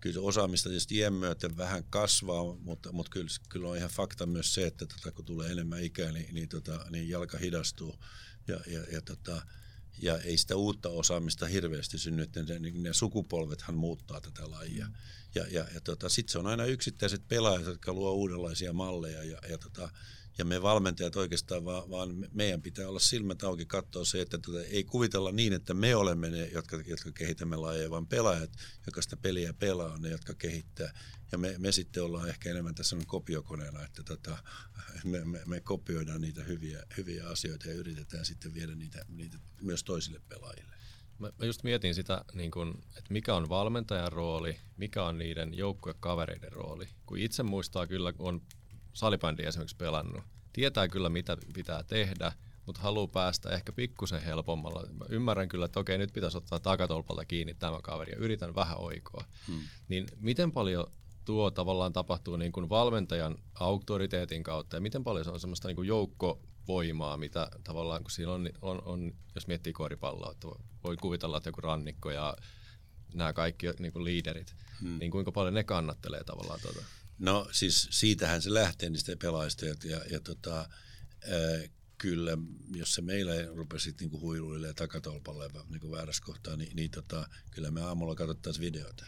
kyllä 0.00 0.20
osaamista 0.20 0.68
tietysti 0.68 0.96
iän 0.96 1.12
myöten 1.12 1.56
vähän 1.56 1.84
kasvaa, 1.84 2.56
mutta, 2.60 2.92
mutta 2.92 3.10
kyllä, 3.10 3.28
kyllä 3.48 3.68
on 3.68 3.76
ihan 3.76 3.90
fakta 3.90 4.26
myös 4.26 4.54
se, 4.54 4.66
että 4.66 4.86
tota, 4.86 5.12
kun 5.12 5.24
tulee 5.24 5.52
enemmän 5.52 5.82
ikää, 5.82 6.12
niin, 6.12 6.34
niin, 6.34 6.48
tota, 6.48 6.86
niin 6.90 7.08
jalka 7.08 7.38
hidastuu 7.38 7.98
ja, 8.48 8.60
ja, 8.66 8.80
ja 8.92 9.00
tota, 9.02 9.46
ja 10.02 10.18
ei 10.18 10.36
sitä 10.36 10.56
uutta 10.56 10.88
osaamista 10.88 11.46
hirveästi 11.46 11.98
synny, 11.98 12.22
että 12.22 12.42
ne, 12.42 12.70
ne 12.74 12.92
sukupolvethan 12.92 13.74
muuttaa 13.74 14.20
tätä 14.20 14.50
lajia. 14.50 14.86
Mm. 14.86 14.94
Ja, 15.34 15.46
ja, 15.50 15.66
ja 15.74 15.80
tota, 15.80 16.08
sitten 16.08 16.32
se 16.32 16.38
on 16.38 16.46
aina 16.46 16.64
yksittäiset 16.64 17.28
pelaajat, 17.28 17.66
jotka 17.66 17.92
luo 17.92 18.12
uudenlaisia 18.12 18.72
malleja 18.72 19.24
ja, 19.24 19.38
ja 19.50 19.58
tota, 19.58 19.90
ja 20.38 20.44
me 20.44 20.62
valmentajat 20.62 21.16
oikeastaan 21.16 21.64
vaan, 21.64 21.90
vaan 21.90 22.28
meidän 22.32 22.62
pitää 22.62 22.88
olla 22.88 22.98
silmät 22.98 23.42
auki 23.44 23.66
katsoa 23.66 24.04
se, 24.04 24.20
että 24.20 24.38
tuota, 24.38 24.64
ei 24.64 24.84
kuvitella 24.84 25.32
niin, 25.32 25.52
että 25.52 25.74
me 25.74 25.96
olemme 25.96 26.30
ne, 26.30 26.46
jotka, 26.46 26.82
jotka 26.86 27.12
kehitämme 27.12 27.56
lajeja, 27.56 27.90
vaan 27.90 28.06
pelaajat, 28.06 28.50
jotka 28.86 29.02
sitä 29.02 29.16
peliä 29.16 29.52
pelaa, 29.52 29.92
on 29.92 30.02
ne, 30.02 30.08
jotka 30.08 30.34
kehittää. 30.34 30.92
Ja 31.34 31.38
me, 31.38 31.54
me 31.58 31.72
sitten 31.72 32.02
ollaan 32.02 32.28
ehkä 32.28 32.50
enemmän 32.50 32.74
tässä 32.74 32.96
kopiokoneena, 33.06 33.84
että 33.84 34.02
tota, 34.02 34.38
me, 35.04 35.24
me, 35.24 35.42
me 35.46 35.60
kopioidaan 35.60 36.20
niitä 36.20 36.42
hyviä, 36.44 36.82
hyviä 36.96 37.28
asioita 37.28 37.68
ja 37.68 37.74
yritetään 37.74 38.24
sitten 38.24 38.54
viedä 38.54 38.74
niitä, 38.74 39.04
niitä 39.08 39.38
myös 39.60 39.84
toisille 39.84 40.20
pelaajille. 40.28 40.74
Mä, 41.18 41.32
mä 41.38 41.46
just 41.46 41.62
mietin 41.62 41.94
sitä, 41.94 42.24
niin 42.34 42.50
kun, 42.50 42.82
että 42.88 43.12
mikä 43.12 43.34
on 43.34 43.48
valmentajan 43.48 44.12
rooli, 44.12 44.56
mikä 44.76 45.04
on 45.04 45.18
niiden 45.18 45.54
joukkuekavereiden 45.54 46.52
rooli. 46.52 46.88
Kun 47.06 47.18
itse 47.18 47.42
muistaa 47.42 47.86
kyllä, 47.86 48.12
kun 48.12 48.28
on 48.28 48.42
salibändiä 48.92 49.48
esimerkiksi 49.48 49.76
pelannut, 49.76 50.24
tietää 50.52 50.88
kyllä 50.88 51.08
mitä 51.08 51.36
pitää 51.54 51.82
tehdä, 51.82 52.32
mutta 52.66 52.82
haluaa 52.82 53.06
päästä 53.06 53.50
ehkä 53.50 53.72
pikkusen 53.72 54.22
helpommalla. 54.22 54.86
Mä 54.92 55.04
ymmärrän 55.08 55.48
kyllä, 55.48 55.64
että 55.64 55.80
okei, 55.80 55.98
nyt 55.98 56.12
pitäisi 56.12 56.36
ottaa 56.36 56.60
takatolpalta 56.60 57.24
kiinni 57.24 57.54
tämä 57.54 57.80
kaveri 57.82 58.12
ja 58.12 58.18
yritän 58.18 58.54
vähän 58.54 58.80
oikoa. 58.80 59.24
Hmm. 59.46 59.60
Niin 59.88 60.06
miten 60.20 60.52
paljon 60.52 60.86
tuo 61.24 61.50
tavallaan 61.50 61.92
tapahtuu 61.92 62.36
niin 62.36 62.52
kuin 62.52 62.68
valmentajan 62.68 63.38
auktoriteetin 63.54 64.42
kautta 64.42 64.76
ja 64.76 64.80
miten 64.80 65.04
paljon 65.04 65.24
se 65.24 65.30
on 65.30 65.40
semmoista 65.40 65.68
niin 65.68 65.76
kuin 65.76 65.88
joukkovoimaa, 65.88 67.16
mitä 67.16 67.48
tavallaan 67.64 68.02
kun 68.02 68.10
siinä 68.10 68.32
on, 68.32 68.50
on, 68.62 68.82
on 68.84 69.12
jos 69.34 69.46
miettii 69.46 69.72
koripalloa, 69.72 70.32
että 70.32 70.48
voi 70.84 70.96
kuvitella, 70.96 71.36
että 71.36 71.48
joku 71.48 71.60
rannikko 71.60 72.10
ja 72.10 72.36
nämä 73.14 73.32
kaikki 73.32 73.66
niin 73.78 73.92
kuin 73.92 74.04
liiderit, 74.04 74.54
hmm. 74.80 74.98
niin 74.98 75.10
kuinka 75.10 75.32
paljon 75.32 75.54
ne 75.54 75.64
kannattelee 75.64 76.24
tavallaan 76.24 76.60
tuota? 76.60 76.84
No 77.18 77.48
siis 77.52 77.88
siitähän 77.90 78.42
se 78.42 78.54
lähtee 78.54 78.90
niistä 78.90 79.16
pelaajista 79.16 79.66
ja, 79.66 79.74
ja, 79.84 80.00
ja 80.10 80.20
tota, 80.20 80.68
kyllä, 81.98 82.38
jos 82.74 82.94
se 82.94 83.02
meillä 83.02 83.32
rupesi 83.54 83.94
niin 84.00 84.20
huiluille 84.20 84.66
ja 84.66 84.74
takatolpalle 84.74 85.50
niin 85.68 85.90
väärässä 85.90 86.22
kohtaa, 86.26 86.56
niin, 86.56 86.76
niin 86.76 86.90
tota, 86.90 87.28
kyllä 87.50 87.70
me 87.70 87.80
aamulla 87.80 88.14
katsottaisiin 88.14 88.60
videota 88.60 89.04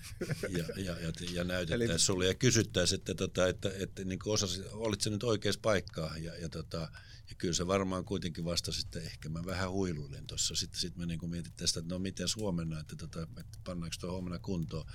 ja, 0.58 0.64
ja, 0.76 1.00
ja, 1.00 1.12
ja 1.32 1.44
näytettäisiin 1.44 1.98
sulle 1.98 2.26
ja 2.26 2.34
kysyttäisiin, 2.34 2.98
että, 2.98 3.14
tota, 3.14 3.48
että, 3.48 3.68
että, 3.68 3.82
että 3.82 4.04
niin 4.04 4.20
osasi, 4.24 4.62
olit 4.72 5.00
se 5.00 5.10
nyt 5.10 5.22
oikeassa 5.22 5.60
paikkaa 5.62 6.16
ja, 6.16 6.36
ja, 6.36 6.48
tota, 6.48 6.90
ja 7.30 7.36
kyllä 7.38 7.54
se 7.54 7.66
varmaan 7.66 8.04
kuitenkin 8.04 8.44
vastasi, 8.44 8.82
että 8.86 9.00
ehkä 9.00 9.28
mä 9.28 9.44
vähän 9.46 9.70
huiluilin 9.70 10.26
tuossa. 10.26 10.54
Sitten 10.54 10.80
sit 10.80 10.96
me 10.96 11.06
niin 11.06 11.30
mietittäisiin, 11.30 11.82
että 11.82 11.94
no 11.94 11.98
miten 11.98 12.26
huomenna, 12.36 12.80
että, 12.80 12.96
tota, 12.96 13.22
että 13.22 13.58
pannaanko 13.64 13.96
tuo 14.00 14.12
huomenna 14.12 14.38
kuntoon. 14.38 14.86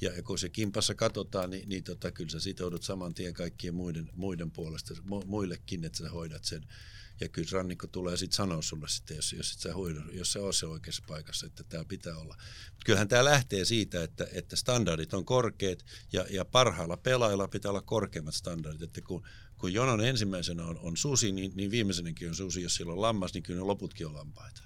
Ja, 0.00 0.22
kun 0.22 0.38
se 0.38 0.48
kimpassa 0.48 0.94
katsotaan, 0.94 1.50
niin, 1.50 1.68
niin 1.68 1.84
tota, 1.84 2.10
kyllä 2.10 2.30
sä 2.30 2.40
sitoudut 2.40 2.82
saman 2.82 3.14
tien 3.14 3.34
kaikkien 3.34 3.74
muiden, 3.74 4.10
muiden 4.14 4.50
puolesta, 4.50 4.94
mu, 5.02 5.22
muillekin, 5.26 5.84
että 5.84 5.98
sä 5.98 6.10
hoidat 6.10 6.44
sen. 6.44 6.66
Ja 7.20 7.28
kyllä 7.28 7.48
rannikko 7.52 7.86
tulee 7.86 8.16
sitten 8.16 8.36
sanoa 8.36 8.62
sulle 8.62 8.88
sitten, 8.88 9.16
jos, 9.16 9.32
jos, 9.32 9.52
et 9.52 9.58
sä 9.58 9.74
hoida, 9.74 10.00
jos 10.12 10.32
sä 10.32 10.40
oot 10.40 10.56
se 10.56 10.66
oikeassa 10.66 11.02
paikassa, 11.08 11.46
että 11.46 11.64
tämä 11.64 11.84
pitää 11.84 12.16
olla. 12.16 12.36
Mutta 12.70 12.84
kyllähän 12.86 13.08
tämä 13.08 13.24
lähtee 13.24 13.64
siitä, 13.64 14.02
että, 14.02 14.26
että 14.32 14.56
standardit 14.56 15.14
on 15.14 15.24
korkeat 15.24 15.84
ja, 16.12 16.26
ja 16.30 16.44
parhailla 16.44 16.96
pelaajilla 16.96 17.48
pitää 17.48 17.70
olla 17.70 17.82
korkeimmat 17.82 18.34
standardit. 18.34 18.82
Että 18.82 19.00
kun, 19.00 19.26
kun 19.58 19.72
jonon 19.72 20.04
ensimmäisenä 20.04 20.64
on, 20.64 20.78
on 20.78 20.96
susi, 20.96 21.32
niin, 21.32 21.52
niin 21.54 21.70
viimeisenäkin 21.70 22.28
on 22.28 22.34
susi. 22.34 22.62
Jos 22.62 22.74
sillä 22.74 22.92
on 22.92 23.00
lammas, 23.00 23.34
niin 23.34 23.42
kyllä 23.42 23.60
ne 23.60 23.64
loputkin 23.64 24.06
on 24.06 24.14
lampaita. 24.14 24.62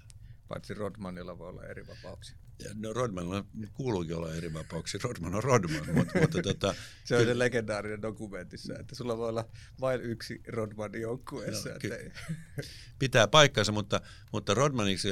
Paitsi 0.49 0.75
Rodmanilla 0.75 1.38
voi 1.38 1.49
olla 1.49 1.64
eri 1.64 1.87
vapauksia. 1.87 2.37
No 2.75 2.92
Rodmanilla 2.92 3.44
kuuluukin 3.75 4.16
olla 4.16 4.35
eri 4.35 4.55
vapauksia. 4.55 5.01
Rodman 5.05 5.35
on 5.35 5.44
Rodman. 5.44 5.94
mutta, 5.94 6.20
mutta 6.20 6.42
tota, 6.42 6.75
se 7.05 7.16
on 7.16 7.25
se 7.25 7.38
legendaarinen 7.38 8.03
dokumentissa, 8.03 8.75
että 8.79 8.94
sulla 8.94 9.18
voi 9.18 9.29
olla 9.29 9.48
vain 9.81 10.01
yksi 10.01 10.40
Rodman 10.46 11.01
joukkueessa. 11.01 11.68
No, 11.68 11.75
että 11.75 11.96
ei. 11.96 12.12
Pitää 12.98 13.29
paikkansa, 13.29 13.72
mutta, 13.72 14.01
mutta 14.33 14.55
Rodmaniksi 14.55 15.09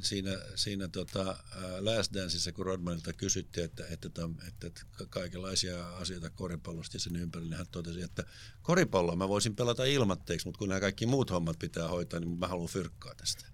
siinä, 0.00 0.30
siinä 0.54 0.88
tota, 0.88 1.36
Last 1.80 2.14
Danceissa, 2.14 2.52
kun 2.52 2.66
Rodmanilta 2.66 3.12
kysyttiin, 3.12 3.64
että, 3.64 3.84
että, 3.90 4.08
että, 4.48 4.66
että 4.66 4.82
kaikenlaisia 5.10 5.88
asioita 5.96 6.30
koripallosta 6.30 6.96
ja 6.96 7.00
sen 7.00 7.16
ympärillä, 7.16 7.50
niin 7.50 7.58
hän 7.58 7.66
totesi, 7.70 8.02
että 8.02 8.24
koripalloa 8.62 9.16
mä 9.16 9.28
voisin 9.28 9.56
pelata 9.56 9.84
ilmatteeksi, 9.84 10.46
mutta 10.46 10.58
kun 10.58 10.68
nämä 10.68 10.80
kaikki 10.80 11.06
muut 11.06 11.30
hommat 11.30 11.58
pitää 11.58 11.88
hoitaa, 11.88 12.20
niin 12.20 12.38
mä 12.38 12.46
haluan 12.46 12.68
fyrkkaa 12.68 13.14
tästä. 13.14 13.44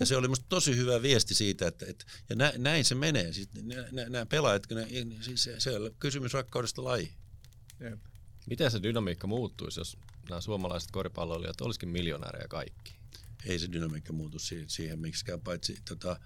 Ja 0.00 0.06
se 0.06 0.16
oli 0.16 0.28
musta 0.28 0.46
tosi 0.48 0.76
hyvä 0.76 1.02
viesti 1.02 1.34
siitä, 1.34 1.66
että, 1.66 1.86
että 1.88 2.04
ja 2.28 2.36
näin 2.58 2.84
se 2.88 2.94
menee. 2.94 3.32
Siis 3.32 3.48
nämä 4.08 4.26
pelaajat, 4.26 4.70
ne, 4.70 4.88
siis 5.20 5.42
se, 5.42 5.60
se 5.60 5.76
on 5.76 5.90
kysymys 5.98 6.32
rakkaudesta 6.32 6.84
laji. 6.84 7.12
Jep. 7.80 8.00
Miten 8.46 8.70
se 8.70 8.82
dynamiikka 8.82 9.26
muuttuisi, 9.26 9.80
jos 9.80 9.96
nämä 10.28 10.40
suomalaiset 10.40 10.90
koripalloilijat 10.90 11.60
olisikin 11.60 11.88
miljonäärejä 11.88 12.48
kaikki? 12.48 12.94
Ei 13.44 13.58
se 13.58 13.72
dynamiikka 13.72 14.12
muutu 14.12 14.38
siihen, 14.38 14.70
siihen 14.70 14.98
miksikään, 14.98 15.40
paitsi 15.40 15.76
tota, 15.88 16.20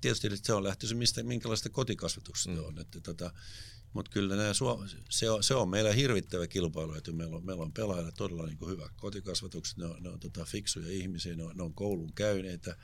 tietysti 0.00 0.30
se 0.36 0.52
on 0.52 0.64
lähtöisin 0.64 0.98
mistä, 0.98 1.22
minkälaista 1.22 1.68
kotikasvatuksesta 1.68 2.50
mm. 2.50 2.64
on. 2.64 2.78
Että, 2.78 3.00
tota, 3.00 3.32
mutta 3.92 4.10
kyllä 4.10 4.36
nämä, 4.36 4.52
se, 5.10 5.30
on, 5.30 5.42
se 5.42 5.54
on 5.54 5.68
meillä 5.68 5.92
hirvittävä 5.92 6.46
kilpailu, 6.46 6.94
että 6.94 7.12
meillä 7.12 7.36
on, 7.36 7.46
meillä 7.46 7.62
on 7.62 7.72
pelaajilla 7.72 8.12
todella 8.12 8.46
niin 8.46 8.58
kuin 8.58 8.70
hyvä 8.70 8.90
kotikasvatukset, 8.96 9.76
ne 9.76 9.84
on, 9.84 10.02
ne 10.02 10.08
on 10.08 10.20
tota, 10.20 10.44
fiksuja 10.44 10.88
ihmisiä, 10.90 11.36
ne 11.36 11.44
on, 11.44 11.56
ne 11.56 11.62
on 11.62 11.74
koulun 11.74 12.12
käyneitä, 12.12 12.76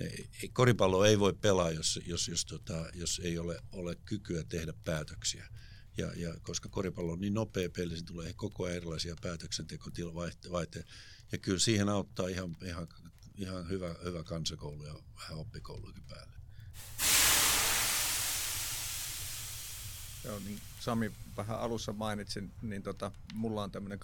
ne, 0.00 0.10
koripallo 0.52 1.04
ei 1.04 1.18
voi 1.18 1.32
pelaa, 1.32 1.70
jos, 1.70 2.00
jos, 2.06 2.28
jos, 2.28 2.44
tota, 2.44 2.86
jos 2.94 3.20
ei 3.24 3.38
ole, 3.38 3.60
ole 3.72 3.96
kykyä 4.04 4.44
tehdä 4.44 4.72
päätöksiä. 4.84 5.48
Ja, 5.96 6.12
ja 6.16 6.34
koska 6.42 6.68
koripallo 6.68 7.12
on 7.12 7.20
niin 7.20 7.34
nopea 7.34 7.68
peli, 7.76 7.94
niin 7.94 8.04
tulee 8.04 8.32
koko 8.32 8.64
ajan 8.64 8.76
erilaisia 8.76 9.16
päätöksentekovaihteita. 9.22 10.78
Ja 11.32 11.38
kyllä 11.38 11.58
siihen 11.58 11.88
auttaa 11.88 12.28
ihan, 12.28 12.56
ihan, 12.64 12.88
ihan 13.34 13.68
hyvä, 13.68 13.94
hyvä 14.04 14.22
kansakoulu 14.22 14.84
ja 14.84 14.94
vähän 15.16 15.38
oppikouluakin 15.38 16.04
päälle. 16.08 16.34
Joo, 20.24 20.38
niin 20.38 20.60
Sami 20.80 21.12
vähän 21.36 21.60
alussa 21.60 21.92
mainitsin, 21.92 22.52
niin 22.62 22.82
tota, 22.82 23.12
mulla 23.34 23.62
on 23.62 23.70
tämmöinen 23.70 23.98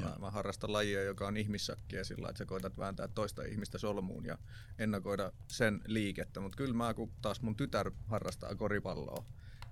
Mä, 0.00 0.16
mä 0.20 0.30
harrastan 0.30 0.72
lajia, 0.72 1.02
joka 1.02 1.26
on 1.26 1.36
ihmissakkia 1.36 2.04
sillä 2.04 2.28
että 2.28 2.38
sä 2.38 2.46
koetat 2.46 2.78
vääntää 2.78 3.08
toista 3.08 3.42
ihmistä 3.42 3.78
solmuun 3.78 4.26
ja 4.26 4.38
ennakoida 4.78 5.32
sen 5.48 5.80
liikettä. 5.86 6.40
Mutta 6.40 6.56
kyllä 6.56 6.74
mä, 6.74 6.94
kun 6.94 7.12
taas 7.22 7.42
mun 7.42 7.56
tytär 7.56 7.90
harrastaa 8.06 8.54
koripalloa, 8.54 9.24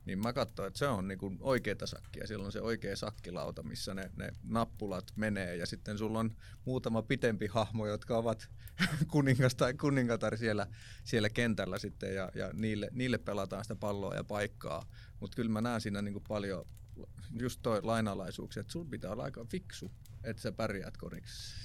niin 0.04 0.18
mä 0.18 0.32
katsoin, 0.32 0.66
että 0.66 0.78
se 0.78 0.88
on 0.88 1.08
niinku 1.08 1.37
oikeita 1.40 1.87
sakkia. 1.87 2.26
Siellä 2.26 2.46
on 2.46 2.52
se 2.52 2.60
oikea 2.60 2.96
sakkilauta, 2.96 3.62
missä 3.62 3.94
ne, 3.94 4.10
ne 4.16 4.32
nappulat 4.42 5.12
menee 5.16 5.56
ja 5.56 5.66
sitten 5.66 5.98
sulla 5.98 6.18
on 6.18 6.30
muutama 6.64 7.02
pitempi 7.02 7.46
hahmo, 7.46 7.87
jotka 7.87 8.16
ovat 8.16 8.48
kuningas 9.12 9.54
tai 9.54 9.74
kuningatar 9.74 10.37
siellä, 10.37 10.66
siellä 11.04 11.30
kentällä 11.30 11.78
sitten 11.78 12.14
ja, 12.14 12.30
ja 12.34 12.50
niille, 12.52 12.88
niille 12.92 13.18
pelataan 13.18 13.64
sitä 13.64 13.76
palloa 13.76 14.14
ja 14.14 14.24
paikkaa. 14.24 14.87
Mutta 15.20 15.37
kyllä 15.37 15.50
mä 15.50 15.60
näen 15.60 15.80
siinä 15.80 16.02
niinku 16.02 16.22
paljon 16.28 16.66
just 17.40 17.60
toi 17.62 17.82
lainalaisuuksia, 17.82 18.60
että 18.60 18.72
sun 18.72 18.90
pitää 18.90 19.10
olla 19.10 19.24
aika 19.24 19.44
fiksu, 19.44 19.90
että 20.24 20.42
sä 20.42 20.52
pärjäät 20.52 20.96
koriksessa. 20.96 21.56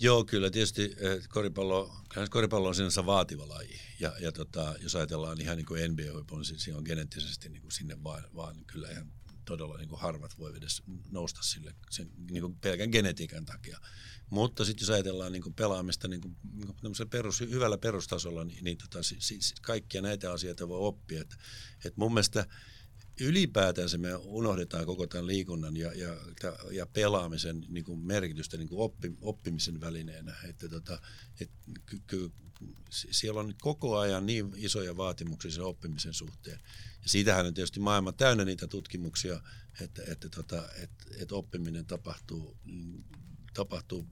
Joo, 0.00 0.24
kyllä 0.24 0.50
tietysti 0.50 0.82
eh, 0.82 1.28
koripallo, 1.28 1.96
koripallo 2.30 2.68
on 2.68 2.74
sinänsä 2.74 3.06
vaativa 3.06 3.48
laji. 3.48 3.80
Ja, 4.00 4.12
ja 4.20 4.32
tota, 4.32 4.74
jos 4.80 4.96
ajatellaan 4.96 5.40
ihan 5.40 5.56
niin 5.56 5.66
kuin 5.66 5.90
NBA-huipun, 5.92 6.40
niin 6.40 6.60
siinä 6.60 6.78
on 6.78 6.84
geneettisesti 6.84 7.48
niin 7.48 7.62
kuin 7.62 7.72
sinne 7.72 8.02
vaan, 8.04 8.24
vaan 8.34 8.64
kyllä 8.64 8.90
ihan 8.90 9.12
todella 9.44 9.76
niin 9.76 9.88
kuin 9.88 10.00
harvat 10.00 10.38
voi 10.38 10.56
edes 10.56 10.82
nousta 11.10 11.42
sille 11.42 11.74
sen 11.90 12.10
niin 12.30 12.40
kuin 12.40 12.56
pelkän 12.56 12.90
genetiikan 12.90 13.44
takia. 13.44 13.78
Mutta 14.30 14.64
sitten 14.64 14.82
jos 14.82 14.90
ajatellaan 14.90 15.32
niin 15.32 15.42
kuin 15.42 15.54
pelaamista 15.54 16.08
niin 16.08 16.20
kuin, 16.20 16.36
niin 16.52 16.74
kuin 16.82 17.08
perus, 17.10 17.40
hyvällä 17.40 17.78
perustasolla, 17.78 18.44
niin, 18.44 18.64
niin 18.64 18.78
tota, 18.78 19.02
si, 19.02 19.16
si, 19.20 19.54
kaikkia 19.62 20.02
näitä 20.02 20.32
asioita 20.32 20.68
voi 20.68 20.78
oppia. 20.80 21.20
Et, 21.20 21.36
et 21.84 21.96
mun 21.96 22.14
mielestä 22.14 22.46
ylipäätänsä 23.20 23.98
me 23.98 24.14
unohdetaan 24.14 24.86
koko 24.86 25.06
tämän 25.06 25.26
liikunnan 25.26 25.76
ja, 25.76 25.92
ja, 25.94 26.16
ja 26.70 26.86
pelaamisen 26.86 27.64
niin 27.68 27.84
kuin 27.84 27.98
merkitystä 27.98 28.56
niin 28.56 28.68
kuin 28.68 28.80
oppi, 28.80 29.12
oppimisen 29.20 29.80
välineenä. 29.80 30.36
Että 30.48 30.68
tota, 30.68 31.00
et, 31.40 31.50
ky, 31.86 32.00
ky, 32.06 32.30
siellä 32.90 33.40
on 33.40 33.54
koko 33.60 33.98
ajan 33.98 34.26
niin 34.26 34.52
isoja 34.56 34.96
vaatimuksia 34.96 35.50
sen 35.50 35.64
oppimisen 35.64 36.14
suhteen. 36.14 36.60
Ja 37.02 37.08
siitähän 37.08 37.46
on 37.46 37.54
tietysti 37.54 37.80
maailma 37.80 38.12
täynnä 38.12 38.44
niitä 38.44 38.66
tutkimuksia, 38.66 39.40
että, 39.80 40.02
että, 40.06 40.28
tota, 40.28 40.68
että, 40.76 41.04
että 41.20 41.34
oppiminen 41.34 41.86
tapahtuu, 41.86 42.56
tapahtuu 43.54 44.06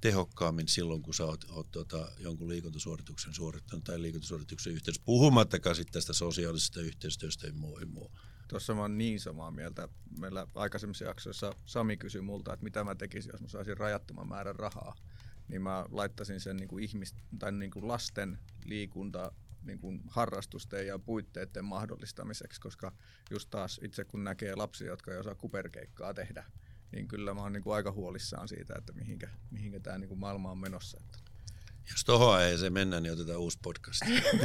tehokkaammin 0.00 0.68
silloin, 0.68 1.02
kun 1.02 1.14
sä 1.14 1.24
oot, 1.24 1.44
oot 1.50 1.70
tota, 1.70 2.12
jonkun 2.18 2.48
liikuntasuorituksen 2.48 3.34
suorittanut 3.34 3.84
tai 3.84 4.02
liikuntasuorituksen 4.02 4.72
yhteydessä, 4.72 5.02
puhumattakaan 5.04 5.76
sitten 5.76 5.92
tästä 5.92 6.12
sosiaalisesta 6.12 6.80
yhteistyöstä 6.80 7.46
ja 7.46 7.52
muu. 7.52 7.80
muu. 7.86 8.10
Tuossa 8.52 8.74
mä 8.74 8.80
oon 8.80 8.98
niin 8.98 9.20
samaa 9.20 9.50
mieltä. 9.50 9.88
Meillä 10.18 10.46
aikaisemmissa 10.54 11.04
jaksoissa 11.04 11.54
Sami 11.64 11.96
kysyi 11.96 12.20
multa, 12.20 12.52
että 12.52 12.64
mitä 12.64 12.84
mä 12.84 12.94
tekisin, 12.94 13.30
jos 13.32 13.40
mä 13.40 13.48
saisin 13.48 13.76
rajattoman 13.76 14.28
määrän 14.28 14.56
rahaa. 14.56 14.94
Niin 15.48 15.62
mä 15.62 15.86
laittaisin 15.90 16.40
sen 16.40 16.56
niin 16.56 16.68
kuin 16.68 16.84
ihmis- 16.84 17.14
tai 17.38 17.52
niin 17.52 17.70
kuin 17.70 17.88
lasten 17.88 18.38
liikunta 18.64 19.32
niin 19.62 19.78
kuin 19.78 20.00
harrastusten 20.06 20.86
ja 20.86 20.98
puitteiden 20.98 21.64
mahdollistamiseksi, 21.64 22.60
koska 22.60 22.92
just 23.30 23.50
taas 23.50 23.80
itse 23.84 24.04
kun 24.04 24.24
näkee 24.24 24.54
lapsia, 24.54 24.86
jotka 24.86 25.12
ei 25.12 25.18
osaa 25.18 25.34
kuperkeikkaa 25.34 26.14
tehdä, 26.14 26.44
niin 26.92 27.08
kyllä 27.08 27.34
mä 27.34 27.40
oon 27.40 27.52
niin 27.52 27.62
kuin 27.62 27.74
aika 27.74 27.92
huolissaan 27.92 28.48
siitä, 28.48 28.74
että 28.78 28.92
mihinkä, 28.92 29.28
mihinkä 29.50 29.80
tämä 29.80 29.98
niin 29.98 30.08
kuin 30.08 30.20
maailma 30.20 30.50
on 30.50 30.58
menossa. 30.58 30.98
Että 31.00 31.31
jos 31.90 32.04
tohon 32.04 32.42
ei 32.42 32.58
se 32.58 32.70
mennä, 32.70 33.00
niin 33.00 33.12
otetaan 33.12 33.38
uusi 33.38 33.58
podcast. 33.62 34.00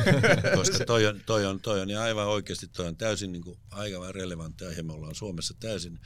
Koska 0.55 0.85
toi 0.85 1.05
on, 1.05 1.21
toi 1.25 1.45
on, 1.45 1.59
toi 1.59 1.81
on 1.81 1.89
ja 1.89 2.01
aivan 2.01 2.27
oikeasti 2.27 2.67
toi 2.67 2.87
on 2.87 2.97
täysin 2.97 3.31
niin 3.31 3.43
kuin, 3.43 3.59
aivan 3.71 4.15
relevantti 4.15 4.65
aihe. 4.65 4.81
Me 4.83 4.93
ollaan 4.93 5.15
Suomessa 5.15 5.53
täysin 5.59 5.99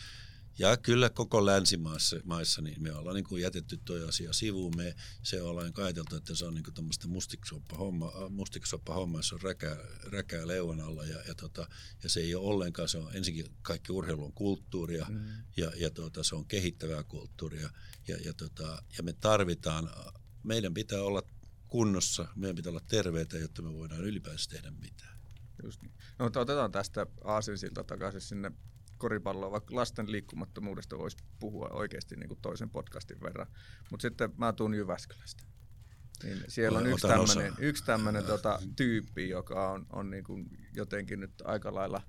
ja 0.59 0.77
kyllä 0.77 1.09
koko 1.09 1.45
länsimaissa 1.45 2.15
maissa, 2.23 2.61
niin 2.61 2.83
me 2.83 2.93
ollaan 2.93 3.15
niin 3.15 3.23
kuin 3.23 3.41
jätetty 3.41 3.79
tuo 3.85 4.07
asia 4.07 4.33
sivuun. 4.33 4.77
Me 4.77 4.95
se 5.23 5.41
ollaan 5.41 5.73
ajateltu, 5.77 6.15
että 6.15 6.35
se 6.35 6.45
on 6.45 6.53
niin 6.53 6.73
tämmöistä 6.73 7.07
mustiksoppa-homma, 7.07 8.11
mustiksoppa-homma, 8.29 9.19
jossa 9.19 9.35
on 9.35 9.41
räkää, 9.41 9.77
räkää 10.03 10.47
leuan 10.47 10.81
alla. 10.81 11.05
Ja, 11.05 11.17
ja, 11.27 11.35
tota, 11.35 11.67
ja, 12.03 12.09
se 12.09 12.19
ei 12.19 12.35
ole 12.35 12.47
ollenkaan, 12.47 12.89
se 12.89 12.97
on 12.97 13.15
ensinnäkin 13.15 13.53
kaikki 13.61 13.91
urheilu 13.91 14.25
on 14.25 14.33
kulttuuria 14.33 15.05
mm. 15.09 15.25
ja, 15.57 15.71
ja 15.75 15.89
tota, 15.89 16.23
se 16.23 16.35
on 16.35 16.45
kehittävää 16.45 17.03
kulttuuria. 17.03 17.69
Ja, 18.07 18.17
ja, 18.25 18.33
tota, 18.33 18.83
ja 18.97 19.03
me 19.03 19.13
tarvitaan 19.13 19.89
meidän 20.43 20.73
pitää 20.73 21.01
olla 21.01 21.23
kunnossa, 21.67 22.27
meidän 22.35 22.55
pitää 22.55 22.69
olla 22.69 22.81
terveitä, 22.87 23.37
jotta 23.37 23.61
me 23.61 23.73
voidaan 23.73 24.03
ylipäänsä 24.03 24.49
tehdä 24.49 24.71
mitään. 24.71 25.17
Just 25.63 25.81
niin. 25.81 25.93
No, 26.19 26.25
mutta 26.25 26.39
otetaan 26.39 26.71
tästä 26.71 27.05
aasinsilta 27.23 27.83
takaisin 27.83 28.21
sinne 28.21 28.51
koripalloon, 28.97 29.51
vaikka 29.51 29.75
lasten 29.75 30.11
liikkumattomuudesta 30.11 30.97
voisi 30.97 31.17
puhua 31.39 31.69
oikeasti 31.71 32.15
niin 32.15 32.27
kuin 32.27 32.39
toisen 32.41 32.69
podcastin 32.69 33.21
verran. 33.21 33.47
Mutta 33.91 34.01
sitten 34.01 34.29
mä 34.37 34.53
tuun 34.53 34.73
Jyväskylästä. 34.73 35.43
Niin 36.23 36.43
siellä 36.47 36.79
on 36.79 36.87
yksi 36.87 37.07
tämmöinen, 37.07 37.53
yksi 37.57 37.85
tämmöinen 37.85 38.23
tota, 38.23 38.59
tyyppi, 38.75 39.29
joka 39.29 39.71
on, 39.71 39.85
on 39.93 40.09
niin 40.09 40.23
kuin 40.23 40.49
jotenkin 40.73 41.19
nyt 41.19 41.33
aika 41.43 41.75
lailla, 41.75 42.01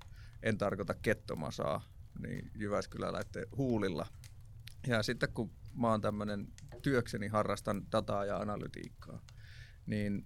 en 0.43 0.57
tarkoita 0.57 0.93
kettomasaa, 0.93 1.89
niin 2.19 2.51
Jyväskyläläitten 2.55 3.45
huulilla. 3.57 4.07
Ja 4.87 5.03
sitten 5.03 5.33
kun 5.33 5.51
mä 5.73 5.89
oon 5.89 6.01
tämmöinen 6.01 6.47
työkseni 6.81 7.27
harrastan 7.27 7.91
dataa 7.91 8.25
ja 8.25 8.37
analytiikkaa, 8.37 9.21
niin 9.85 10.25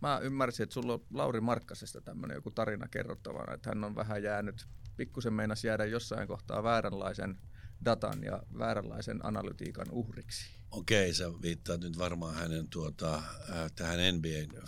mä 0.00 0.18
ymmärsin, 0.18 0.64
että 0.64 0.74
sulla 0.74 0.92
on 0.92 1.06
Lauri 1.10 1.40
Markkasesta 1.40 2.00
tämmöinen 2.00 2.34
joku 2.34 2.50
tarina 2.50 2.88
kerrottavana, 2.88 3.54
että 3.54 3.70
hän 3.70 3.84
on 3.84 3.94
vähän 3.94 4.22
jäänyt, 4.22 4.66
pikkusen 4.96 5.32
meinas 5.32 5.64
jäädä 5.64 5.84
jossain 5.84 6.28
kohtaa 6.28 6.62
vääränlaisen 6.62 7.40
datan 7.84 8.22
ja 8.22 8.42
vääränlaisen 8.58 9.26
analytiikan 9.26 9.86
uhriksi. 9.90 10.50
Okei, 10.70 11.14
sä 11.14 11.32
viittaat 11.42 11.80
nyt 11.80 11.98
varmaan 11.98 12.34
hänen 12.34 12.68
tuota, 12.68 13.14
äh, 13.14 13.72
tähän 13.76 13.98
NBA 14.14 14.60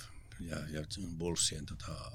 ja, 0.47 0.57
ja 0.71 0.85
Bullsien 1.17 1.67
tota, 1.67 2.13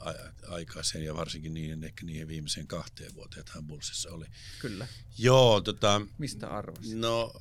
aikaiseen 0.48 1.06
ja 1.06 1.16
varsinkin 1.16 1.54
niin, 1.54 1.84
ehkä 1.84 2.06
niihin 2.06 2.28
viimeiseen 2.28 2.68
kahteen 2.68 3.16
vuoteen, 3.16 3.40
että 3.40 3.52
hän 3.56 3.68
Bullsissa 3.68 4.12
oli. 4.12 4.26
Kyllä. 4.60 4.88
Joo, 5.18 5.62
tota, 5.62 6.02
Mistä 6.18 6.48
arvasit? 6.48 6.98
No, 6.98 7.34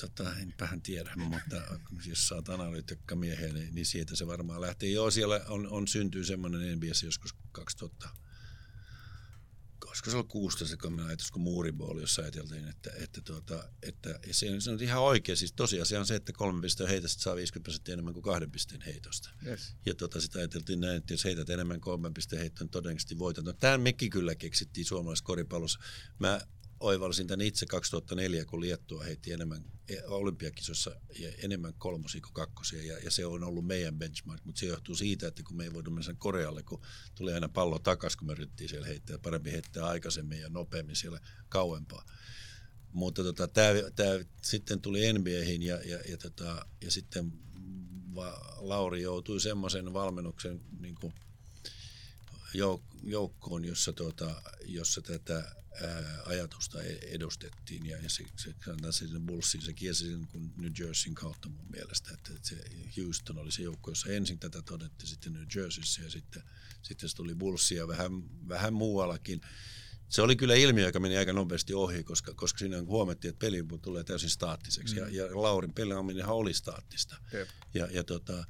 tota, 0.00 0.36
enpähän 0.36 0.82
tiedä, 0.82 1.12
mutta 1.16 1.56
jos 2.06 2.28
saat 2.28 2.48
analyytikka 2.48 3.16
miehiä, 3.16 3.52
niin, 3.52 3.74
niin 3.74 3.86
siitä 3.86 4.16
se 4.16 4.26
varmaan 4.26 4.60
lähtee. 4.60 4.88
Joo, 4.88 5.10
siellä 5.10 5.40
on, 5.48 5.68
on 5.68 5.88
syntyy 5.88 6.24
semmoinen 6.24 6.76
NBS 6.76 7.02
joskus 7.02 7.34
2000 7.52 8.23
olisiko 9.94 10.10
se 10.10 10.16
ollut 10.16 10.28
16 10.28 10.76
ajatus 11.06 11.30
kuin 11.30 11.42
muuribooli, 11.42 12.00
jossa 12.00 12.22
ajateltiin, 12.22 12.68
että, 12.68 12.90
että, 12.96 13.20
tuota, 13.20 13.68
että 13.82 14.20
se, 14.30 14.60
se 14.60 14.70
on 14.70 14.82
ihan 14.82 15.02
oikein. 15.02 15.36
Siis 15.36 15.52
tosiasia 15.52 16.00
on 16.00 16.06
se, 16.06 16.14
että 16.14 16.32
kolmen 16.32 16.62
pisteen 16.62 16.88
heitosta 16.88 17.22
saa 17.22 17.36
50 17.36 17.64
prosenttia 17.64 17.92
enemmän 17.92 18.14
kuin 18.14 18.22
kahden 18.22 18.50
pisteen 18.50 18.80
heitosta. 18.80 19.30
Yes. 19.46 19.74
Ja 19.86 19.94
tuota, 19.94 20.20
sitä 20.20 20.38
ajateltiin 20.38 20.80
näin, 20.80 20.96
että 20.96 21.12
jos 21.12 21.24
heität 21.24 21.50
enemmän 21.50 21.80
kolmen 21.80 22.14
pisteen 22.14 22.40
heittoon, 22.40 22.66
niin 22.66 22.70
todennäköisesti 22.70 23.18
voitat. 23.18 23.44
No, 23.44 23.52
tämän 23.52 23.80
mekin 23.80 24.10
kyllä 24.10 24.34
keksittiin 24.34 24.84
suomalaisessa 24.84 25.24
koripallossa. 25.24 25.78
Mä 26.18 26.40
oivalsin 26.84 27.26
tämän 27.26 27.46
itse 27.46 27.66
2004, 27.66 28.44
kun 28.44 28.60
Liettua 28.60 29.04
heitti 29.04 29.32
enemmän 29.32 29.64
e, 29.88 29.96
olympiakisossa 30.06 31.00
enemmän 31.42 31.74
kolmosia 31.78 32.20
kuin 32.20 32.32
kakkosia, 32.32 32.82
ja, 32.82 32.98
ja 32.98 33.10
se 33.10 33.26
on 33.26 33.44
ollut 33.44 33.66
meidän 33.66 33.98
benchmark, 33.98 34.44
mutta 34.44 34.58
se 34.58 34.66
johtuu 34.66 34.94
siitä, 34.94 35.26
että 35.26 35.42
kun 35.42 35.56
me 35.56 35.64
ei 35.64 35.72
voidu 35.72 35.90
mennä 35.90 36.14
Korealle, 36.18 36.62
kun 36.62 36.80
tuli 37.14 37.32
aina 37.32 37.48
pallo 37.48 37.78
takaisin, 37.78 38.18
kun 38.18 38.26
me 38.26 38.32
yritettiin 38.32 38.68
siellä 38.68 38.86
heittää, 38.86 39.18
parempi 39.18 39.52
heittää 39.52 39.86
aikaisemmin 39.86 40.40
ja 40.40 40.48
nopeammin 40.48 40.96
siellä 40.96 41.20
kauempaa. 41.48 42.04
Mutta 42.92 43.22
tota, 43.22 43.48
tämä 43.48 44.10
sitten 44.42 44.80
tuli 44.80 45.12
NBAihin 45.12 45.62
ja, 45.62 45.80
ja, 45.84 45.98
ja, 46.08 46.16
tota, 46.16 46.66
ja 46.80 46.90
sitten 46.90 47.32
Lauri 48.56 49.02
joutui 49.02 49.40
semmoisen 49.40 49.92
valmennuksen 49.92 50.60
niin 50.80 50.94
kuin, 50.94 51.12
joukkoon, 53.02 53.64
jossa, 53.64 53.92
tota, 53.92 54.42
jossa 54.64 55.02
tätä 55.02 55.54
ää, 55.82 56.22
ajatusta 56.24 56.82
e-, 56.82 56.98
edustettiin 57.02 57.86
ja, 57.86 57.98
ja 58.02 58.10
se, 58.10 58.24
se, 58.36 58.54
se, 58.90 59.08
se 59.08 59.20
Bullsin, 59.26 59.62
se 59.62 59.72
kiesi 59.72 60.10
sen 60.10 60.26
kuin 60.26 60.52
New 60.56 60.72
Jerseyn 60.78 61.14
kautta 61.14 61.48
mun 61.48 61.66
mielestä, 61.70 62.10
että, 62.14 62.32
että 62.36 62.48
se 62.48 62.56
Houston 62.96 63.38
oli 63.38 63.52
se 63.52 63.62
joukko, 63.62 63.90
jossa 63.90 64.08
ensin 64.08 64.38
tätä 64.38 64.62
todettiin 64.62 65.08
sitten 65.08 65.32
New 65.32 65.44
Jerseyssä 65.56 66.02
ja 66.02 66.10
sitten, 66.10 66.42
sitten 66.82 67.08
se 67.08 67.16
tuli 67.16 67.34
Bullsia 67.34 67.88
vähän, 67.88 68.12
vähän 68.48 68.74
muuallakin. 68.74 69.40
Se 70.08 70.22
oli 70.22 70.36
kyllä 70.36 70.54
ilmiö, 70.54 70.86
joka 70.86 71.00
meni 71.00 71.16
aika 71.16 71.32
nopeasti 71.32 71.74
ohi, 71.74 72.04
koska, 72.04 72.34
koska 72.34 72.58
siinä 72.58 72.82
huomattiin, 72.82 73.28
että 73.28 73.46
peli 73.46 73.64
tulee 73.82 74.04
täysin 74.04 74.30
staattiseksi. 74.30 74.94
Mm. 74.94 75.00
Ja, 75.00 75.08
ja 75.08 75.42
Laurin 75.42 75.74
pelaaminen 75.74 76.26
oli 76.26 76.54
staattista. 76.54 77.16
Yep. 77.34 77.48
Ja, 77.74 77.88
ja 77.90 78.04
tota, 78.04 78.44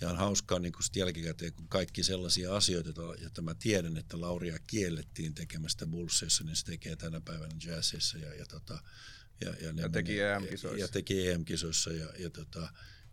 ja 0.00 0.10
on 0.10 0.16
hauskaa 0.16 0.58
niin 0.58 0.72
kuin 0.72 0.82
jälkikäteen, 0.96 1.52
kun 1.52 1.68
kaikki 1.68 2.02
sellaisia 2.02 2.56
asioita, 2.56 3.02
joita 3.20 3.42
mä 3.42 3.54
tiedän, 3.54 3.96
että 3.96 4.20
Lauria 4.20 4.58
kiellettiin 4.66 5.34
tekemästä 5.34 5.86
Bullseissa, 5.86 6.44
niin 6.44 6.56
se 6.56 6.64
tekee 6.64 6.96
tänä 6.96 7.20
päivänä 7.20 7.54
jazzissa. 7.64 8.18
Ja, 8.18 8.34
ja, 8.34 8.46
tota, 8.46 8.82
ja, 9.40 9.54
ja, 9.60 9.72
ja 9.76 9.88
teki 9.88 10.20
EM-kisoissa. 10.20 10.78
Ja, 10.78 10.84
ja 10.84 10.88
teki 10.88 11.28
EM-kisoissa. 11.28 11.92
Ja, 11.92 12.08
ja, 12.18 12.30
tota, 12.30 12.68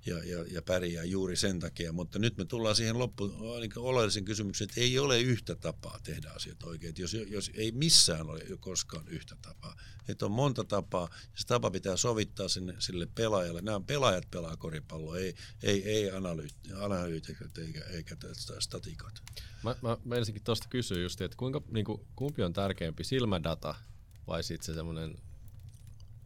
ja, 0.07 0.23
ja, 0.23 0.45
ja 0.51 0.61
pärjää 0.61 1.03
juuri 1.03 1.35
sen 1.35 1.59
takia. 1.59 1.93
Mutta 1.93 2.19
nyt 2.19 2.37
me 2.37 2.45
tullaan 2.45 2.75
siihen 2.75 2.99
loppuun 2.99 3.31
niin 3.59 3.71
oleellisen 3.75 4.25
kysymyksen, 4.25 4.65
että 4.65 4.81
ei 4.81 4.99
ole 4.99 5.19
yhtä 5.19 5.55
tapaa 5.55 5.99
tehdä 6.03 6.29
asiat 6.29 6.63
oikein. 6.63 6.93
Jos, 6.97 7.13
jos 7.13 7.51
ei 7.53 7.71
missään 7.71 8.29
ole 8.29 8.41
koskaan 8.59 9.07
yhtä 9.07 9.35
tapaa. 9.41 9.75
Että 10.07 10.25
on 10.25 10.31
monta 10.31 10.63
tapaa, 10.63 11.09
ja 11.11 11.29
se 11.35 11.47
tapa 11.47 11.71
pitää 11.71 11.97
sovittaa 11.97 12.47
sinne, 12.47 12.75
sille 12.79 13.07
pelaajalle. 13.15 13.61
Nämä 13.61 13.79
pelaajat 13.79 14.31
pelaa 14.31 14.57
koripalloa, 14.57 15.17
ei, 15.17 15.35
ei, 15.63 15.89
ei 15.89 16.11
analyytikot 16.81 17.57
eikä, 17.57 17.85
eikä 17.85 18.17
statikot. 18.59 19.23
Mä, 19.63 19.75
mä 19.81 19.97
meinasinkin 20.05 20.43
tuosta 20.43 20.67
kysyä 20.69 21.01
just, 21.01 21.21
että 21.21 21.37
kuinka, 21.37 21.61
niin 21.71 21.85
kuin, 21.85 22.01
kumpi 22.15 22.43
on 22.43 22.53
tärkeämpi, 22.53 23.03
silmädata 23.03 23.75
vai 24.27 24.43
sitten 24.43 24.65
se 24.65 24.73
semmoinen 24.73 25.15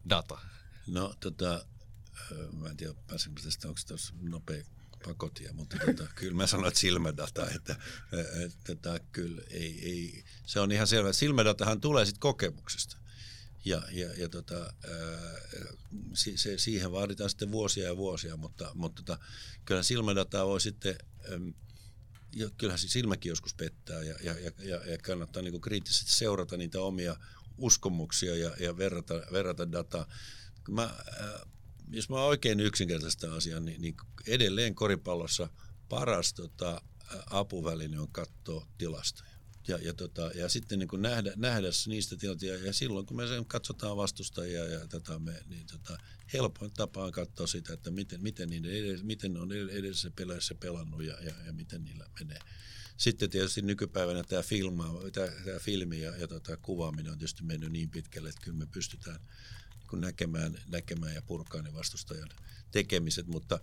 data? 0.08 0.38
No 0.86 1.14
tota, 1.20 1.64
mä 2.52 2.68
en 2.68 2.76
tiedä 2.76 2.94
pääsenkö 3.06 3.42
tästä, 3.42 3.68
onko 3.68 3.80
tuossa 3.88 4.14
nopea 4.20 4.64
pakotia, 5.04 5.52
mutta 5.52 5.76
tota, 5.86 6.06
kyllä 6.14 6.34
mä 6.34 6.46
sanoin, 6.46 6.68
että 6.68 6.80
silmädata, 6.80 7.50
että, 7.50 7.76
että, 8.44 8.72
että 8.72 9.00
kyllä 9.12 9.42
ei, 9.50 9.84
ei, 9.84 10.24
se 10.46 10.60
on 10.60 10.72
ihan 10.72 10.86
selvä. 10.86 11.12
Silmädatahan 11.12 11.80
tulee 11.80 12.04
sitten 12.04 12.20
kokemuksesta. 12.20 12.96
Ja, 13.64 13.82
ja, 13.90 14.12
ja 14.16 14.28
tota, 14.28 14.72
se, 16.14 16.58
siihen 16.58 16.92
vaaditaan 16.92 17.30
sitten 17.30 17.52
vuosia 17.52 17.84
ja 17.84 17.96
vuosia, 17.96 18.36
mutta, 18.36 18.72
mutta 18.74 19.02
tota, 19.02 19.24
kyllä 19.64 19.82
silmädataa 19.82 20.46
voi 20.46 20.60
sitten, 20.60 20.98
äm, 21.32 21.54
kyllähän 22.58 22.78
silmäkin 22.78 23.30
joskus 23.30 23.54
pettää 23.54 24.02
ja, 24.02 24.16
ja, 24.22 24.34
ja, 24.58 24.76
ja 24.86 24.98
kannattaa 24.98 25.42
niin 25.42 25.60
kriittisesti 25.60 26.10
seurata 26.10 26.56
niitä 26.56 26.80
omia 26.80 27.16
uskomuksia 27.58 28.36
ja, 28.36 28.50
ja 28.60 28.76
verrata, 28.76 29.14
verrata 29.32 29.72
dataa. 29.72 30.06
Mä, 30.70 30.94
jos 31.92 32.08
mä 32.08 32.24
oikein 32.24 32.60
yksinkertaista 32.60 33.34
asiaa, 33.34 33.60
niin, 33.60 33.80
niin 33.80 33.96
edelleen 34.26 34.74
koripallossa 34.74 35.48
paras 35.88 36.34
tota, 36.34 36.82
apuväline 37.30 38.00
on 38.00 38.12
katsoa 38.12 38.66
tilastoja. 38.78 39.32
Ja, 39.68 39.78
ja, 39.82 39.94
tota, 39.94 40.30
ja 40.34 40.48
sitten 40.48 40.78
niin 40.78 40.88
nähdä, 41.02 41.32
nähdä 41.36 41.68
niistä 41.86 42.16
tilanteista, 42.16 42.66
ja, 42.66 42.72
silloin 42.72 43.06
kun 43.06 43.16
me 43.16 43.26
sen 43.26 43.46
katsotaan 43.46 43.96
vastustajia, 43.96 44.64
ja 44.64 44.88
tota, 44.88 45.18
me, 45.18 45.42
niin 45.46 45.66
tota, 45.66 45.98
helpoin 46.32 46.70
tapa 46.70 47.04
on 47.04 47.12
katsoa 47.12 47.46
sitä, 47.46 47.72
että 47.72 47.90
miten, 47.90 48.22
miten, 48.22 48.50
niiden 48.50 48.72
edes, 48.72 49.02
miten 49.02 49.36
on 49.36 49.52
edellisessä 49.52 50.10
peleissä 50.16 50.54
pelannut 50.54 51.04
ja, 51.04 51.14
ja, 51.20 51.32
ja 51.46 51.52
miten 51.52 51.84
niillä 51.84 52.06
menee. 52.20 52.38
Sitten 52.96 53.30
tietysti 53.30 53.62
nykypäivänä 53.62 54.22
tämä, 54.22 54.42
filma, 54.42 55.00
tämä, 55.12 55.26
tämä 55.44 55.58
filmi 55.58 56.00
ja, 56.00 56.16
ja 56.16 56.28
tota, 56.28 56.56
kuvaaminen 56.56 57.12
on 57.12 57.18
tietysti 57.18 57.44
mennyt 57.44 57.72
niin 57.72 57.90
pitkälle, 57.90 58.28
että 58.28 58.40
kyllä 58.44 58.58
me 58.58 58.66
pystytään 58.66 59.20
kun 59.92 60.00
näkemään, 60.00 60.58
näkemään 60.66 61.14
ja 61.14 61.22
purkaa 61.22 61.62
ne 61.62 61.74
vastustajan 61.74 62.28
tekemiset, 62.70 63.26
mutta 63.26 63.60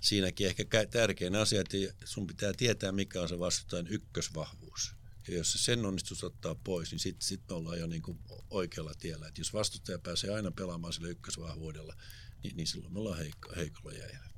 siinäkin 0.00 0.46
ehkä 0.46 0.64
tärkein 0.90 1.36
asia, 1.36 1.60
että 1.60 1.76
sun 2.04 2.26
pitää 2.26 2.52
tietää, 2.56 2.92
mikä 2.92 3.22
on 3.22 3.28
se 3.28 3.38
vastustajan 3.38 3.86
ykkösvahvuus. 3.86 4.94
Ja 5.28 5.36
jos 5.36 5.52
se 5.52 5.58
sen 5.58 5.86
onnistus 5.86 6.24
ottaa 6.24 6.54
pois, 6.54 6.90
niin 6.90 7.00
sitten 7.00 7.26
sit 7.26 7.40
me 7.48 7.54
ollaan 7.54 7.78
jo 7.78 7.86
niin 7.86 8.02
kuin 8.02 8.18
oikealla 8.50 8.92
tiellä. 8.98 9.28
Et 9.28 9.38
jos 9.38 9.52
vastustaja 9.52 9.98
pääsee 9.98 10.34
aina 10.34 10.50
pelaamaan 10.50 10.92
sille 10.92 11.08
ykkösvahvuudella, 11.08 11.94
niin, 12.42 12.56
niin 12.56 12.66
silloin 12.66 12.92
me 12.92 12.98
ollaan 12.98 13.18
heikko, 13.18 13.52
heikolla 13.56 13.92
jäillä. 13.92 14.28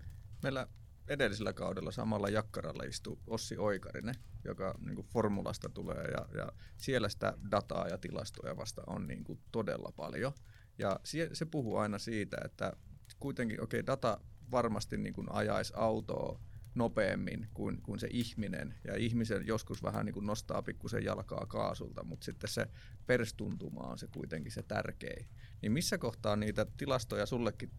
Meillä 0.42 0.66
edellisellä 1.08 1.52
kaudella 1.52 1.90
samalla 1.92 2.28
jakkaralla 2.28 2.82
istui 2.82 3.18
Ossi 3.26 3.56
Oikarinen, 3.56 4.14
joka 4.44 4.74
niin 4.80 4.94
kuin 4.94 5.06
formulasta 5.06 5.68
tulee 5.68 6.04
ja, 6.04 6.28
ja 6.37 6.52
siellä 6.76 7.08
sitä 7.08 7.34
dataa 7.50 7.88
ja 7.88 7.98
tilastoja 7.98 8.56
vasta 8.56 8.82
on 8.87 9.06
niin 9.06 9.24
kuin 9.24 9.40
todella 9.52 9.92
paljon. 9.96 10.32
Ja 10.78 11.00
se, 11.04 11.30
se 11.32 11.44
puhuu 11.44 11.76
aina 11.76 11.98
siitä, 11.98 12.37
että 12.44 12.72
kuitenkin 13.20 13.62
okei, 13.62 13.80
okay, 13.80 13.87
data 13.87 14.20
varmasti 14.50 14.96
niin 14.96 15.14
kuin 15.14 15.32
ajaisi 15.32 15.72
autoa 15.76 16.40
nopeammin 16.74 17.48
kuin, 17.54 17.82
kuin 17.82 18.00
se 18.00 18.08
ihminen. 18.10 18.74
Ja 18.84 18.96
ihmisen 18.96 19.46
joskus 19.46 19.82
vähän 19.82 20.06
niin 20.06 20.14
kuin 20.14 20.26
nostaa 20.26 20.62
pikkusen 20.62 21.04
jalkaa 21.04 21.46
kaasulta, 21.46 22.04
mutta 22.04 22.24
sitten 22.24 22.50
se 22.50 22.66
perstuntuma 23.06 23.80
on 23.80 23.98
se 23.98 24.06
kuitenkin 24.06 24.52
se 24.52 24.62
tärkein. 24.62 25.26
Niin 25.62 25.72
missä 25.72 25.98
kohtaa 25.98 26.37
niitä 26.37 26.66
tilastoja 26.76 27.26
sullekin 27.26 27.70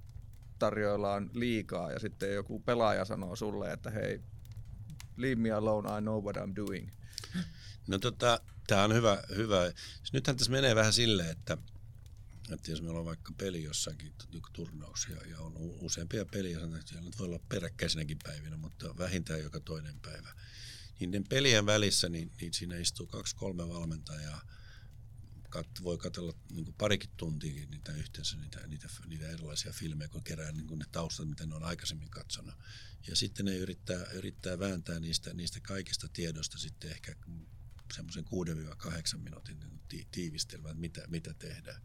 tarjoillaan 0.60 1.30
liikaa 1.34 1.92
ja 1.92 2.00
sitten 2.00 2.34
joku 2.34 2.60
pelaaja 2.60 3.06
sanoo 3.06 3.36
sulle, 3.36 3.72
että 3.72 3.90
hei, 3.90 4.22
leave 5.18 5.36
me 5.36 5.52
alone, 5.52 5.98
I 5.98 6.02
know 6.02 6.24
what 6.24 6.38
I'm 6.38 6.56
doing. 6.56 6.90
No 7.88 7.98
tota, 7.98 8.40
tämä 8.68 8.84
on 8.84 8.94
hyvä. 8.94 9.18
hyvä. 9.36 9.72
Nythän 10.14 10.38
tässä 10.38 10.52
menee 10.52 10.76
vähän 10.76 10.94
silleen, 10.94 11.30
että 11.30 11.58
että 12.54 12.72
jos 12.72 12.82
meillä 12.82 13.00
on 13.00 13.06
vaikka 13.06 13.34
peli 13.38 13.64
jossakin 13.64 14.14
niin 14.32 14.42
turnaus 14.54 15.08
ja, 15.10 15.28
ja 15.30 15.40
on 15.40 15.54
useampia 15.58 16.26
peliä, 16.26 16.60
siellä 16.60 17.06
nyt 17.06 17.20
voi 17.20 17.28
olla 17.28 17.40
peräkkäisinäkin 17.50 18.18
päivinä, 18.24 18.58
mutta 18.58 18.98
vähintään 18.98 19.40
joka 19.40 19.60
toinen 19.60 20.00
päivä. 20.00 20.34
Niin 21.00 21.12
niiden 21.12 21.28
pelien 21.30 21.66
välissä, 21.66 22.10
niin, 22.10 22.32
niin 22.42 22.54
siinä 22.54 22.78
istuu 22.78 23.08
kaksi-kolme 23.08 23.70
valmentajaa, 23.70 24.42
kat, 25.50 25.68
voi 25.84 25.98
katsella 25.98 26.34
niin 26.52 26.74
parikin 26.78 27.10
tuntia 27.18 27.66
niitä 27.68 27.92
yhteensä, 27.92 28.38
niitä, 28.38 28.68
niitä, 28.68 28.88
niitä 29.08 29.30
erilaisia 29.30 29.72
filmejä, 29.72 30.08
kun 30.08 30.24
kerää 30.24 30.52
niin 30.52 30.68
kuin 30.68 30.80
ne 30.80 30.86
taustat, 30.92 31.30
mitä 31.30 31.46
ne 31.46 31.56
on 31.56 31.64
aikaisemmin 31.64 32.10
katsonut. 32.10 32.56
Ja 33.08 33.16
sitten 33.16 33.46
ne 33.46 33.58
yrittää, 33.58 34.06
yrittää 34.06 34.60
vääntää 34.60 35.00
niistä, 35.00 35.34
niistä 35.34 35.60
kaikista 35.60 36.08
tiedosta 36.14 36.58
sitten 36.58 36.92
ehkä 36.92 37.16
semmoisen 37.94 38.26
6-8 39.16 39.18
minuutin 39.18 39.60
tiivistelmän, 40.12 40.72
että 40.72 40.80
mitä, 40.80 41.04
mitä 41.08 41.34
tehdään. 41.34 41.82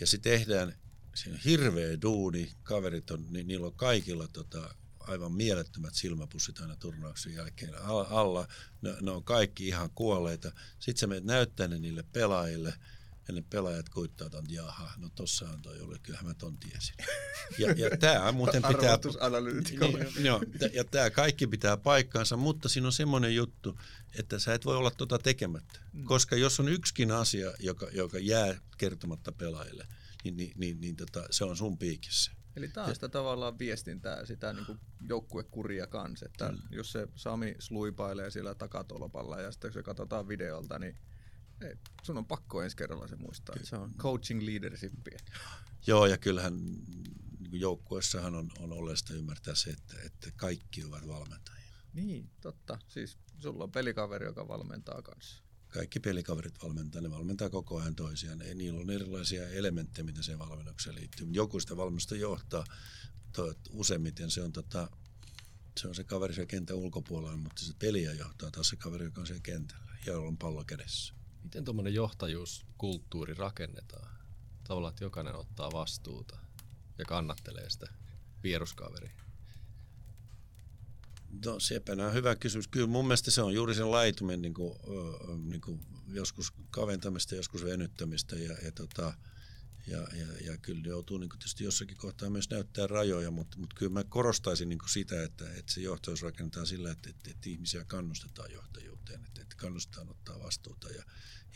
Ja 0.00 0.06
se 0.06 0.18
tehdään, 0.18 0.74
se 1.14 1.30
on 1.30 1.36
hirveä 1.36 2.02
duuni, 2.02 2.52
kaverit 2.62 3.10
on, 3.10 3.26
niin 3.30 3.46
niillä 3.46 3.66
on 3.66 3.74
kaikilla 3.74 4.28
tota, 4.28 4.74
aivan 4.98 5.32
mielettömät 5.32 5.94
silmäpussit 5.94 6.60
aina 6.60 6.76
turnauksen 6.76 7.34
jälkeen 7.34 7.74
alla. 8.08 8.48
Ne, 8.82 8.94
ne 9.00 9.10
on 9.10 9.24
kaikki 9.24 9.68
ihan 9.68 9.90
kuolleita. 9.94 10.52
Sitten 10.78 11.00
sä 11.00 11.06
menet 11.06 11.24
näyttää 11.24 11.68
ne 11.68 11.78
niille 11.78 12.04
pelaajille– 12.12 12.74
ja 13.28 13.34
ne 13.34 13.44
pelaajat 13.50 13.88
kuittaa, 13.88 14.26
että 14.26 14.42
jaha, 14.48 14.92
no 14.96 15.08
tossahan 15.14 15.62
toi 15.62 15.80
oli, 15.80 15.98
kyllähän 16.02 16.26
mä 16.26 16.34
ton 16.34 16.58
tiesin. 16.58 16.94
Ja, 17.58 17.72
ja 17.72 17.96
tämä 17.96 18.32
muuten 18.32 18.62
pitää... 18.68 18.98
Niin, 19.44 20.24
joo, 20.26 20.42
ja 20.72 20.84
tämä 20.84 21.10
kaikki 21.10 21.46
pitää 21.46 21.76
paikkaansa, 21.76 22.36
mutta 22.36 22.68
siinä 22.68 22.88
on 22.88 22.92
semmoinen 22.92 23.34
juttu, 23.34 23.80
että 24.18 24.38
sä 24.38 24.54
et 24.54 24.64
voi 24.64 24.76
olla 24.76 24.90
tota 24.90 25.18
tekemättä. 25.18 25.80
Mm. 25.92 26.04
Koska 26.04 26.36
jos 26.36 26.60
on 26.60 26.68
yksikin 26.68 27.10
asia, 27.10 27.52
joka, 27.58 27.88
joka 27.92 28.18
jää 28.18 28.60
kertomatta 28.78 29.32
pelaajille, 29.32 29.86
niin, 30.24 30.36
niin, 30.36 30.52
niin, 30.56 30.80
niin 30.80 30.96
tota, 30.96 31.26
se 31.30 31.44
on 31.44 31.56
sun 31.56 31.78
piikissä. 31.78 32.32
Eli 32.56 32.68
tämä 32.68 32.86
on 32.86 32.94
sitä 32.94 33.08
tavallaan 33.08 33.58
viestintää, 33.58 34.26
sitä 34.26 34.52
niin 34.52 34.66
kuin 34.66 34.78
joukkuekuria 35.08 35.86
kanssa, 35.86 36.26
että 36.26 36.48
mm. 36.48 36.58
jos 36.70 36.92
se 36.92 37.08
Sami 37.14 37.54
sluipailee 37.58 38.30
siellä 38.30 38.54
takatolpalla 38.54 39.40
ja 39.40 39.52
sitten 39.52 39.72
se 39.72 39.82
katsotaan 39.82 40.28
videolta, 40.28 40.78
niin 40.78 40.98
ei, 41.60 41.74
sun 42.02 42.18
on 42.18 42.26
pakko 42.26 42.62
ensi 42.62 42.76
kerralla 42.76 43.08
se 43.08 43.16
muistaa, 43.16 43.54
että 43.56 43.68
se 43.68 43.76
on 43.76 43.94
coaching 43.94 44.42
leadershipia. 44.42 45.18
Joo, 45.86 46.06
ja 46.06 46.18
kyllähän 46.18 46.56
niin 47.50 47.60
joukkueessahan 47.60 48.34
on, 48.34 48.50
on 48.58 48.72
oleellista 48.72 49.14
ymmärtää 49.14 49.54
se, 49.54 49.70
että, 49.70 49.96
että 50.04 50.30
kaikki 50.36 50.84
ovat 50.84 51.08
valmentajia. 51.08 51.72
Niin, 51.92 52.30
totta. 52.40 52.78
Siis 52.88 53.18
sulla 53.38 53.64
on 53.64 53.72
pelikaveri, 53.72 54.26
joka 54.26 54.48
valmentaa 54.48 55.02
kanssa. 55.02 55.42
Kaikki 55.68 56.00
pelikaverit 56.00 56.62
valmentaa, 56.62 57.02
ne 57.02 57.10
valmentaa 57.10 57.50
koko 57.50 57.80
ajan 57.80 57.94
toisiaan. 57.94 58.42
Ei, 58.42 58.54
niillä 58.54 58.80
on 58.80 58.90
erilaisia 58.90 59.48
elementtejä, 59.48 60.04
mitä 60.04 60.22
se 60.22 60.38
valmennukseen 60.38 60.96
liittyy. 60.96 61.26
Joku 61.30 61.60
sitä 61.60 61.76
valmennusta 61.76 62.16
johtaa, 62.16 62.64
to, 63.32 63.54
useimmiten 63.70 64.30
se 64.30 64.42
on, 64.42 64.52
tota, 64.52 64.90
se 65.80 65.88
on 65.88 65.94
se 65.94 66.04
kaveri 66.04 66.34
siellä 66.34 66.48
kentän 66.48 66.76
ulkopuolella, 66.76 67.36
mutta 67.36 67.62
se 67.62 67.74
peliä 67.78 68.12
johtaa 68.12 68.50
taas 68.50 68.68
se 68.68 68.76
kaveri, 68.76 69.04
joka 69.04 69.20
on 69.20 69.26
siellä 69.26 69.42
kentällä 69.42 69.96
ja 70.06 70.18
on 70.18 70.36
pallo 70.36 70.64
kädessä. 70.64 71.14
Miten 71.46 71.64
tuommoinen 71.64 71.94
johtajuuskulttuuri 71.94 73.34
rakennetaan? 73.34 74.16
Tavallaan, 74.64 74.90
että 74.90 75.04
jokainen 75.04 75.34
ottaa 75.34 75.72
vastuuta 75.72 76.38
ja 76.98 77.04
kannattelee 77.04 77.70
sitä 77.70 77.86
vieruskaveria. 78.42 79.10
No 81.44 81.60
sepä 81.60 81.92
on 81.92 82.14
hyvä 82.14 82.36
kysymys. 82.36 82.68
Kyllä 82.68 82.86
mun 82.86 83.06
mielestä 83.06 83.30
se 83.30 83.42
on 83.42 83.54
juuri 83.54 83.74
sen 83.74 83.90
laitumen 83.90 84.42
niin 84.42 84.54
kuin, 84.54 84.78
niin 85.44 85.60
kuin 85.60 85.80
joskus 86.08 86.52
kaventamista, 86.70 87.34
joskus 87.34 87.64
venyttämistä 87.64 88.36
ja, 88.36 88.56
ja, 88.62 88.72
tota, 88.72 89.14
ja, 89.86 89.98
ja, 89.98 90.26
ja 90.44 90.58
kyllä 90.58 90.82
joutuu 90.88 91.18
niin 91.18 91.30
kuin 91.30 91.38
tietysti 91.38 91.64
jossakin 91.64 91.96
kohtaa 91.96 92.30
myös 92.30 92.50
näyttää 92.50 92.86
rajoja, 92.86 93.30
mutta, 93.30 93.58
mutta 93.58 93.76
kyllä 93.78 93.92
mä 93.92 94.04
korostaisin 94.04 94.68
niin 94.68 94.78
kuin 94.78 94.90
sitä, 94.90 95.22
että, 95.22 95.54
että 95.54 95.72
se 95.72 95.80
johtajuus 95.80 96.22
rakennetaan 96.22 96.66
sillä, 96.66 96.90
että, 96.90 97.10
että, 97.10 97.30
että 97.30 97.50
ihmisiä 97.50 97.84
kannustetaan 97.84 98.52
johtajuuteen, 98.52 99.24
että, 99.24 99.42
että 99.42 99.56
kannustetaan 99.56 100.08
ottaa 100.08 100.40
vastuuta 100.40 100.88
ja, 100.88 101.04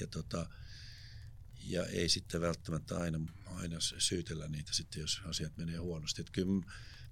ja, 0.01 0.07
tota, 0.07 0.47
ja 1.65 1.87
ei 1.87 2.09
sitten 2.09 2.41
välttämättä 2.41 2.97
aina, 2.97 3.21
aina 3.47 3.77
syytellä 3.81 4.49
niitä 4.49 4.73
sitten, 4.73 5.01
jos 5.01 5.21
asiat 5.25 5.57
menee 5.57 5.77
huonosti. 5.77 6.21
Että 6.21 6.33
kyllä 6.33 6.63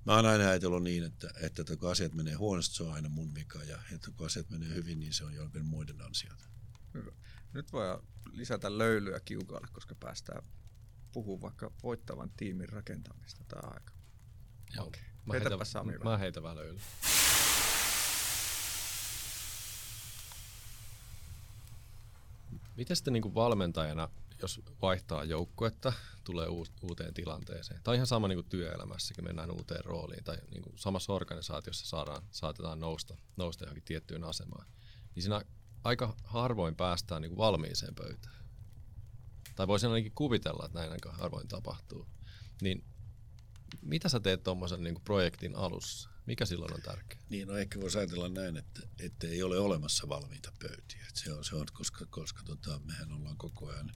mä 0.06 0.14
oon 0.14 0.26
aina 0.26 0.48
ajatellut 0.48 0.82
niin, 0.82 1.04
että, 1.04 1.30
että 1.40 1.76
kun 1.76 1.90
asiat 1.90 2.14
menee 2.14 2.34
huonosti, 2.34 2.76
se 2.76 2.82
on 2.82 2.92
aina 2.92 3.08
mun 3.08 3.34
vika 3.34 3.64
ja 3.64 3.78
että 3.94 4.10
kun 4.10 4.26
asiat 4.26 4.50
menee 4.50 4.74
hyvin, 4.74 5.00
niin 5.00 5.12
se 5.12 5.24
on 5.24 5.34
jonkin 5.34 5.64
muiden 5.64 6.02
ansiota. 6.02 6.44
Hyvä. 6.94 7.12
Nyt 7.52 7.72
voi 7.72 8.02
lisätä 8.32 8.78
löylyä 8.78 9.20
kiukaalle, 9.20 9.68
koska 9.72 9.94
päästään 9.94 10.42
puhumaan 11.12 11.42
vaikka 11.42 11.72
voittavan 11.82 12.30
tiimin 12.30 12.68
rakentamista 12.68 13.44
tämä 13.48 13.72
aika. 13.74 13.92
Joo. 14.76 14.86
Okay. 14.86 15.02
Mä, 15.24 15.32
heitän, 15.32 15.66
Sami 15.66 15.98
mä 15.98 16.18
heitän 16.18 16.42
vähän 16.42 16.56
löylyä. 16.56 16.82
Miten 22.78 22.96
sitten 22.96 23.12
niin 23.12 23.34
valmentajana, 23.34 24.08
jos 24.42 24.60
vaihtaa 24.82 25.24
joukkuetta, 25.24 25.92
tulee 26.24 26.46
uuteen 26.82 27.14
tilanteeseen? 27.14 27.80
Tai 27.84 27.94
ihan 27.94 28.06
sama 28.06 28.28
niin 28.28 28.44
työelämässäkin, 28.48 29.24
mennään 29.24 29.50
uuteen 29.50 29.84
rooliin 29.84 30.24
tai 30.24 30.36
niin 30.50 30.62
kuin 30.62 30.78
samassa 30.78 31.12
organisaatiossa 31.12 31.86
saadaan, 31.86 32.22
saatetaan 32.30 32.80
nousta, 32.80 33.16
nousta 33.36 33.64
johonkin 33.64 33.84
tiettyyn 33.84 34.24
asemaan. 34.24 34.66
Niin 35.14 35.22
siinä 35.22 35.42
aika 35.84 36.16
harvoin 36.24 36.76
päästään 36.76 37.22
niin 37.22 37.30
kuin 37.30 37.38
valmiiseen 37.38 37.94
pöytään. 37.94 38.44
Tai 39.56 39.68
voisin 39.68 39.90
ainakin 39.90 40.12
kuvitella, 40.14 40.66
että 40.66 40.78
näin 40.78 40.92
aika 40.92 41.12
harvoin 41.12 41.48
tapahtuu. 41.48 42.06
Niin 42.62 42.84
mitä 43.82 44.08
sä 44.08 44.20
teet 44.20 44.42
tuommoisen 44.42 44.82
niin 44.82 45.00
projektin 45.04 45.56
alussa? 45.56 46.10
Mikä 46.28 46.46
silloin 46.46 46.74
on 46.74 46.82
tärkeää? 46.82 47.22
Niin, 47.28 47.48
no 47.48 47.56
ehkä 47.56 47.80
voisi 47.80 47.98
ajatella 47.98 48.28
näin, 48.28 48.56
että, 48.56 48.82
että 49.00 49.26
ei 49.26 49.42
ole 49.42 49.58
olemassa 49.58 50.08
valmiita 50.08 50.52
pöytiä. 50.58 51.06
Että 51.08 51.20
se 51.20 51.32
on, 51.32 51.44
se 51.44 51.56
on, 51.56 51.66
koska, 51.72 52.06
koska 52.06 52.42
tota, 52.42 52.80
mehän 52.84 53.12
ollaan 53.12 53.36
koko 53.36 53.68
ajan 53.68 53.92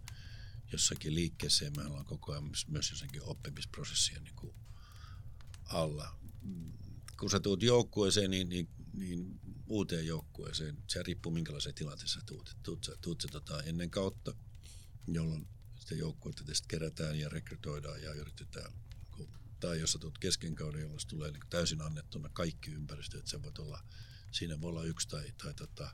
jossakin 0.72 1.14
liikkeessä 1.14 1.64
ja 1.64 1.70
me 1.76 1.86
ollaan 1.86 2.04
koko 2.04 2.32
ajan 2.32 2.44
myös, 2.68 2.90
jossakin 2.90 3.22
oppimisprosessien 3.22 4.24
niin 4.24 4.36
kuin 4.36 4.54
alla. 5.64 6.18
Kun 7.20 7.30
sä 7.30 7.40
tuut 7.40 7.62
joukkueeseen, 7.62 8.30
niin, 8.30 8.48
niin, 8.48 8.68
niin 8.92 9.40
uuteen 9.66 10.06
joukkueeseen, 10.06 10.78
se 10.88 11.02
riippuu 11.02 11.32
minkälaiseen 11.32 11.74
tilanteessa 11.74 12.20
tuut. 12.26 12.56
Tuut, 12.62 12.80
tuut, 12.80 13.00
tuut 13.00 13.20
sä 13.20 13.28
tota, 13.28 13.62
ennen 13.62 13.90
kautta, 13.90 14.34
jolloin 15.06 15.48
sitä 15.78 15.94
joukkuetta 15.94 16.44
kerätään 16.68 17.18
ja 17.18 17.28
rekrytoidaan 17.28 18.02
ja 18.02 18.12
yritetään 18.12 18.72
tai 19.62 19.80
jos 19.80 19.92
sä 19.92 19.98
tulet 19.98 20.18
kesken 20.18 20.54
kauden, 20.54 20.80
jolloin 20.80 21.00
tulee 21.08 21.30
niin 21.30 21.42
täysin 21.50 21.82
annettuna 21.82 22.28
kaikki 22.28 22.70
ympäristö, 22.70 23.18
että 23.18 23.30
se 23.30 23.42
voi 23.42 23.52
olla, 23.58 23.82
siinä 24.30 24.60
voi 24.60 24.68
olla 24.68 24.84
yksi 24.84 25.08
tai, 25.08 25.32
tai 25.42 25.54
tota, 25.54 25.90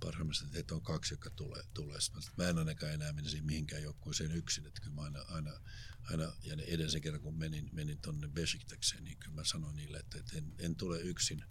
parhaimmassa, 0.00 0.46
että 0.54 0.74
on 0.74 0.82
kaksi, 0.82 1.14
jotka 1.14 1.30
tulee. 1.30 1.62
tulee. 1.74 1.98
Mä 2.36 2.48
en 2.48 2.58
ainakaan 2.58 2.92
enää 2.92 3.12
menisi 3.12 3.40
mihinkään 3.40 3.82
joukkueeseen 3.82 4.32
yksin, 4.32 4.66
että 4.66 4.80
kyllä 4.80 4.94
mä 4.94 5.02
aina, 5.02 5.20
aina, 5.28 5.52
aina 6.02 6.32
ja 6.42 6.56
edellisen 6.66 7.00
kerran 7.00 7.22
kun 7.22 7.38
menin, 7.38 7.70
menin 7.72 7.98
tuonne 7.98 8.28
Besiktakseen, 8.28 9.04
niin 9.04 9.18
kyllä 9.18 9.34
mä 9.34 9.44
sanoin 9.44 9.76
niille, 9.76 9.98
että, 9.98 10.18
että 10.18 10.38
en, 10.38 10.54
en, 10.58 10.76
tule 10.76 11.00
yksin, 11.00 11.44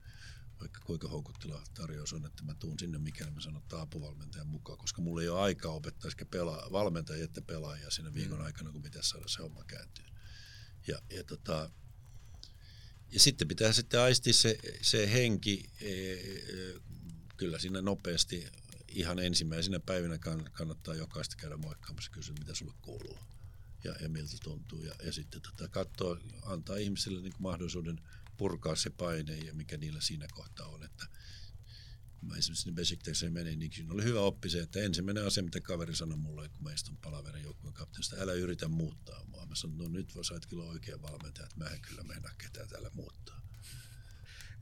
vaikka 0.59 0.79
kuinka 0.79 1.07
houkutteleva 1.07 1.63
tarjous 1.73 2.13
on, 2.13 2.25
että 2.25 2.43
mä 2.43 2.53
tuun 2.53 2.79
sinne, 2.79 2.97
mikäli 2.97 3.31
mä 3.31 3.41
sanon 3.41 3.63
apuvalmentajan 3.71 4.47
mukaan, 4.47 4.77
koska 4.77 5.01
mulla 5.01 5.21
ei 5.21 5.29
ole 5.29 5.41
aikaa 5.41 5.71
opettaa 5.71 6.11
sekä 6.11 6.25
pelaa, 6.25 6.71
valmentajia 6.71 7.25
että 7.25 7.41
pelaajia 7.41 7.91
siinä 7.91 8.13
viikon 8.13 8.39
mm. 8.39 8.45
aikana, 8.45 8.71
kun 8.71 8.81
pitäisi 8.81 9.09
saada 9.09 9.27
se 9.27 9.41
homma 9.41 9.63
kääntyä. 9.63 10.16
Ja, 10.87 11.01
ja, 11.09 11.23
tota, 11.23 11.71
ja 13.11 13.19
sitten 13.19 13.47
pitää 13.47 13.73
sitten 13.73 13.99
aistia 13.99 14.33
se, 14.33 14.57
se 14.81 15.11
henki, 15.11 15.65
e, 15.81 16.13
e, 16.13 16.19
kyllä 17.37 17.59
siinä 17.59 17.81
nopeasti 17.81 18.47
ihan 18.87 19.19
ensimmäisenä 19.19 19.79
päivinä 19.79 20.17
kannattaa 20.51 20.95
jokaista 20.95 21.35
käydä 21.35 21.57
moikkaamassa 21.57 22.11
kysyä, 22.11 22.35
mitä 22.39 22.53
sulle 22.53 22.73
kuuluu 22.81 23.17
ja, 23.83 23.95
ja 24.01 24.09
miltä 24.09 24.37
tuntuu. 24.43 24.83
Ja, 24.83 24.93
ja 25.03 25.13
sitten 25.13 25.41
tota, 25.41 25.67
katsoa, 25.67 26.17
antaa 26.45 26.75
ihmisille 26.75 27.21
niin 27.21 27.33
mahdollisuuden 27.39 28.01
purkaa 28.37 28.75
se 28.75 28.89
paine 28.89 29.37
ja 29.37 29.53
mikä 29.53 29.77
niillä 29.77 30.01
siinä 30.01 30.27
kohtaa 30.31 30.67
on. 30.67 30.83
Että 30.83 31.07
kun 32.19 32.29
mä 32.29 32.35
esimerkiksi 32.37 32.63
sinne 32.63 32.75
Besiktakseen 32.75 33.33
menin, 33.33 33.59
niin 33.59 33.73
siinä 33.73 33.93
oli 33.93 34.03
hyvä 34.03 34.21
oppi 34.21 34.49
se, 34.49 34.59
että 34.59 34.79
ensimmäinen 34.79 35.25
asia, 35.25 35.43
mitä 35.43 35.61
kaveri 35.61 35.95
sanoi 35.95 36.17
mulle, 36.17 36.49
kun 36.49 36.63
mä 36.63 36.73
istun 36.73 36.97
palaverin 36.97 37.43
joukkueen 37.43 37.73
kapteenista, 37.73 38.15
älä 38.19 38.33
yritä 38.33 38.67
muuttaa. 38.67 39.25
Mä 39.49 39.55
sanoin, 39.55 39.77
no 39.77 39.87
nyt 39.87 40.13
sait 40.21 40.45
kyllä 40.45 40.63
oikein 40.63 41.01
valmentaja, 41.01 41.45
että 41.45 41.57
mä 41.63 41.69
en 41.69 41.81
kyllä 41.81 42.03
mennä 42.03 42.31
ketään 42.37 42.67
täällä 42.67 42.89
muuttaa. 42.93 43.41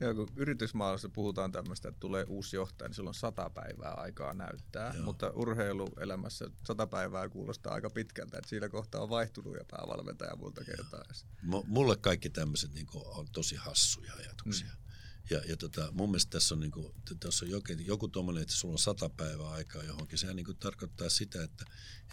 Joo, 0.00 0.14
kun 0.14 0.28
yritysmaailmassa 0.36 1.08
puhutaan 1.08 1.52
tämmöistä, 1.52 1.88
että 1.88 2.00
tulee 2.00 2.24
uusi 2.28 2.56
johtaja, 2.56 2.88
niin 2.88 2.94
silloin 2.94 3.14
sata 3.14 3.50
päivää 3.50 3.92
aikaa 3.92 4.34
näyttää, 4.34 4.94
Joo. 4.94 5.04
mutta 5.04 5.30
urheiluelämässä 5.30 6.50
sata 6.66 6.86
päivää 6.86 7.28
kuulostaa 7.28 7.74
aika 7.74 7.90
pitkältä, 7.90 8.38
että 8.38 8.48
siinä 8.48 8.68
kohtaa 8.68 9.02
on 9.02 9.10
vaihtunut 9.10 9.56
ja 9.56 9.64
päävalmentaja 9.70 10.36
monta 10.36 10.64
kertaa. 10.64 11.04
M- 11.42 11.66
mulle 11.66 11.96
kaikki 11.96 12.30
tämmöiset 12.30 12.74
niin 12.74 12.86
on 12.92 13.26
tosi 13.32 13.56
hassuja 13.56 14.14
ajatuksia. 14.14 14.66
Mm. 14.66 14.86
Ja, 15.30 15.38
ja 15.48 15.56
tota, 15.56 15.92
mun 15.92 16.10
mielestä 16.10 16.30
tässä 16.30 16.54
on, 16.54 16.60
niin 16.60 16.70
kuin, 16.70 16.94
tässä 17.20 17.44
on 17.44 17.50
joku, 17.50 17.72
joku 17.78 18.08
tuommoinen, 18.08 18.42
että 18.42 18.54
sulla 18.54 18.72
on 18.72 18.78
sata 18.78 19.08
päivää 19.08 19.50
aikaa 19.50 19.82
johonkin. 19.82 20.18
Sehän 20.18 20.36
niin 20.36 20.46
kuin 20.46 20.56
tarkoittaa 20.56 21.08
sitä, 21.08 21.44
että, 21.44 21.64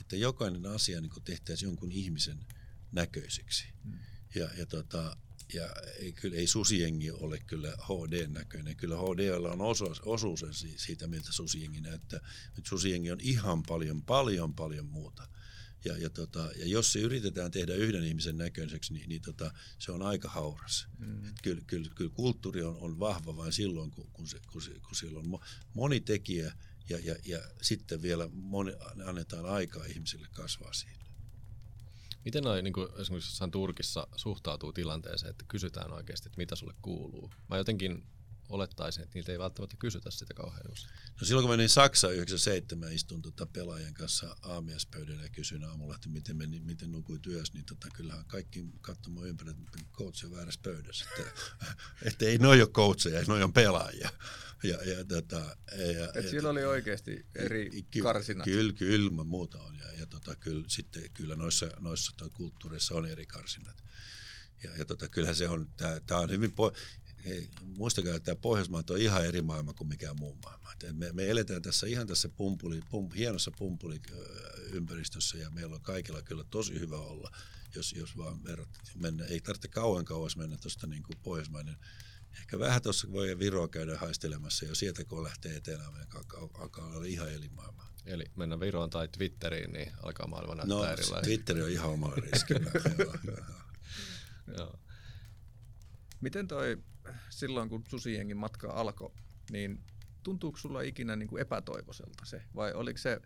että 0.01 0.15
jokainen 0.15 0.65
asia 0.65 1.01
niin 1.01 1.09
kuin 1.09 1.23
tehtäisiin 1.23 1.67
jonkun 1.67 1.91
ihmisen 1.91 2.45
näköiseksi. 2.93 3.65
Mm. 3.83 3.99
Ja, 4.35 4.49
ja, 4.57 4.65
tota, 4.65 5.17
ja 5.53 5.69
ei, 5.99 6.11
kyllä, 6.11 6.37
ei 6.37 6.47
susijengi 6.47 7.11
ole 7.11 7.39
kyllä 7.39 7.71
HD-näköinen. 7.71 8.75
Kyllä 8.75 8.95
HDlla 8.95 9.51
on 9.51 9.61
osuus, 9.61 10.01
osuus 10.01 10.45
siitä, 10.75 11.07
miltä 11.07 11.31
susijengi 11.31 11.81
näyttää. 11.81 12.19
Nyt 12.55 12.65
susijengi 12.65 13.11
on 13.11 13.19
ihan 13.21 13.63
paljon, 13.63 14.01
paljon, 14.03 14.53
paljon 14.53 14.85
muuta. 14.85 15.27
Ja, 15.85 15.97
ja, 15.97 16.09
tota, 16.09 16.49
ja 16.55 16.65
jos 16.65 16.93
se 16.93 16.99
yritetään 16.99 17.51
tehdä 17.51 17.75
yhden 17.75 18.03
ihmisen 18.03 18.37
näköiseksi, 18.37 18.93
niin, 18.93 19.09
niin 19.09 19.21
tota, 19.21 19.53
se 19.79 19.91
on 19.91 20.01
aika 20.01 20.29
hauras. 20.29 20.87
Mm. 20.97 21.33
Kyllä, 21.43 21.61
kyllä, 21.67 21.89
kyllä 21.95 22.11
kulttuuri 22.13 22.63
on, 22.63 22.77
on 22.77 22.99
vahva 22.99 23.37
vain 23.37 23.53
silloin, 23.53 23.91
kun, 23.91 24.09
kun, 24.13 24.27
se, 24.27 24.39
kun, 24.51 24.61
se, 24.61 24.71
kun 24.71 24.95
siellä 24.95 25.19
on 25.19 25.39
moni 25.73 25.99
tekijä 25.99 26.53
ja, 26.89 26.99
ja, 27.03 27.15
ja 27.25 27.39
sitten 27.61 28.01
vielä 28.01 28.29
moni, 28.33 28.71
annetaan 29.05 29.45
aikaa 29.45 29.85
ihmisille 29.85 30.27
kasvaa 30.31 30.73
siinä. 30.73 31.02
Miten 32.25 32.43
noin, 32.43 32.63
niin 32.63 32.73
esimerkiksi 33.01 33.31
jossain 33.31 33.51
Turkissa 33.51 34.07
suhtautuu 34.15 34.73
tilanteeseen, 34.73 35.29
että 35.29 35.45
kysytään 35.47 35.93
oikeasti, 35.93 36.27
että 36.27 36.37
mitä 36.37 36.55
sulle 36.55 36.73
kuuluu? 36.81 37.31
Mä 37.49 37.57
jotenkin 37.57 38.03
olettaisin, 38.53 39.03
että 39.03 39.15
niiltä 39.15 39.31
ei 39.31 39.39
välttämättä 39.39 39.75
kysytä 39.79 40.11
sitä 40.11 40.33
kauhean 40.33 40.71
usein. 40.71 40.93
No 41.21 41.27
silloin 41.27 41.43
kun 41.43 41.53
menin 41.53 41.69
Saksaan 41.69 42.13
97, 42.13 42.93
istun 42.93 43.21
tota 43.21 43.45
pelaajan 43.45 43.93
kanssa 43.93 44.35
aamiaispöydällä 44.41 45.23
ja 45.23 45.29
kysyin 45.29 45.63
aamulla, 45.63 45.95
että 45.95 46.09
miten, 46.09 46.37
meni, 46.37 46.59
miten 46.59 46.91
nukui 46.91 47.19
työssä, 47.19 47.53
niin 47.53 47.65
tota, 47.65 47.87
kyllähän 47.93 48.25
kaikki 48.25 48.65
katsomaan 48.81 49.27
ympäri, 49.27 49.51
että 49.51 49.79
coach 49.93 50.25
on 50.25 50.31
väärässä 50.31 50.59
pöydässä. 50.63 51.05
Että, 51.17 51.31
että 52.07 52.25
ei 52.25 52.37
noi 52.37 52.61
ole 52.61 52.69
coacheja, 52.69 53.23
noi 53.27 53.43
on 53.43 53.53
pelaajia. 53.53 54.09
Ja, 54.63 54.77
ja, 54.83 55.05
tota, 55.05 55.57
ja, 55.95 56.09
Et 56.15 56.23
ja, 56.23 56.29
siellä 56.29 56.49
oli 56.49 56.65
oikeasti 56.65 57.25
eri 57.35 57.69
ky, 57.91 58.01
karsinat. 58.01 58.45
Kyllä, 58.45 58.73
kyllä, 58.73 59.23
muuta 59.23 59.61
on. 59.61 59.75
Ja, 59.75 59.91
ja 59.99 60.05
tota, 60.05 60.35
kyllä, 60.35 60.63
sitten, 60.67 61.03
kyllä 61.13 61.35
noissa, 61.35 61.69
noissa 61.79 62.11
kulttuureissa 62.33 62.95
on 62.95 63.05
eri 63.05 63.25
karsinat. 63.25 63.83
Ja, 64.63 64.69
ja 64.77 64.85
tota, 64.85 65.09
kyllähän 65.09 65.35
se 65.35 65.49
on, 65.49 65.69
tämä 66.05 66.19
on 66.19 66.29
hyvin, 66.29 66.51
po- 66.51 66.77
hei, 67.25 67.49
muistakaa, 67.77 68.15
että 68.15 68.25
tämä 68.25 68.41
Pohjoismaat 68.41 68.89
on 68.89 68.97
ihan 68.97 69.25
eri 69.25 69.41
maailma 69.41 69.73
kuin 69.73 69.87
mikään 69.87 70.15
muu 70.19 70.37
maailma. 70.43 70.69
me, 70.93 71.11
me 71.11 71.29
eletään 71.29 71.61
tässä 71.61 71.87
ihan 71.87 72.07
tässä 72.07 72.29
pumpuli, 72.29 72.81
pum, 72.89 73.11
hienossa 73.11 73.51
pumpuliympäristössä 73.57 75.37
ja 75.37 75.49
meillä 75.49 75.75
on 75.75 75.81
kaikilla 75.81 76.21
kyllä 76.21 76.43
tosi 76.43 76.79
hyvä 76.79 76.97
olla, 76.97 77.31
jos, 77.75 77.93
jos 77.93 78.17
vaan 78.17 78.43
verrat, 78.43 78.69
mennä. 78.95 79.25
Ei 79.25 79.41
tarvitse 79.41 79.67
kauan 79.67 80.05
kauas 80.05 80.37
mennä 80.37 80.57
tuosta 80.57 80.87
niin 80.87 81.03
kuin 81.03 81.17
pohjoismainen. 81.23 81.77
Ehkä 82.37 82.59
vähän 82.59 82.81
tuossa 82.81 83.11
voi 83.11 83.39
Viroa 83.39 83.67
käydä 83.67 83.97
haistelemassa 83.97 84.65
ja 84.65 84.75
sieltä 84.75 85.05
kun 85.05 85.23
lähtee 85.23 85.55
etelään, 85.55 85.93
niin 85.93 86.07
alkaa, 86.57 86.85
olla 86.85 87.05
ihan 87.05 87.31
eri 87.31 87.49
maailma. 87.49 87.83
Eli 88.05 88.25
mennä 88.35 88.59
Viroon 88.59 88.89
tai 88.89 89.07
Twitteriin, 89.07 89.73
niin 89.73 89.91
alkaa 90.03 90.27
maailma 90.27 90.55
näyttää 90.55 90.77
no, 90.77 90.85
erilainen. 90.85 91.23
Twitteri 91.23 91.61
on 91.61 91.69
ihan 91.69 91.89
oma. 91.89 92.13
Joo. 94.57 94.79
Miten 96.21 96.47
toi 96.47 96.83
silloin, 97.29 97.69
kun 97.69 97.83
susijengin 97.89 98.37
matka 98.37 98.71
alkoi, 98.71 99.11
niin 99.51 99.83
tuntuuko 100.23 100.57
sulla 100.57 100.81
ikinä 100.81 101.15
niin 101.15 101.29
kuin 101.29 101.41
epätoivoiselta 101.41 102.25
se? 102.25 102.41
Vai 102.55 102.73
oliko, 102.73 102.97
se, 102.97 103.21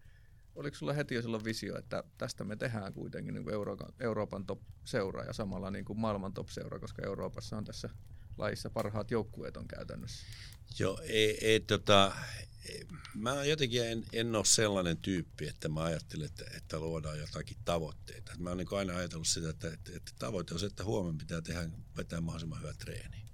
oliko 0.55 0.77
sulla 0.77 0.93
heti 0.93 1.15
jo 1.15 1.21
silloin 1.21 1.43
visio, 1.43 1.77
että 1.77 2.03
tästä 2.17 2.43
me 2.43 2.55
tehdään 2.55 2.93
kuitenkin 2.93 3.33
niin 3.33 3.43
kuin 3.43 3.53
Euroopan, 3.53 3.93
Euroopan 3.99 4.45
top-seura 4.45 5.23
ja 5.23 5.33
samalla 5.33 5.71
niin 5.71 5.85
kuin 5.85 5.99
maailman 5.99 6.33
top-seura, 6.33 6.79
koska 6.79 7.05
Euroopassa 7.05 7.57
on 7.57 7.65
tässä 7.65 7.89
lajissa 8.37 8.69
parhaat 8.69 9.11
joukkueet 9.11 9.57
on 9.57 9.67
käytännössä? 9.67 10.25
Joo, 10.79 10.99
ei, 11.03 11.45
ei, 11.47 11.59
tota, 11.59 12.15
mä 13.15 13.43
jotenkin 13.43 13.85
en, 13.85 14.03
en 14.13 14.35
ole 14.35 14.45
sellainen 14.45 14.97
tyyppi, 14.97 15.47
että 15.47 15.69
mä 15.69 15.83
ajattelen, 15.83 16.25
että, 16.25 16.45
että 16.57 16.79
luodaan 16.79 17.19
jotakin 17.19 17.57
tavoitteita. 17.65 18.31
Mä 18.37 18.49
oon 18.49 18.57
niin 18.57 18.67
aina 18.77 18.97
ajatellut 18.97 19.27
sitä, 19.27 19.49
että, 19.49 19.67
että, 19.73 19.91
että 19.95 20.11
tavoite 20.19 20.53
on 20.53 20.59
se, 20.59 20.65
että 20.65 20.83
huomenna 20.83 21.19
pitää 21.19 21.41
tehdä, 21.41 21.69
vetää 21.97 22.21
mahdollisimman 22.21 22.61
hyvä 22.61 22.73
treeni 22.73 23.26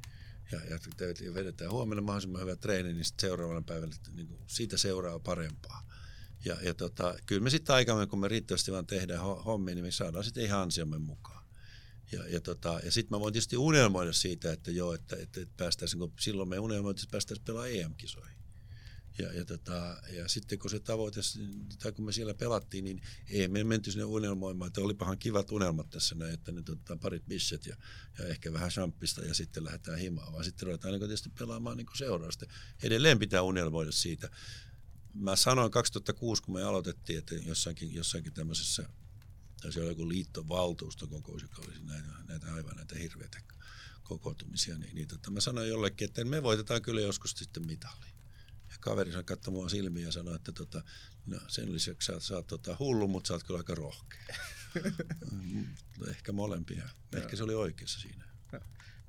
ja, 0.69 0.79
ja 1.25 1.33
vedetään 1.33 1.71
huomenna 1.71 2.01
mahdollisimman 2.01 2.41
hyvä 2.41 2.55
treeni, 2.55 2.93
niin 2.93 3.05
sitten 3.05 3.29
seuraavana 3.29 3.61
päivänä 3.61 3.95
niin 4.13 4.27
kuin 4.27 4.39
siitä 4.47 4.77
seuraa 4.77 5.19
parempaa. 5.19 5.87
Ja, 6.45 6.57
ja 6.61 6.73
tota, 6.73 7.15
kyllä 7.25 7.41
me 7.41 7.49
sitten 7.49 7.75
aikamme, 7.75 8.07
kun 8.07 8.19
me 8.19 8.27
riittävästi 8.27 8.71
vaan 8.71 8.87
tehdään 8.87 9.21
hommia, 9.21 9.75
niin 9.75 9.85
me 9.85 9.91
saadaan 9.91 10.23
sitten 10.23 10.43
ihan 10.43 10.61
ansiomme 10.61 10.97
mukaan. 10.97 11.43
Ja, 12.11 12.27
ja, 12.27 12.41
tota, 12.41 12.79
ja 12.83 12.91
sitten 12.91 13.17
mä 13.17 13.19
voin 13.19 13.33
tietysti 13.33 13.57
unelmoida 13.57 14.13
siitä, 14.13 14.51
että 14.51 14.71
joo, 14.71 14.93
että, 14.93 15.15
että, 15.15 15.41
että 15.41 15.53
päästäisiin, 15.57 15.99
kun 15.99 16.13
silloin 16.19 16.49
me 16.49 16.59
unelmoitiin, 16.59 17.05
että 17.05 17.11
päästäisiin 17.11 17.45
pelaamaan 17.45 17.75
EM-kisoihin. 17.75 18.32
Ja, 19.17 19.33
ja, 19.33 19.45
tota, 19.45 19.97
ja 20.11 20.27
sitten 20.27 20.59
kun 20.59 20.69
se 20.69 20.79
tavoite, 20.79 21.19
tai 21.79 21.91
kun 21.91 22.05
me 22.05 22.11
siellä 22.11 22.33
pelattiin, 22.33 22.83
niin 22.83 23.01
ei 23.29 23.47
me 23.47 23.63
menty 23.63 23.91
sinne 23.91 24.05
unelmoimaan, 24.05 24.67
että 24.67 24.81
olipahan 24.81 25.17
kivat 25.17 25.51
unelmat 25.51 25.89
tässä 25.89 26.15
näin, 26.15 26.33
että 26.33 26.51
nyt 26.51 26.69
otetaan 26.69 26.99
parit 26.99 27.25
bisset 27.27 27.65
ja, 27.65 27.75
ja 28.19 28.25
ehkä 28.25 28.53
vähän 28.53 28.69
champista 28.69 29.25
ja 29.25 29.33
sitten 29.33 29.63
lähdetään 29.63 29.99
himaan, 29.99 30.33
vaan 30.33 30.43
sitten 30.43 30.65
ruvetaan 30.65 30.91
niin 30.91 31.01
tietysti 31.01 31.29
pelaamaan 31.39 31.77
niin 31.77 31.87
seurausta. 31.95 32.45
Edelleen 32.83 33.19
pitää 33.19 33.41
unelmoida 33.41 33.91
siitä. 33.91 34.29
Mä 35.13 35.35
sanoin 35.35 35.71
2006, 35.71 36.43
kun 36.43 36.53
me 36.53 36.63
aloitettiin, 36.63 37.19
että 37.19 37.35
jossakin, 37.35 37.93
jossakin 37.93 38.33
tämmöisessä, 38.33 38.89
tai 39.61 39.71
oli 39.77 39.87
joku 39.87 40.09
liittovaltuustokokous, 40.09 41.41
joka 41.41 41.61
olisi 41.61 41.83
näitä, 41.83 42.09
näitä 42.27 42.53
aivan 42.53 42.75
näitä 42.75 42.95
hirveitä 42.95 43.41
kokoontumisia, 44.03 44.77
niin, 44.77 44.95
niin 44.95 45.07
tota, 45.07 45.31
mä 45.31 45.39
sanoin 45.39 45.69
jollekin, 45.69 46.05
että 46.05 46.25
me 46.25 46.43
voitetaan 46.43 46.81
kyllä 46.81 47.01
joskus 47.01 47.31
sitten 47.31 47.65
mitali 47.65 48.13
kaveri 48.83 49.11
sanoi 49.11 49.23
katsoi 49.23 49.53
mua 49.53 49.69
silmiin 49.69 50.05
ja 50.05 50.11
sanoi, 50.11 50.35
että 50.35 50.51
tota, 50.51 50.83
no, 51.25 51.39
sen 51.47 51.73
lisäksi 51.73 52.05
sä, 52.05 52.19
sä 52.19 52.35
oot 52.35 52.47
tota, 52.47 52.75
hullu, 52.79 53.07
mutta 53.07 53.27
sä 53.27 53.33
oot 53.33 53.43
kyllä 53.43 53.57
aika 53.57 53.75
rohkea. 53.75 54.35
Mm, 55.31 55.65
ehkä 56.09 56.31
molempia. 56.31 56.89
Ehkä 57.15 57.35
se 57.35 57.43
oli 57.43 57.55
oikeassa 57.55 57.99
siinä. 57.99 58.23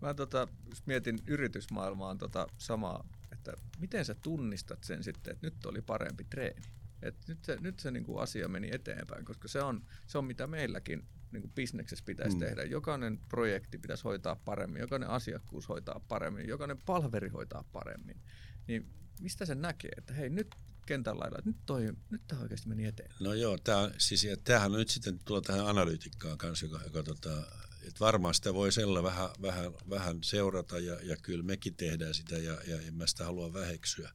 Mä 0.01 0.15
tota, 0.15 0.49
mietin 0.87 1.19
yritysmaailmaan 1.27 2.19
tota 2.19 2.47
samaa, 2.59 3.09
että 3.33 3.53
miten 3.79 4.05
sä 4.05 4.15
tunnistat 4.15 4.85
sen 4.85 5.05
sitten, 5.05 5.33
että 5.33 5.47
nyt 5.47 5.67
oli 5.67 5.83
parempi 5.83 6.25
treeni. 6.25 6.63
Et 7.03 7.29
nyt 7.29 7.45
se, 7.45 7.57
nyt 7.61 7.79
se 7.79 7.91
niinku 7.91 8.19
asia 8.19 8.49
meni 8.49 8.69
eteenpäin, 8.73 9.25
koska 9.25 9.49
se 9.49 9.63
on, 9.63 9.87
se 10.07 10.19
on 10.19 10.25
mitä 10.25 10.47
meilläkin 10.47 11.09
niin 11.33 11.53
bisneksessä 11.55 12.05
pitäisi 12.05 12.37
mm. 12.37 12.41
tehdä. 12.41 12.63
Jokainen 12.63 13.21
projekti 13.29 13.79
pitäisi 13.79 14.05
hoitaa 14.05 14.37
paremmin, 14.37 14.81
jokainen 14.81 15.09
asiakkuus 15.09 15.69
hoitaa 15.69 16.01
paremmin, 16.09 16.49
jokainen 16.49 16.79
palveri 16.87 17.29
hoitaa 17.29 17.65
paremmin. 17.73 18.21
Niin 18.67 18.87
mistä 19.21 19.47
se 19.47 19.55
näkee, 19.55 19.91
että 19.97 20.15
hei 20.15 20.31
nyt 20.31 20.55
kentän 20.87 21.21
lailla, 21.21 21.39
että 21.39 21.51
nyt, 21.51 21.67
toi, 21.67 21.93
nyt 22.11 22.23
tämä 22.27 22.43
oikeasti 22.43 22.69
meni 22.69 22.85
eteen? 22.85 23.11
No 23.21 23.35
joo, 23.35 23.59
tää, 23.59 23.91
siis, 23.99 24.25
ja 24.25 24.37
tämähän 24.37 24.73
nyt 24.73 24.89
sitten 24.89 25.19
tulla 25.25 25.41
tähän 25.41 25.67
analyytikkaan 25.67 26.39
kanssa, 26.39 26.67
joka, 26.67 26.81
joka 26.85 27.03
tota, 27.03 27.43
että 27.89 28.01
varmaan 28.01 28.35
sitä 28.35 28.55
voi 28.55 28.73
sella 28.73 29.03
vähän, 29.03 29.31
vähän, 29.43 29.73
vähän 29.91 30.19
seurata 30.23 30.79
ja, 30.79 30.99
ja 31.03 31.17
kyllä 31.17 31.43
mekin 31.43 31.75
tehdään 31.75 32.15
sitä 32.15 32.39
ja, 32.39 32.59
ja 32.67 32.81
en 32.81 32.95
mä 32.95 33.07
sitä 33.07 33.25
halua 33.25 33.53
väheksyä, 33.53 34.11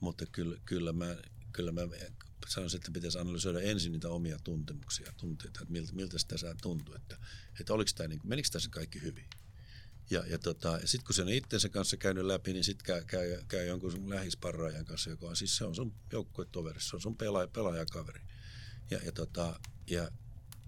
mutta 0.00 0.26
kyllä, 0.26 0.56
kyllä 0.64 0.92
mä, 0.92 1.16
kyllä 1.52 1.72
mä 1.72 1.80
sanoisin, 2.48 2.78
että 2.78 2.90
pitäisi 2.90 3.18
analysoida 3.18 3.60
ensin 3.60 3.92
niitä 3.92 4.08
omia 4.08 4.38
tuntemuksia, 4.44 5.12
tunteita, 5.16 5.60
että 5.62 5.72
miltä, 5.72 5.92
miltä 5.92 6.18
sitä 6.18 6.38
saa 6.38 6.54
tuntua, 6.62 6.96
että, 6.96 7.16
että 7.60 7.74
oliko 7.74 7.90
tämä, 7.94 8.08
niin, 8.08 8.20
menikö 8.24 8.48
tässä 8.52 8.70
kaikki 8.70 9.02
hyvin. 9.02 9.24
Ja, 10.10 10.24
ja, 10.26 10.38
tota, 10.38 10.78
sitten 10.84 11.06
kun 11.06 11.14
se 11.14 11.22
on 11.22 11.28
itsensä 11.28 11.68
kanssa 11.68 11.96
käynyt 11.96 12.24
läpi, 12.24 12.52
niin 12.52 12.64
sitten 12.64 12.86
käy, 12.86 13.04
käy, 13.04 13.44
käy 13.48 13.66
jonkun 13.66 13.92
sun 13.92 14.10
lähisparraajan 14.10 14.84
kanssa, 14.84 15.10
joka 15.10 15.26
on 15.26 15.36
siis 15.36 15.56
se 15.56 15.64
on 15.64 15.74
sun 15.74 15.94
joukkuetoveri, 16.12 16.80
se 16.80 16.96
on 16.96 17.02
sun 17.02 17.16
pelaaja, 17.16 17.48
pelaajakaveri. 17.48 18.20
Ja, 18.90 18.98
ja, 19.04 19.12
tota, 19.12 19.60
ja, 19.90 20.10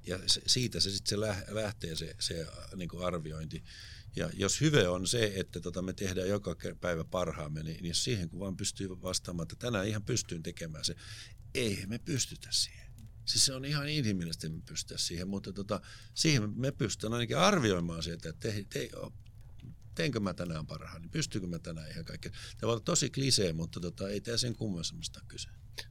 ja 0.07 0.19
se, 0.27 0.43
siitä 0.47 0.81
se 0.81 0.91
sitten 0.91 1.19
se 1.19 1.55
lähtee 1.55 1.97
se, 1.97 2.17
se 2.21 2.47
niin 2.77 2.89
kuin 2.89 3.05
arviointi. 3.05 3.65
Ja 4.17 4.31
jos 4.35 4.61
hyve 4.61 4.89
on 4.89 5.07
se, 5.07 5.33
että 5.37 5.61
tota 5.61 5.83
me 5.83 5.93
tehdään 5.93 6.29
joka 6.29 6.57
päivä 6.81 7.05
parhaamme, 7.05 7.63
niin, 7.63 7.83
niin 7.83 7.95
siihen 7.95 8.29
kun 8.29 8.41
vaan 8.41 8.57
pystyy 8.57 8.89
vastaamaan, 8.89 9.45
että 9.45 9.57
tänään 9.57 9.89
ihan 9.89 10.03
pystyn 10.03 10.43
tekemään 10.43 10.85
se, 10.85 10.97
ei 11.55 11.85
me 11.87 11.99
pystytä 11.99 12.49
siihen. 12.51 12.87
Siis 13.25 13.47
se 13.47 13.53
on 13.53 13.65
ihan 13.65 13.89
inhimillisesti 13.89 14.49
me 14.49 14.63
pystytä 14.67 14.99
siihen, 14.99 15.29
mutta 15.29 15.53
tota, 15.53 15.81
siihen 16.15 16.61
me 16.61 16.73
pystytään 16.73 17.13
ainakin 17.13 17.39
arvioimaan 17.39 18.03
se, 18.03 18.13
että 18.13 18.33
te, 18.33 18.65
te, 18.73 18.91
teenkö 19.97 20.21
mä 20.21 20.35
tänään 20.35 20.67
parhaani, 20.67 21.09
pystyykö 21.09 21.47
mä 21.47 21.59
tänään 21.59 21.91
ihan 21.91 22.05
kaikkea. 22.05 22.33
Tämä 22.57 22.73
on 22.73 22.83
tosi 22.83 23.11
klisee, 23.11 23.53
mutta 23.53 23.81
tota, 23.81 24.09
ei 24.09 24.21
tämä 24.21 24.37
sen 24.37 24.57
kummemmasta 24.57 25.21
kyse. 25.29 25.49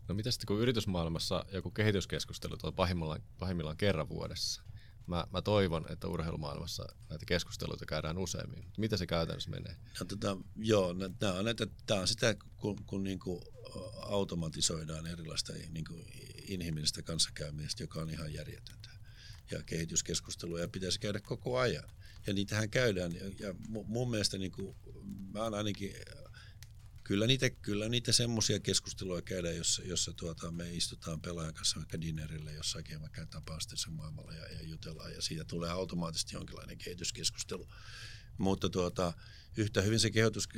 No 0.07 0.15
mitä 0.15 0.31
sitten 0.31 0.47
kun 0.47 0.61
yritysmaailmassa 0.61 1.45
joku 1.51 1.71
kehityskeskustelu 1.71 2.57
on 2.63 2.73
pahimmillaan, 2.73 3.21
pahimmillaan 3.39 3.77
kerran 3.77 4.09
vuodessa? 4.09 4.61
Mä, 5.07 5.27
mä 5.33 5.41
toivon, 5.41 5.85
että 5.89 6.07
urheilumaailmassa 6.07 6.85
näitä 7.09 7.25
keskusteluita 7.25 7.85
käydään 7.85 8.17
useammin. 8.17 8.65
Mitä 8.77 8.97
se 8.97 9.05
käytännössä 9.05 9.49
menee? 9.49 9.75
No, 9.99 10.05
tota, 10.05 10.37
joo, 10.55 10.95
tämä 11.19 11.33
on, 11.33 11.45
näitä, 11.45 11.67
tämä 11.85 12.01
on 12.01 12.07
sitä, 12.07 12.35
kun, 12.57 12.85
kun 12.85 13.03
niin 13.03 13.19
kuin 13.19 13.41
automatisoidaan 14.01 15.07
erilaista 15.07 15.53
niin 15.69 15.85
kuin 15.85 16.05
inhimillistä 16.47 17.01
kanssakäymistä, 17.01 17.83
joka 17.83 17.99
on 17.99 18.09
ihan 18.09 18.33
järjetöntä. 18.33 18.89
Ja 19.51 19.63
kehityskeskusteluja 19.63 20.67
pitäisi 20.67 20.99
käydä 20.99 21.19
koko 21.19 21.57
ajan. 21.57 21.89
Ja 22.27 22.33
niitähän 22.33 22.69
käydään. 22.69 23.13
Ja, 23.39 23.55
mun 23.87 24.09
mielestä 24.09 24.37
niin 24.37 24.51
kuin, 24.51 24.75
mä 25.33 25.43
oon 25.43 25.53
ainakin 25.53 25.93
kyllä 27.03 27.27
niitä, 27.27 27.49
kyllä 27.49 27.89
niitä 27.89 28.11
semmoisia 28.11 28.59
keskusteluja 28.59 29.21
käydään, 29.21 29.57
jossa, 29.57 29.83
jossa 29.83 30.13
tuota, 30.13 30.51
me 30.51 30.73
istutaan 30.73 31.21
pelaajan 31.21 31.53
kanssa 31.53 31.77
vaikka 31.77 32.01
dinnerille 32.01 32.53
jossakin, 32.53 33.01
vaikka 33.01 33.25
tapaa 33.25 33.57
sen 33.59 33.93
maailmalla 33.93 34.33
ja, 34.33 34.51
ja 34.51 34.63
jutellaan, 34.63 35.13
ja 35.13 35.21
siitä 35.21 35.45
tulee 35.45 35.69
automaattisesti 35.69 36.35
jonkinlainen 36.35 36.77
kehityskeskustelu. 36.77 37.67
Mutta 38.37 38.69
tuota, 38.69 39.13
yhtä 39.57 39.81
hyvin 39.81 39.99
se 39.99 40.11
kehotus, 40.11 40.49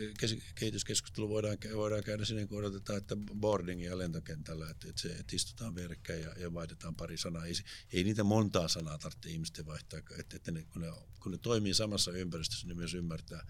kehityskeskustelu 0.56 1.30
voidaan, 1.30 1.58
voidaan 1.76 2.04
käydä 2.04 2.26
sinne, 2.26 2.48
kun 2.48 2.58
odotetaan, 2.58 2.98
että 2.98 3.18
boardingia 3.40 3.98
lentokentällä, 3.98 4.70
että, 4.70 4.90
että, 4.90 5.02
se, 5.02 5.08
että 5.08 5.36
istutaan 5.36 5.76
vierekkäin 5.76 6.22
ja, 6.22 6.34
ja 6.38 6.54
vaihdetaan 6.54 6.96
pari 6.96 7.18
sanaa. 7.18 7.46
Ei, 7.46 7.54
ei 7.94 8.04
niitä 8.04 8.24
montaa 8.24 8.68
sanaa 8.68 8.98
tarvitse 8.98 9.30
ihmisten 9.30 9.66
vaihtaa, 9.66 10.00
että, 10.00 10.36
että 10.36 10.52
ne, 10.52 10.64
kun, 10.64 10.82
ne, 10.82 10.88
kun 11.20 11.32
ne 11.32 11.38
toimii 11.38 11.74
samassa 11.74 12.12
ympäristössä, 12.12 12.68
niin 12.68 12.78
myös 12.78 12.94
ymmärtää, 12.94 13.46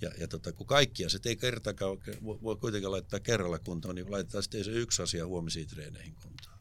ja, 0.00 0.10
ja 0.18 0.28
tota, 0.28 0.52
kun 0.52 0.66
kaikkia 0.66 1.08
se 1.08 1.18
ei 1.24 1.36
kertakaan 1.36 1.98
voi 2.22 2.56
kuitenkaan 2.56 2.92
laittaa 2.92 3.20
kerralla 3.20 3.58
kuntoon, 3.58 3.94
niin 3.94 4.10
laitetaan 4.10 4.42
sitten 4.42 4.64
se 4.64 4.70
yksi 4.70 5.02
asia 5.02 5.26
huomisiin 5.26 5.68
treeneihin 5.68 6.14
kuntoon. 6.14 6.58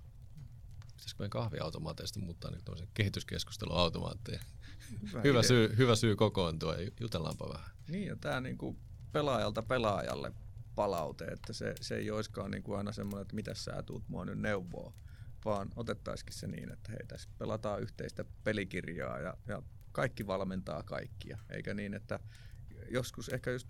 Pitäisikö 0.79 1.19
meidän 1.19 1.29
kahviautomaateista 1.29 2.19
muuttaa 2.19 2.51
nyt 2.51 3.25
keskusteluautomaatteja? 3.27 4.39
Hyvä, 5.07 5.21
hyvä, 5.21 5.43
syy, 5.43 5.77
hyvä 5.77 5.95
syy 5.95 6.15
kokoontua 6.15 6.75
ja 6.75 6.91
jutellaanpa 6.99 7.49
vähän. 7.49 7.78
Niin 7.89 8.07
ja 8.07 8.15
tämä 8.15 8.41
niinku 8.41 8.77
pelaajalta 9.11 9.63
pelaajalle 9.63 10.31
palaute, 10.75 11.25
että 11.25 11.53
se, 11.53 11.75
se 11.81 11.95
ei 11.95 12.11
olisikaan 12.11 12.51
niinku 12.51 12.73
aina 12.73 12.91
semmoinen, 12.91 13.21
että 13.21 13.35
mitä 13.35 13.53
sä 13.53 13.83
tuut 13.83 14.03
mua 14.07 14.25
nyt 14.25 14.39
neuvoa, 14.39 14.93
vaan 15.45 15.69
otettaisikin 15.75 16.33
se 16.33 16.47
niin, 16.47 16.71
että 16.71 16.91
hei 16.91 17.05
tässä 17.07 17.29
pelataan 17.37 17.81
yhteistä 17.81 18.25
pelikirjaa 18.43 19.19
ja, 19.19 19.37
ja 19.47 19.61
kaikki 19.91 20.27
valmentaa 20.27 20.83
kaikkia, 20.83 21.37
eikä 21.49 21.73
niin, 21.73 21.93
että 21.93 22.19
joskus 22.89 23.29
ehkä 23.29 23.51
just 23.51 23.67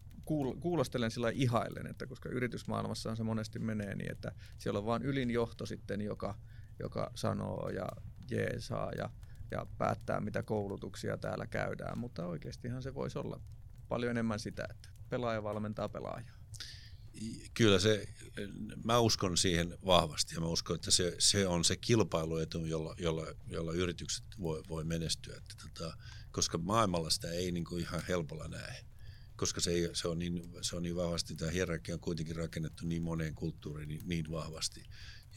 kuulostelen 0.60 1.12
sillä 1.12 1.30
ihaillen, 1.30 1.88
että 1.88 2.08
koska 2.08 2.30
yritysmaailmassa 2.30 3.16
se 3.16 3.24
monesti 3.24 3.60
menee 3.60 3.96
niin, 3.96 4.12
että 4.12 4.32
siellä 4.58 4.80
on 4.80 4.86
vain 4.86 5.04
ylin 5.04 5.32
johto 5.32 5.66
sitten, 5.66 6.02
joka, 6.02 6.38
joka 6.80 7.12
sanoo 7.16 7.70
ja 7.70 7.88
jeesaa 8.32 8.92
ja, 8.92 9.10
ja 9.52 9.66
päättää, 9.78 10.22
mitä 10.22 10.44
koulutuksia 10.44 11.18
täällä 11.18 11.48
käydään, 11.48 11.98
mutta 11.98 12.26
oikeastihan 12.26 12.84
se 12.84 12.94
voisi 12.94 13.20
olla 13.20 13.42
paljon 13.90 14.12
enemmän 14.12 14.40
sitä, 14.40 14.68
että 14.70 14.90
pelaaja 15.10 15.44
valmentaa 15.44 15.90
pelaajaa. 15.90 16.40
Kyllä 17.54 17.80
se, 17.80 18.08
mä 18.84 19.00
uskon 19.00 19.38
siihen 19.38 19.78
vahvasti 19.86 20.36
ja 20.36 20.42
mä 20.42 20.48
uskon, 20.48 20.76
että 20.76 20.92
se, 20.92 21.16
se 21.20 21.48
on 21.48 21.64
se 21.64 21.76
kilpailuetu, 21.76 22.66
jolla, 22.66 22.96
jolla, 22.98 23.26
jolla 23.48 23.74
yritykset 23.74 24.26
voi, 24.40 24.64
voi 24.70 24.84
menestyä. 24.84 25.38
Että 25.38 25.56
tota, 25.62 25.98
koska 26.32 26.58
maailmalla 26.58 27.10
sitä 27.10 27.32
ei 27.32 27.52
niin 27.52 27.66
kuin 27.66 27.82
ihan 27.82 28.02
helpolla 28.08 28.48
näe 28.48 28.90
koska 29.40 29.62
se, 29.62 29.72
ei, 29.72 29.90
se, 29.94 30.08
on 30.08 30.20
niin, 30.20 30.50
se 30.62 30.76
on 30.76 30.84
niin 30.84 30.96
vahvasti, 30.96 31.36
tämä 31.36 31.52
hierarkia 31.52 31.96
on 31.96 32.00
kuitenkin 32.00 32.36
rakennettu 32.36 32.86
niin 32.86 33.04
moneen 33.04 33.36
kulttuuriin 33.36 33.90
niin, 33.90 34.02
niin 34.06 34.32
vahvasti. 34.32 34.84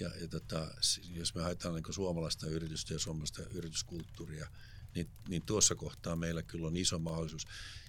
Ja, 0.00 0.10
ja 0.20 0.28
tota, 0.28 0.74
jos 1.10 1.34
me 1.34 1.42
haetaan 1.42 1.74
niin 1.74 1.94
suomalaista 1.94 2.46
yritystä 2.46 2.94
ja 2.94 2.98
suomalaista 2.98 3.42
yrityskulttuuria, 3.42 4.48
niin, 4.94 5.10
niin 5.28 5.42
tuossa 5.42 5.74
kohtaa 5.74 6.16
meillä 6.16 6.42
kyllä 6.42 6.66
on 6.66 6.76
iso 6.76 6.98
mahdollisuus. 6.98 7.46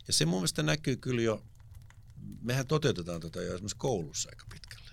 Ja 0.08 0.14
se 0.14 0.26
mun 0.26 0.40
mielestä 0.40 0.64
näkyy 0.64 0.98
kyllä 0.98 1.22
jo, 1.22 1.44
mehän 2.42 2.68
toteutetaan 2.68 3.22
tota 3.22 3.42
jo 3.42 3.54
esimerkiksi 3.54 3.78
koulussa 3.78 4.30
aika 4.30 4.46
pitkälle. 4.54 4.92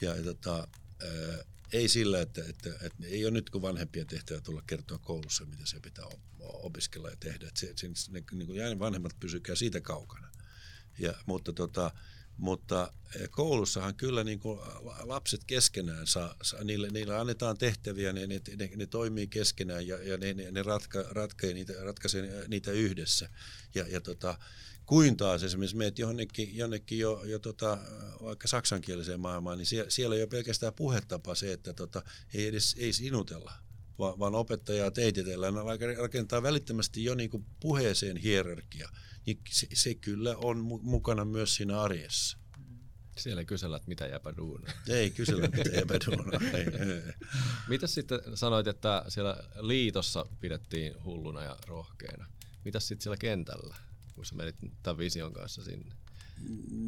Ja, 0.00 0.16
ja 0.16 0.22
tota, 0.22 0.68
ää, 1.02 1.44
ei 1.72 1.88
sillä, 1.88 2.20
että, 2.20 2.44
että, 2.48 2.70
että 2.80 3.06
ei 3.06 3.24
ole 3.24 3.30
nyt 3.30 3.50
kun 3.50 3.62
vanhempien 3.62 4.06
tehtävä 4.06 4.40
tulla 4.40 4.62
kertoa 4.66 4.98
koulussa, 4.98 5.44
mitä 5.44 5.66
se 5.66 5.80
pitää 5.80 6.04
opiskella 6.40 7.10
ja 7.10 7.16
tehdä. 7.16 7.48
Että 7.48 7.60
se, 7.60 7.72
se, 7.76 7.88
ne, 8.10 8.24
niin 8.32 8.46
kuin 8.46 8.78
vanhemmat 8.78 9.20
pysykää 9.20 9.56
siitä 9.56 9.80
kaukana. 9.80 10.28
Ja, 10.98 11.14
mutta, 11.26 11.52
tota, 11.52 11.90
mutta 12.36 12.92
eh, 13.20 13.30
koulussahan 13.30 13.94
kyllä 13.94 14.24
niin 14.24 14.40
kuin 14.40 14.60
lapset 15.00 15.44
keskenään 15.44 16.06
saa, 16.06 16.36
saa 16.42 16.64
niille, 16.64 16.88
niille 16.88 17.16
annetaan 17.16 17.58
tehtäviä, 17.58 18.12
ne, 18.12 18.26
ne, 18.26 18.40
ne, 18.56 18.70
ne 18.76 18.86
toimii 18.86 19.26
keskenään 19.26 19.86
ja, 19.86 20.02
ja 20.02 20.16
ne, 20.16 20.34
ne 20.34 20.62
ratka, 20.62 21.04
ratkaisee, 21.10 21.54
niitä, 21.54 21.72
ratkaisee 21.84 22.48
niitä 22.48 22.70
yhdessä. 22.70 23.28
Ja, 23.74 23.84
ja 23.88 24.00
tota, 24.00 24.38
kuin 24.86 25.16
taas 25.16 25.42
esimerkiksi 25.42 25.76
meet 25.76 25.98
jonnekin, 25.98 26.56
jonnekin 26.56 26.98
jo, 26.98 27.22
jo 27.24 27.38
tota, 27.38 27.78
vaikka 28.22 28.48
saksankieliseen 28.48 29.20
maailmaan, 29.20 29.58
niin 29.58 29.66
siellä, 29.66 29.90
siellä 29.90 30.14
ole 30.14 30.26
pelkästään 30.26 30.74
puhetapa 30.74 31.34
se, 31.34 31.52
että 31.52 31.72
tota, 31.72 32.02
ei 32.34 32.46
edes 32.46 32.76
ei 32.78 32.92
sinutella, 32.92 33.52
vaan, 33.98 34.18
vaan 34.18 34.34
opettajaa 34.34 34.90
teititellään, 34.90 35.54
rakentaa 35.98 36.42
välittömästi 36.42 37.04
jo 37.04 37.14
niin 37.14 37.30
kuin 37.30 37.46
puheeseen 37.60 38.16
hierarkia 38.16 38.88
niin 39.26 39.40
se, 39.50 39.66
se 39.74 39.94
kyllä 39.94 40.36
on 40.36 40.58
mukana 40.82 41.24
myös 41.24 41.54
siinä 41.54 41.80
arjessa. 41.80 42.38
Siellä 43.16 43.40
ei 43.40 43.46
kysellä, 43.46 43.76
että 43.76 43.88
mitä 43.88 44.06
jääpä 44.06 44.36
duuna. 44.36 44.72
Ei 44.88 45.10
kysellä, 45.10 45.48
mitä 45.48 45.70
jääpä 45.70 45.94
duuna. 46.06 46.40
Mitä 47.68 47.86
sitten 47.86 48.20
sanoit, 48.34 48.66
että 48.66 49.04
siellä 49.08 49.36
liitossa 49.60 50.26
pidettiin 50.40 51.04
hulluna 51.04 51.42
ja 51.42 51.56
rohkeana? 51.66 52.26
Mitä 52.64 52.80
sitten 52.80 53.02
siellä 53.02 53.16
kentällä, 53.16 53.76
kun 54.14 54.26
sä 54.26 54.34
menit 54.34 54.56
tämän 54.82 54.98
vision 54.98 55.32
kanssa 55.32 55.64
sinne? 55.64 55.94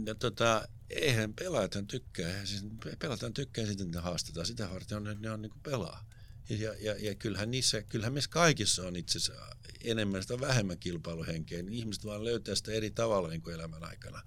No 0.06 0.14
tota, 0.14 0.68
eihän 0.90 1.34
pelaajathan 1.34 1.86
tykkää, 1.86 2.46
siis 2.46 2.64
pelataan 2.98 3.34
tykkää 3.34 3.66
sitten, 3.66 3.86
että 3.86 4.00
haastetaan. 4.00 4.46
Sitä 4.46 4.70
varten 4.70 4.96
on, 4.96 5.16
ne 5.20 5.30
on 5.30 5.42
niin 5.42 5.50
kuin 5.50 5.62
pelaa. 5.62 6.04
Ja, 6.48 6.74
ja, 6.80 6.96
ja 6.98 7.14
kyllähän, 7.14 7.50
niissä, 7.50 7.82
kyllähän 7.82 8.12
meissä 8.12 8.30
kaikissa 8.30 8.86
on 8.86 8.96
itse 8.96 9.18
asiassa 9.18 9.56
enemmän 9.86 10.22
sitä 10.22 10.40
vähemmän 10.40 10.78
kilpailuhenkeä, 10.78 11.62
niin 11.62 11.72
ihmiset 11.72 12.04
vaan 12.04 12.24
löytää 12.24 12.54
sitä 12.54 12.72
eri 12.72 12.90
tavalla 12.90 13.28
niin 13.28 13.42
kuin 13.42 13.54
elämän 13.54 13.84
aikana. 13.84 14.22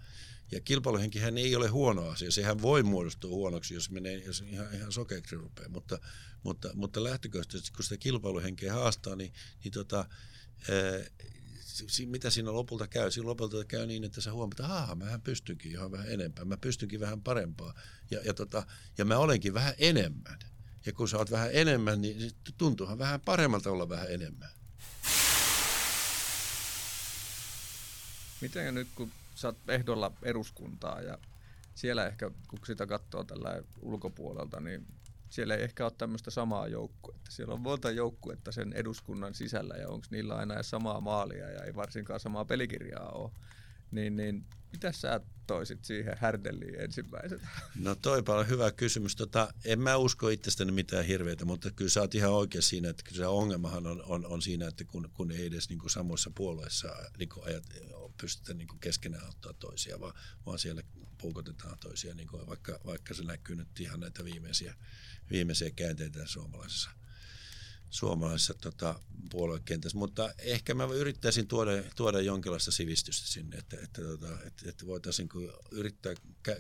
Ja 0.52 0.62
kilpailuhenkihän 0.62 1.38
ei 1.38 1.56
ole 1.56 1.68
huono 1.68 2.08
asia, 2.08 2.32
sehän 2.32 2.62
voi 2.62 2.84
muodostua 2.84 3.30
huonoksi, 3.30 3.74
jos 3.74 3.90
menee 3.90 4.18
jos 4.18 4.44
ihan, 4.48 4.74
ihan 4.74 4.92
sokeaksi 4.92 5.36
rupeaa, 5.36 5.70
mutta, 5.70 6.00
mutta, 6.44 6.70
mutta 6.74 7.04
lähtökohtaisesti 7.04 7.72
kun 7.72 7.84
sitä 7.84 7.98
kilpailuhenkeä 7.98 8.74
haastaa, 8.74 9.16
niin, 9.16 9.34
niin 9.64 9.72
tota, 9.72 9.98
ää, 10.70 11.06
mitä 12.06 12.30
siinä 12.30 12.54
lopulta 12.54 12.88
käy? 12.88 13.12
Siinä 13.12 13.28
lopulta 13.28 13.66
käy 13.66 13.88
niin, 13.88 14.04
että 14.04 14.22
sä 14.22 14.34
huomaat, 14.34 14.60
että 14.60 14.74
aah, 14.74 14.98
mähän 14.98 15.22
pystynkin 15.22 15.72
ihan 15.72 15.92
vähän 15.92 16.12
enempää, 16.12 16.46
mä 16.46 16.58
pystynkin 16.58 17.00
vähän 17.00 17.22
parempaa 17.22 17.74
ja, 18.12 18.20
ja, 18.26 18.34
tota, 18.34 18.68
ja 18.98 19.06
mä 19.06 19.18
olenkin 19.18 19.54
vähän 19.54 19.74
enemmän. 19.78 20.40
Ja 20.86 20.94
kun 20.94 21.10
sä 21.10 21.18
oot 21.18 21.32
vähän 21.32 21.50
enemmän, 21.54 22.02
niin 22.02 22.32
tuntuuhan 22.58 22.98
vähän 22.98 23.22
paremmalta 23.22 23.72
olla 23.72 23.90
vähän 23.90 24.12
enemmän. 24.12 24.50
Miten 28.42 28.74
nyt 28.74 28.88
kun 28.96 29.12
sä 29.36 29.48
oot 29.48 29.58
ehdolla 29.68 30.12
eduskuntaa 30.24 31.02
ja 31.02 31.18
siellä 31.76 32.08
ehkä, 32.08 32.32
kun 32.48 32.60
sitä 32.66 32.88
katsoo 32.88 33.24
tällä 33.24 33.64
ulkopuolelta, 33.82 34.60
niin 34.60 34.86
siellä 35.30 35.56
ei 35.56 35.64
ehkä 35.64 35.86
ole 35.86 35.94
tämmöistä 35.98 36.32
samaa 36.32 36.68
joukkuetta. 36.68 37.32
Siellä 37.32 37.54
on 37.54 37.62
monta 37.62 37.92
joukkuetta 37.92 38.52
sen 38.52 38.74
eduskunnan 38.74 39.34
sisällä 39.34 39.76
ja 39.76 39.90
onko 39.90 40.08
niillä 40.12 40.36
aina 40.36 40.64
samaa 40.64 41.02
maalia 41.02 41.50
ja 41.50 41.64
ei 41.64 41.76
varsinkaan 41.76 42.20
samaa 42.20 42.46
pelikirjaa 42.46 43.10
ole. 43.10 43.32
Niin, 43.92 44.16
niin 44.16 44.46
mitä 44.72 44.92
sä 44.92 45.22
toisit 45.48 45.86
siihen 45.86 46.18
härdelliin 46.18 46.82
ensimmäisenä? 46.82 47.50
No 47.76 47.96
toipa 47.96 48.36
on 48.36 48.48
hyvä 48.48 48.72
kysymys. 48.72 49.16
Tota, 49.16 49.54
en 49.66 49.80
mä 49.80 49.98
usko 49.98 50.30
itsestäni 50.30 50.72
mitään 50.72 51.06
hirveitä, 51.06 51.46
mutta 51.46 51.72
kyllä 51.72 51.90
sä 51.90 52.02
oot 52.02 52.16
ihan 52.16 52.32
oikein 52.32 52.62
siinä, 52.62 52.90
että 52.90 53.04
kyllä 53.04 53.18
se 53.18 53.28
ongelmahan 53.28 53.88
on, 53.88 54.04
on, 54.04 54.26
on 54.26 54.42
siinä, 54.42 54.68
että 54.68 54.84
kun, 54.84 55.10
kun 55.14 55.32
ei 55.32 55.46
edes 55.46 55.70
niin 55.70 55.80
kuin 55.80 55.90
samoissa 55.90 56.32
puolueissa 56.36 56.96
niin 57.20 57.30
kuin 57.30 57.46
ajat, 57.46 57.64
pystytä 58.22 58.54
niin 58.54 58.68
kuin 58.68 58.80
keskenään 58.80 59.26
auttaa 59.26 59.54
toisia, 59.54 60.00
vaan, 60.00 60.14
vaan 60.46 60.60
siellä 60.60 60.84
puukotetaan 61.18 61.80
toisia, 61.80 62.14
niin 62.14 62.28
kuin 62.28 62.48
vaikka, 62.48 62.80
vaikka 62.86 63.14
se 63.14 63.24
näkyy 63.24 63.56
nyt 63.56 63.80
ihan 63.80 64.00
näitä 64.00 64.26
viimeisiä, 64.26 64.76
viimeisiä 65.32 65.72
käänteitä 65.72 66.26
suomalaisessa 66.26 66.90
suomalaisessa 67.90 68.54
tota, 68.54 69.00
puoluekentässä, 69.32 69.98
mutta 69.98 70.34
ehkä 70.38 70.74
mä 70.74 70.84
yrittäisin 70.84 71.48
tuoda, 71.48 71.72
tuoda 71.96 72.22
jonkinlaista 72.22 72.72
sivistystä 72.72 73.28
sinne, 73.28 73.58
että, 73.58 73.78
että, 73.84 74.02
tota, 74.02 74.42
että, 74.46 74.70
että 74.70 74.86
voitaisiin 74.86 75.30
yrittää 75.72 76.14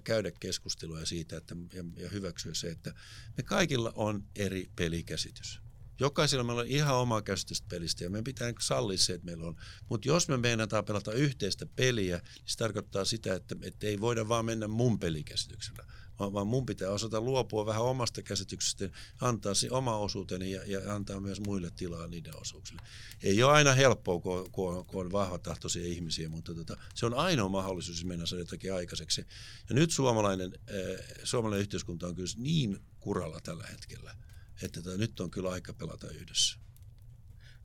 käydä 0.03 0.31
keskustelua 0.31 1.05
siitä 1.05 1.37
että, 1.37 1.55
ja, 1.73 1.83
ja 1.97 2.09
hyväksyä 2.09 2.53
se, 2.53 2.69
että 2.69 2.93
me 3.37 3.43
kaikilla 3.43 3.91
on 3.95 4.27
eri 4.35 4.69
pelikäsitys. 4.75 5.61
Jokaisella 5.99 6.43
meillä 6.43 6.61
on 6.61 6.67
ihan 6.67 6.95
oma 6.95 7.21
käsitys 7.21 7.61
pelistä 7.61 8.03
ja 8.03 8.09
meidän 8.09 8.23
pitää 8.23 8.47
niinku 8.47 8.61
sallia 8.61 8.97
se, 8.97 9.13
että 9.13 9.25
meillä 9.25 9.47
on. 9.47 9.55
Mutta 9.89 10.07
jos 10.07 10.27
me 10.27 10.37
meinataan 10.37 10.85
pelata 10.85 11.11
yhteistä 11.11 11.65
peliä, 11.65 12.17
niin 12.17 12.43
se 12.45 12.57
tarkoittaa 12.57 13.05
sitä, 13.05 13.35
että, 13.35 13.55
että 13.61 13.87
ei 13.87 14.01
voida 14.01 14.27
vaan 14.27 14.45
mennä 14.45 14.67
mun 14.67 14.99
pelikäsityksellä, 14.99 15.85
vaan, 16.19 16.47
mun 16.47 16.65
pitää 16.65 16.89
osata 16.89 17.21
luopua 17.21 17.65
vähän 17.65 17.81
omasta 17.81 18.21
käsityksestä, 18.21 18.89
antaa 19.21 19.53
se 19.53 19.67
oma 19.71 19.97
osuuteni 19.97 20.51
ja, 20.51 20.61
ja 20.65 20.95
antaa 20.95 21.19
myös 21.19 21.39
muille 21.39 21.71
tilaa 21.75 22.07
niiden 22.07 22.41
osuuksille. 22.41 22.81
Ei 23.23 23.43
ole 23.43 23.51
aina 23.51 23.73
helppoa, 23.73 24.19
kun, 24.19 24.51
kun, 24.51 24.75
on, 24.75 24.85
kun 24.85 25.05
on 25.05 25.11
vahvatahtoisia 25.11 25.85
ihmisiä, 25.85 26.29
mutta 26.29 26.55
tota, 26.55 26.77
se 26.95 27.05
on 27.05 27.13
ainoa 27.13 27.49
mahdollisuus 27.49 28.05
mennä 28.05 28.25
se 28.25 28.35
jotakin 28.35 28.73
aikaiseksi. 28.73 29.25
Ja 29.69 29.75
nyt 29.75 29.91
suomalainen, 29.91 30.51
äh, 30.55 31.05
suomalainen 31.23 31.61
yhteiskunta 31.61 32.07
on 32.07 32.15
kyllä 32.15 32.29
niin 32.37 32.79
kuralla 32.99 33.39
tällä 33.43 33.67
hetkellä, 33.71 34.15
että 34.63 34.81
tota, 34.81 34.97
nyt 34.97 35.19
on 35.19 35.31
kyllä 35.31 35.49
aika 35.49 35.73
pelata 35.73 36.09
yhdessä. 36.09 36.59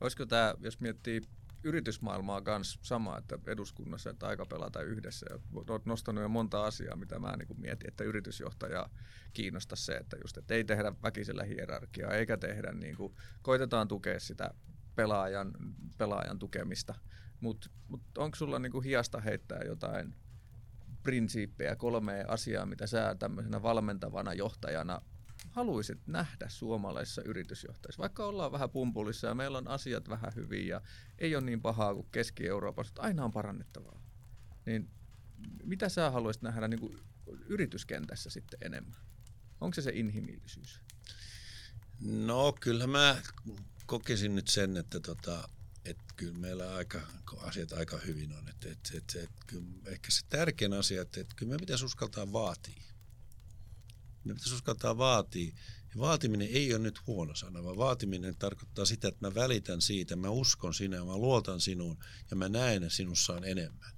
Olisiko 0.01 0.25
tämä, 0.25 0.55
jos 0.59 0.79
miettii 0.79 1.21
yritysmaailmaa 1.63 2.41
kanssa 2.41 2.79
sama, 2.83 3.17
että 3.17 3.39
eduskunnassa, 3.47 4.09
että 4.09 4.27
aika 4.27 4.45
pelata 4.45 4.81
yhdessä. 4.81 5.25
Ja 5.29 5.39
olet 5.69 5.85
nostanut 5.85 6.21
jo 6.21 6.29
monta 6.29 6.65
asiaa, 6.65 6.95
mitä 6.95 7.19
mä 7.19 7.35
niin 7.37 7.61
mietin, 7.61 7.87
että 7.87 8.03
yritysjohtaja 8.03 8.89
kiinnostaa 9.33 9.75
se, 9.75 9.95
että 9.95 10.17
just, 10.23 10.37
että 10.37 10.53
ei 10.53 10.63
tehdä 10.63 10.93
väkisellä 11.03 11.43
hierarkiaa, 11.43 12.13
eikä 12.13 12.37
tehdä, 12.37 12.71
niin 12.71 12.95
kuin, 12.95 13.13
koitetaan 13.41 13.87
tukea 13.87 14.19
sitä 14.19 14.51
pelaajan, 14.95 15.53
pelaajan 15.97 16.39
tukemista. 16.39 16.95
Mutta 17.39 17.69
mut 17.87 18.01
onko 18.17 18.35
sulla 18.35 18.59
niin 18.59 18.71
kuin 18.71 18.83
hiasta 18.83 19.19
heittää 19.21 19.61
jotain 19.65 20.15
prinsiippejä, 21.03 21.75
kolme 21.75 22.25
asiaa, 22.27 22.65
mitä 22.65 22.87
sä 22.87 23.15
tämmöisenä 23.19 23.61
valmentavana 23.61 24.33
johtajana 24.33 25.01
haluaisit 25.55 26.07
nähdä 26.07 26.49
suomalaisessa 26.49 27.21
yritysjohtajissa? 27.21 28.01
Vaikka 28.01 28.25
ollaan 28.25 28.51
vähän 28.51 28.69
pumpulissa 28.69 29.27
ja 29.27 29.35
meillä 29.35 29.57
on 29.57 29.67
asiat 29.67 30.09
vähän 30.09 30.31
hyvin 30.35 30.67
ja 30.67 30.81
ei 31.17 31.35
ole 31.35 31.43
niin 31.43 31.61
pahaa 31.61 31.93
kuin 31.93 32.07
Keski-Euroopassa, 32.11 32.91
mutta 32.91 33.01
aina 33.01 33.25
on 33.25 33.31
parannettavaa. 33.31 34.01
Niin 34.65 34.89
mitä 35.63 35.89
sä 35.89 36.11
haluaisit 36.11 36.43
nähdä 36.43 36.67
niin 36.67 36.79
kuin 36.79 36.99
yrityskentässä 37.45 38.29
sitten 38.29 38.59
enemmän? 38.61 38.99
Onko 39.61 39.75
se 39.75 39.81
se 39.81 39.91
inhimillisyys? 39.93 40.81
No 42.01 42.53
kyllä 42.59 42.87
mä 42.87 43.21
kokisin 43.85 44.35
nyt 44.35 44.47
sen, 44.47 44.77
että 44.77 44.99
tota, 44.99 45.49
et 45.85 45.97
kyllä 46.15 46.37
meillä 46.39 46.75
aika, 46.75 47.01
asiat 47.37 47.73
aika 47.73 47.97
hyvin 47.97 48.33
on. 48.33 48.47
Et, 48.49 48.65
et, 48.65 48.79
et, 48.95 49.23
et, 49.23 49.29
kyllä 49.47 49.67
ehkä 49.85 50.11
se 50.11 50.21
tärkein 50.29 50.73
asia, 50.73 51.01
että 51.01 51.21
et 51.21 51.33
kyllä 51.35 51.51
me 51.51 51.57
pitäisi 51.57 51.85
uskaltaa 51.85 52.31
vaatia. 52.31 52.94
Me 54.25 54.33
pitäisi 54.33 54.55
uskaltaa 54.55 54.97
vaatia. 54.97 55.53
Ja 55.95 56.01
vaatiminen 56.01 56.47
ei 56.51 56.73
ole 56.73 56.79
nyt 56.79 57.07
huono 57.07 57.35
sana, 57.35 57.63
vaan 57.63 57.77
vaatiminen 57.77 58.35
tarkoittaa 58.35 58.85
sitä, 58.85 59.07
että 59.07 59.27
mä 59.27 59.35
välitän 59.35 59.81
siitä, 59.81 60.15
mä 60.15 60.29
uskon 60.29 60.73
sinä, 60.73 61.05
mä 61.05 61.17
luotan 61.17 61.61
sinuun 61.61 61.97
ja 62.29 62.35
mä 62.35 62.49
näen, 62.49 62.83
että 62.83 62.95
sinussa 62.95 63.33
on 63.33 63.45
enemmän. 63.45 63.95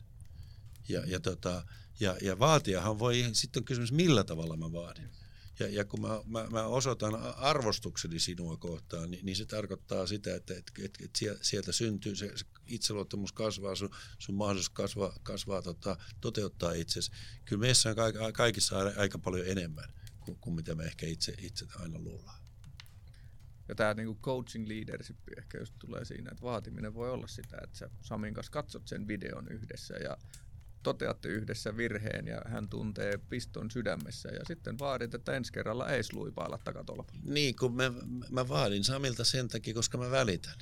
Ja, 0.90 1.04
ja, 1.06 1.20
tota, 1.20 1.66
ja, 2.00 2.18
ja 2.22 2.40
vaatiahan 2.40 3.00
voi, 3.00 3.30
sitten 3.34 3.62
on 3.62 3.66
kysymys, 3.66 3.92
millä 3.92 4.24
tavalla 4.24 4.58
mä 4.58 4.72
vaadin. 4.72 5.10
Ja, 5.60 5.68
ja 5.68 5.86
kun 5.86 6.02
mä, 6.02 6.22
mä, 6.26 6.48
mä 6.50 6.64
osoitan 6.64 7.16
arvostukseni 7.38 8.20
sinua 8.20 8.58
kohtaan, 8.58 9.12
niin, 9.12 9.26
niin 9.26 9.36
se 9.36 9.46
tarkoittaa 9.46 10.08
sitä, 10.08 10.36
että, 10.36 10.54
että, 10.58 10.72
että, 10.84 11.06
että 11.06 11.20
sieltä 11.42 11.72
syntyy, 11.72 12.16
se, 12.16 12.38
se 12.38 12.46
itseluottamus 12.68 13.34
kasvaa, 13.34 13.76
sun, 13.76 13.90
sun 14.20 14.36
mahdollisuus 14.36 14.70
kasvaa, 14.70 15.20
kasvaa 15.24 15.62
tota, 15.62 15.98
toteuttaa 16.22 16.74
itsesi. 16.74 17.12
Kyllä 17.46 17.60
meissä 17.60 17.90
on 18.26 18.34
kaikissa 18.34 18.76
aika 18.98 19.20
paljon 19.20 19.48
enemmän 19.48 19.97
kuin, 20.28 20.38
kuin 20.42 20.56
mitä 20.56 20.76
me 20.76 20.84
ehkä 20.84 21.06
itse, 21.06 21.34
itse 21.38 21.66
aina 21.76 22.00
luullaan. 22.00 22.42
Ja 23.68 23.76
tämä 23.76 23.94
niinku 23.94 24.20
coaching 24.22 24.68
leadership 24.68 25.18
ehkä 25.38 25.60
just 25.60 25.74
tulee 25.80 26.06
siinä, 26.06 26.32
että 26.32 26.42
vaatiminen 26.42 26.94
voi 26.94 27.12
olla 27.12 27.28
sitä, 27.28 27.58
että 27.64 27.78
sä 27.78 27.90
Samin 28.02 28.34
kanssa 28.34 28.52
katsot 28.52 28.88
sen 28.88 29.08
videon 29.08 29.48
yhdessä 29.48 29.96
ja 29.96 30.18
toteatte 30.84 31.30
yhdessä 31.30 31.78
virheen 31.78 32.28
ja 32.28 32.42
hän 32.46 32.70
tuntee 32.70 33.18
piston 33.30 33.72
sydämessä 33.72 34.30
ja 34.30 34.40
sitten 34.48 34.80
vaadit, 34.80 35.14
että 35.14 35.34
ensi 35.34 35.54
kerralla 35.54 35.90
ei 35.90 36.04
sluipailla 36.04 36.60
takatolpalla. 36.64 37.22
Niin, 37.24 37.56
kun 37.56 37.76
mä, 37.76 37.92
mä 38.30 38.48
vaadin 38.48 38.84
Samilta 38.84 39.24
sen 39.24 39.48
takia, 39.48 39.74
koska 39.74 39.98
mä 39.98 40.12
välitän. 40.12 40.58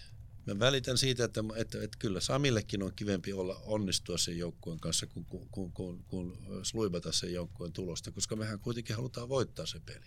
Mä 0.46 0.60
välitän 0.60 0.98
siitä, 0.98 1.24
että, 1.24 1.44
että, 1.56 1.84
että 1.84 1.98
kyllä 2.00 2.20
Samillekin 2.20 2.84
on 2.84 2.92
kivempi 2.96 3.34
olla 3.34 3.62
onnistua 3.66 4.18
sen 4.18 4.38
joukkueen 4.38 4.80
kanssa 4.80 5.08
kuin, 5.08 5.26
kuin, 5.26 5.50
kuin, 5.52 5.72
kuin, 5.74 6.04
kuin 6.08 6.38
sluibata 6.64 7.12
sen 7.12 7.34
joukkueen 7.34 7.74
tulosta, 7.74 8.12
koska 8.12 8.36
mehän 8.36 8.60
kuitenkin 8.60 8.96
halutaan 8.96 9.30
voittaa 9.30 9.66
se 9.66 9.80
peli. 9.80 10.06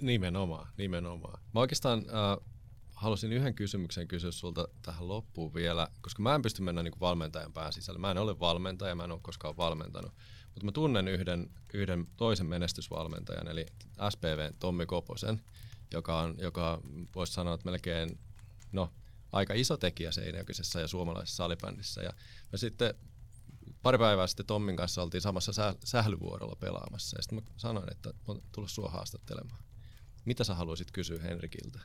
Nimenomaan, 0.00 0.72
nimenomaan. 0.76 1.42
Mä 1.54 1.60
oikeastaan 1.60 1.98
äh, 1.98 2.48
halusin 2.94 3.32
yhden 3.32 3.54
kysymyksen 3.54 4.08
kysyä 4.08 4.30
sulta 4.30 4.68
tähän 4.82 5.08
loppuun 5.08 5.54
vielä, 5.54 5.88
koska 6.00 6.22
mä 6.22 6.34
en 6.34 6.42
pysty 6.42 6.62
mennä 6.62 6.82
niin 6.82 7.00
valmentajan 7.00 7.52
pään 7.52 7.72
sisälle. 7.72 8.00
Mä 8.00 8.10
en 8.10 8.18
ole 8.18 8.40
valmentaja, 8.40 8.94
mä 8.94 9.04
en 9.04 9.12
ole 9.12 9.20
koskaan 9.22 9.56
valmentanut, 9.56 10.12
mutta 10.46 10.64
mä 10.64 10.72
tunnen 10.72 11.08
yhden, 11.08 11.50
yhden 11.74 12.06
toisen 12.16 12.46
menestysvalmentajan, 12.46 13.48
eli 13.48 13.66
SPV 14.10 14.50
Tommi 14.58 14.86
Koposen, 14.86 15.40
joka 15.92 16.20
on, 16.20 16.34
joka 16.38 16.80
voisi 17.14 17.32
sanoa, 17.32 17.54
että 17.54 17.70
melkein, 17.70 18.18
no 18.72 18.92
aika 19.34 19.54
iso 19.54 19.76
tekijä 19.76 20.12
Seinäjokisessa 20.12 20.80
ja 20.80 20.88
suomalaisessa 20.88 21.36
salibändissä. 21.36 22.02
Ja 22.02 22.10
me 22.52 22.58
sitten 22.58 22.94
pari 23.82 23.98
päivää 23.98 24.26
sitten 24.26 24.46
Tommin 24.46 24.76
kanssa 24.76 25.02
oltiin 25.02 25.20
samassa 25.20 25.52
sä- 25.52 25.74
sählyvuorolla 25.84 26.56
pelaamassa 26.56 27.18
ja 27.18 27.22
sitten 27.22 27.38
mä 27.38 27.50
sanoin, 27.56 27.92
että 27.92 28.08
mä 28.08 28.34
tulla 28.52 28.68
sua 28.68 28.88
haastattelemaan. 28.88 29.64
Mitä 30.24 30.44
sä 30.44 30.54
haluaisit 30.54 30.90
kysyä 30.90 31.22
Henrikiltä? 31.22 31.80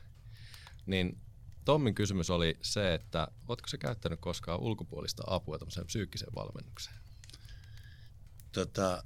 Niin 0.86 1.20
Tommin 1.64 1.94
kysymys 1.94 2.30
oli 2.30 2.58
se, 2.62 2.94
että 2.94 3.28
ootko 3.48 3.68
sä 3.68 3.78
käyttänyt 3.78 4.20
koskaan 4.20 4.60
ulkopuolista 4.60 5.22
apua 5.26 5.58
tämmöiseen 5.58 5.86
psyykkiseen 5.86 6.34
valmennukseen? 6.34 6.96
Tota, 8.52 9.04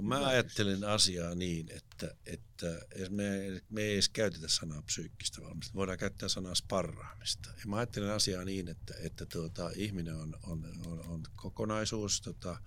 kun 0.00 0.08
mä 0.08 0.26
ajattelin 0.26 0.84
asiaa 0.84 1.34
niin, 1.34 1.68
että, 1.72 2.14
että 2.26 2.66
me, 3.08 3.60
me 3.70 3.82
ei 3.82 3.92
edes 3.92 4.08
käytetä 4.08 4.48
sanaa 4.48 4.82
psyykkistä 4.82 5.42
valmista, 5.42 5.74
voidaan 5.74 5.98
käyttää 5.98 6.28
sanaa 6.28 6.54
sparraamista. 6.54 7.48
Ja 7.48 7.66
mä 7.66 7.76
ajattelin 7.76 8.10
asiaa 8.10 8.44
niin, 8.44 8.68
että, 8.68 8.94
että 9.00 9.26
tuota, 9.26 9.70
ihminen 9.74 10.14
on, 10.14 10.36
on, 10.42 10.64
on, 10.86 11.06
on 11.06 11.22
kokonaisuus, 11.36 12.20
tota, 12.20 12.60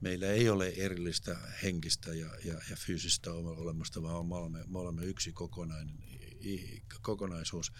meillä 0.00 0.26
ei 0.26 0.48
ole 0.48 0.68
erillistä 0.76 1.36
henkistä 1.62 2.14
ja, 2.14 2.30
ja, 2.44 2.54
ja 2.70 2.76
fyysistä 2.76 3.32
olemasta, 3.32 4.02
vaan 4.02 4.26
me 4.26 4.34
olemme, 4.34 4.64
me 4.66 4.78
olemme 4.78 5.04
yksi 5.04 5.32
kokonainen, 5.32 5.98
kokonaisuus. 7.02 7.72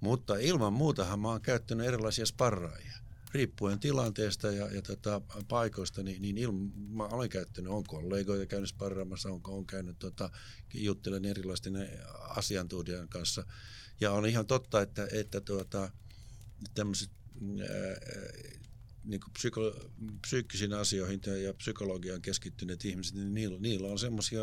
Mutta 0.00 0.36
ilman 0.36 0.72
muutahan 0.72 1.20
mä 1.20 1.28
oon 1.28 1.40
käyttänyt 1.40 1.86
erilaisia 1.86 2.26
sparraajia 2.26 3.09
riippuen 3.32 3.80
tilanteesta 3.80 4.50
ja, 4.50 4.74
ja 4.74 4.82
tota, 4.82 5.20
paikoista, 5.48 6.02
niin, 6.02 6.22
niin 6.22 6.38
ilma, 6.38 6.70
mä 6.88 7.04
olen 7.04 7.28
käyttänyt, 7.28 7.72
on 7.72 7.84
kollegoita 7.84 8.46
käynyt 8.46 8.68
sparraamassa, 8.68 9.28
on, 9.28 9.40
on 9.44 9.66
käynyt, 9.66 9.98
tota, 9.98 10.30
juttelen 10.74 11.24
erilaisten 11.24 11.88
asiantuntijan 12.18 13.08
kanssa. 13.08 13.44
Ja 14.00 14.12
on 14.12 14.26
ihan 14.26 14.46
totta, 14.46 14.82
että, 14.82 15.08
että 15.12 15.40
tuota, 15.40 15.90
tämmöiset 16.74 17.10
niin 19.04 19.20
psyko, 19.32 19.60
psyykkisiin 20.20 20.72
asioihin 20.72 21.20
ja 21.42 21.54
psykologiaan 21.54 22.22
keskittyneet 22.22 22.84
ihmiset, 22.84 23.14
niin 23.14 23.34
niillä, 23.34 23.58
niillä 23.58 23.88
on 23.88 23.98
semmoisia 23.98 24.42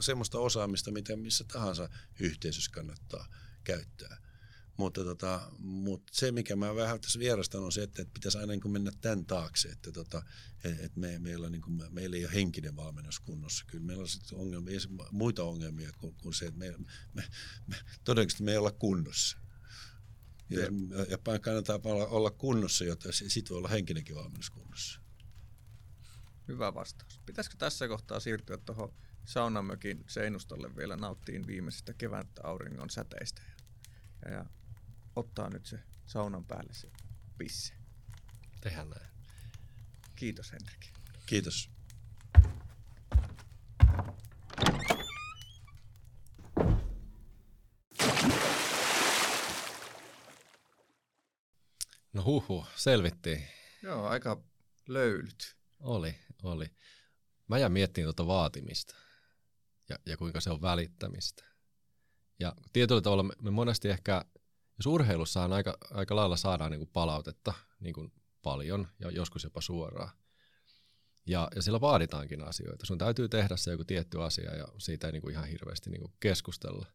semmoista 0.00 0.38
osaamista, 0.38 0.90
mitä 0.90 1.16
missä 1.16 1.44
tahansa 1.52 1.88
yhteisössä 2.20 2.70
kannattaa 2.74 3.26
käyttää. 3.64 4.25
Mutta, 4.76 5.04
tota, 5.04 5.52
mutta 5.58 6.12
se, 6.12 6.32
mikä 6.32 6.56
mä 6.56 6.74
vähän 6.74 7.00
tässä 7.00 7.18
vierastan, 7.18 7.62
on 7.62 7.72
se, 7.72 7.82
että, 7.82 8.02
että 8.02 8.14
pitäisi 8.14 8.38
aina 8.38 8.52
niin 8.52 8.70
mennä 8.70 8.90
tämän 9.00 9.26
taakse, 9.26 9.68
että, 9.68 9.92
tota, 9.92 10.22
että 10.64 11.00
me, 11.00 11.18
meillä, 11.18 11.50
niin 11.50 11.62
kuin, 11.62 11.82
meillä 11.90 12.16
ei 12.16 12.24
ole 12.24 12.34
henkinen 12.34 12.76
valmennus 12.76 13.20
kunnossa. 13.20 13.64
Kyllä 13.66 13.84
meillä 13.84 14.02
on 14.02 14.08
sitten 14.08 14.38
ongelmia, 14.38 14.80
muita 15.10 15.44
ongelmia 15.44 15.90
kuin, 15.98 16.14
kuin 16.22 16.34
se, 16.34 16.46
että 16.46 16.58
me, 16.58 16.74
me, 17.14 17.24
me, 17.66 17.76
todennäköisesti 18.04 18.42
me 18.42 18.50
ei 18.50 18.58
olla 18.58 18.72
kunnossa. 18.72 19.38
Ja, 20.50 20.60
ja 21.08 21.18
kannattaa 21.40 21.80
olla, 21.84 22.06
olla 22.06 22.30
kunnossa, 22.30 22.84
jotta 22.84 23.12
sitten 23.12 23.50
voi 23.50 23.58
olla 23.58 23.68
henkinenkin 23.68 24.16
valmennus 24.16 24.50
kunnossa. 24.50 25.00
Hyvä 26.48 26.74
vastaus. 26.74 27.20
Pitäisikö 27.26 27.56
tässä 27.58 27.88
kohtaa 27.88 28.20
siirtyä 28.20 28.56
tuohon 28.56 28.94
saunamökin 29.24 30.04
seinustolle 30.08 30.76
vielä 30.76 30.96
nauttiin 30.96 31.46
viimeisestä 31.46 31.92
kevään 31.92 32.28
auringon 32.42 32.90
säteistä 32.90 33.42
ja 34.30 34.46
ottaa 35.16 35.50
nyt 35.50 35.66
se 35.66 35.78
saunan 36.06 36.44
päälle 36.44 36.74
se 36.74 36.90
pisse. 37.38 37.74
Tehdään 38.60 38.90
näin. 38.90 39.06
Kiitos 40.16 40.52
Henrik. 40.52 40.86
Kiitos. 41.26 41.70
No 52.12 52.24
huhu, 52.24 52.66
selvittiin. 52.76 53.48
Joo, 53.82 54.06
aika 54.06 54.42
löylyt. 54.88 55.56
Oli, 55.80 56.18
oli. 56.42 56.70
Mä 57.48 57.58
jään 57.58 57.72
miettimään 57.72 58.14
tuota 58.14 58.26
vaatimista 58.26 58.94
ja, 59.88 59.98
ja 60.06 60.16
kuinka 60.16 60.40
se 60.40 60.50
on 60.50 60.62
välittämistä. 60.62 61.44
Ja 62.38 62.54
tietyllä 62.72 63.00
tavalla 63.00 63.22
me, 63.22 63.32
me 63.42 63.50
monesti 63.50 63.88
ehkä, 63.88 64.24
jos 64.78 64.86
urheilussa 64.86 65.42
on 65.42 65.52
aika, 65.52 65.78
aika 65.90 66.16
lailla 66.16 66.36
saadaan 66.36 66.70
niin 66.70 66.80
kuin 66.80 66.90
palautetta 66.92 67.54
niin 67.80 67.94
kuin 67.94 68.12
paljon 68.42 68.88
ja 68.98 69.10
joskus 69.10 69.44
jopa 69.44 69.60
suoraan. 69.60 70.10
Ja, 71.26 71.48
ja 71.54 71.62
sillä 71.62 71.80
vaaditaankin 71.80 72.42
asioita. 72.42 72.86
Sun 72.86 72.98
täytyy 72.98 73.28
tehdä 73.28 73.56
se 73.56 73.70
joku 73.70 73.84
tietty 73.84 74.22
asia 74.22 74.56
ja 74.56 74.68
siitä 74.78 75.06
ei 75.08 75.12
niin 75.12 75.22
kuin 75.22 75.32
ihan 75.32 75.48
hirveästi 75.48 75.90
niin 75.90 76.00
kuin 76.00 76.12
keskustella. 76.20 76.86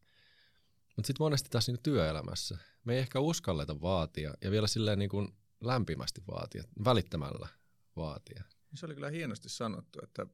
Mutta 0.96 1.08
sitten 1.08 1.24
monesti 1.24 1.50
tässä 1.50 1.72
niin 1.72 1.84
työelämässä 1.84 2.58
me 2.84 2.94
ei 2.94 3.00
ehkä 3.00 3.20
uskalleta 3.20 3.82
vaatia 3.82 4.34
ja 4.42 4.52
vielä 4.52 4.68
silleen 4.68 5.00
niin 5.00 5.10
kuin 5.10 5.28
lämpimästi 5.62 6.22
vaatia, 6.28 6.64
välittämällä 6.86 7.48
vaatia. 7.96 8.44
Se 8.76 8.86
oli 8.86 8.96
kyllä 8.96 9.10
hienosti 9.10 9.50
sanottu, 9.50 10.00
että 10.04 10.26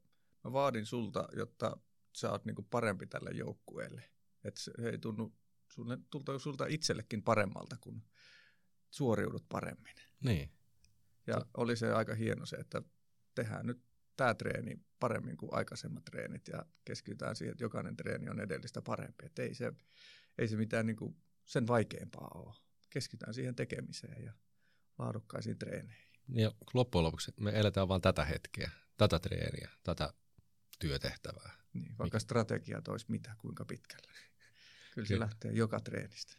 mä 0.44 0.54
vaadin 0.54 0.86
sulta, 0.86 1.28
jotta 1.36 1.78
sä 2.16 2.32
oot 2.32 2.46
niinku 2.46 2.64
parempi 2.64 3.08
tälle 3.08 3.30
joukkueelle. 3.30 4.04
Että 4.44 4.62
se 4.62 4.72
ei 4.92 4.98
tunnu 4.98 5.36
sulle, 5.78 5.98
tulta 6.10 6.40
sulta 6.40 6.66
itsellekin 6.66 7.24
paremmalta, 7.24 7.78
kun 7.82 8.04
suoriudut 8.90 9.46
paremmin. 9.50 9.96
Niin. 10.24 10.52
Ja 11.28 11.40
se. 11.40 11.46
oli 11.58 11.76
se 11.76 11.92
aika 11.92 12.16
hieno 12.16 12.46
se, 12.46 12.56
että 12.56 12.82
tehdään 13.36 13.66
nyt 13.66 13.84
tämä 14.16 14.34
treeni 14.34 14.86
paremmin 15.00 15.38
kuin 15.38 15.54
aikaisemmat 15.54 16.06
treenit 16.06 16.48
ja 16.48 16.66
keskitytään 16.86 17.36
siihen, 17.36 17.52
että 17.52 17.64
jokainen 17.64 17.96
treeni 17.96 18.30
on 18.30 18.40
edellistä 18.40 18.82
parempi. 18.82 19.26
Että 19.26 19.42
ei 19.42 19.54
se, 19.54 19.74
ei 20.38 20.48
se 20.48 20.56
mitään 20.56 20.86
niinku 20.86 21.16
sen 21.46 21.68
vaikeampaa 21.68 22.32
ole. 22.36 22.56
Keskitytään 22.90 23.34
siihen 23.34 23.56
tekemiseen 23.56 24.24
ja 24.24 24.34
laadukkaisiin 24.98 25.60
treeneihin. 25.60 26.08
Ja 26.30 26.52
loppujen 26.74 27.04
lopuksi 27.04 27.34
me 27.40 27.60
eletään 27.60 27.88
vain 27.88 28.02
tätä 28.02 28.26
hetkeä, 28.26 28.72
tätä 28.98 29.20
treeniä, 29.20 29.70
tätä 29.84 30.14
työtehtävää. 30.80 31.52
Niin, 31.74 31.98
vaikka 32.00 32.20
strategiat 32.20 32.88
olisi 32.88 33.06
mitä, 33.10 33.36
kuinka 33.38 33.66
pitkälle. 33.66 34.12
Kyllä, 34.98 35.08
Kyllä. 35.08 35.18
se 35.18 35.20
lähtee 35.20 35.52
joka 35.52 35.80
treenistä. 35.80 36.38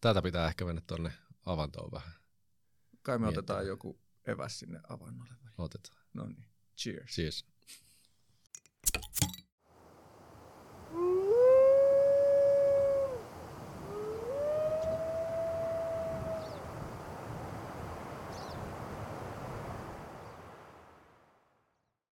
Tätä 0.00 0.22
pitää 0.22 0.48
ehkä 0.48 0.64
mennä 0.64 0.82
tuonne 0.86 1.12
avantoon 1.46 1.92
vähän. 1.92 2.12
Kai 3.02 3.18
me 3.18 3.22
Miettä. 3.26 3.40
otetaan 3.40 3.66
joku 3.66 4.00
eväs 4.26 4.58
sinne 4.58 4.80
avannolle. 4.88 5.34
Otetaan. 5.58 5.98
No 6.14 6.26
niin, 6.26 6.48
cheers. 6.78 7.10
Cheers. 7.14 7.46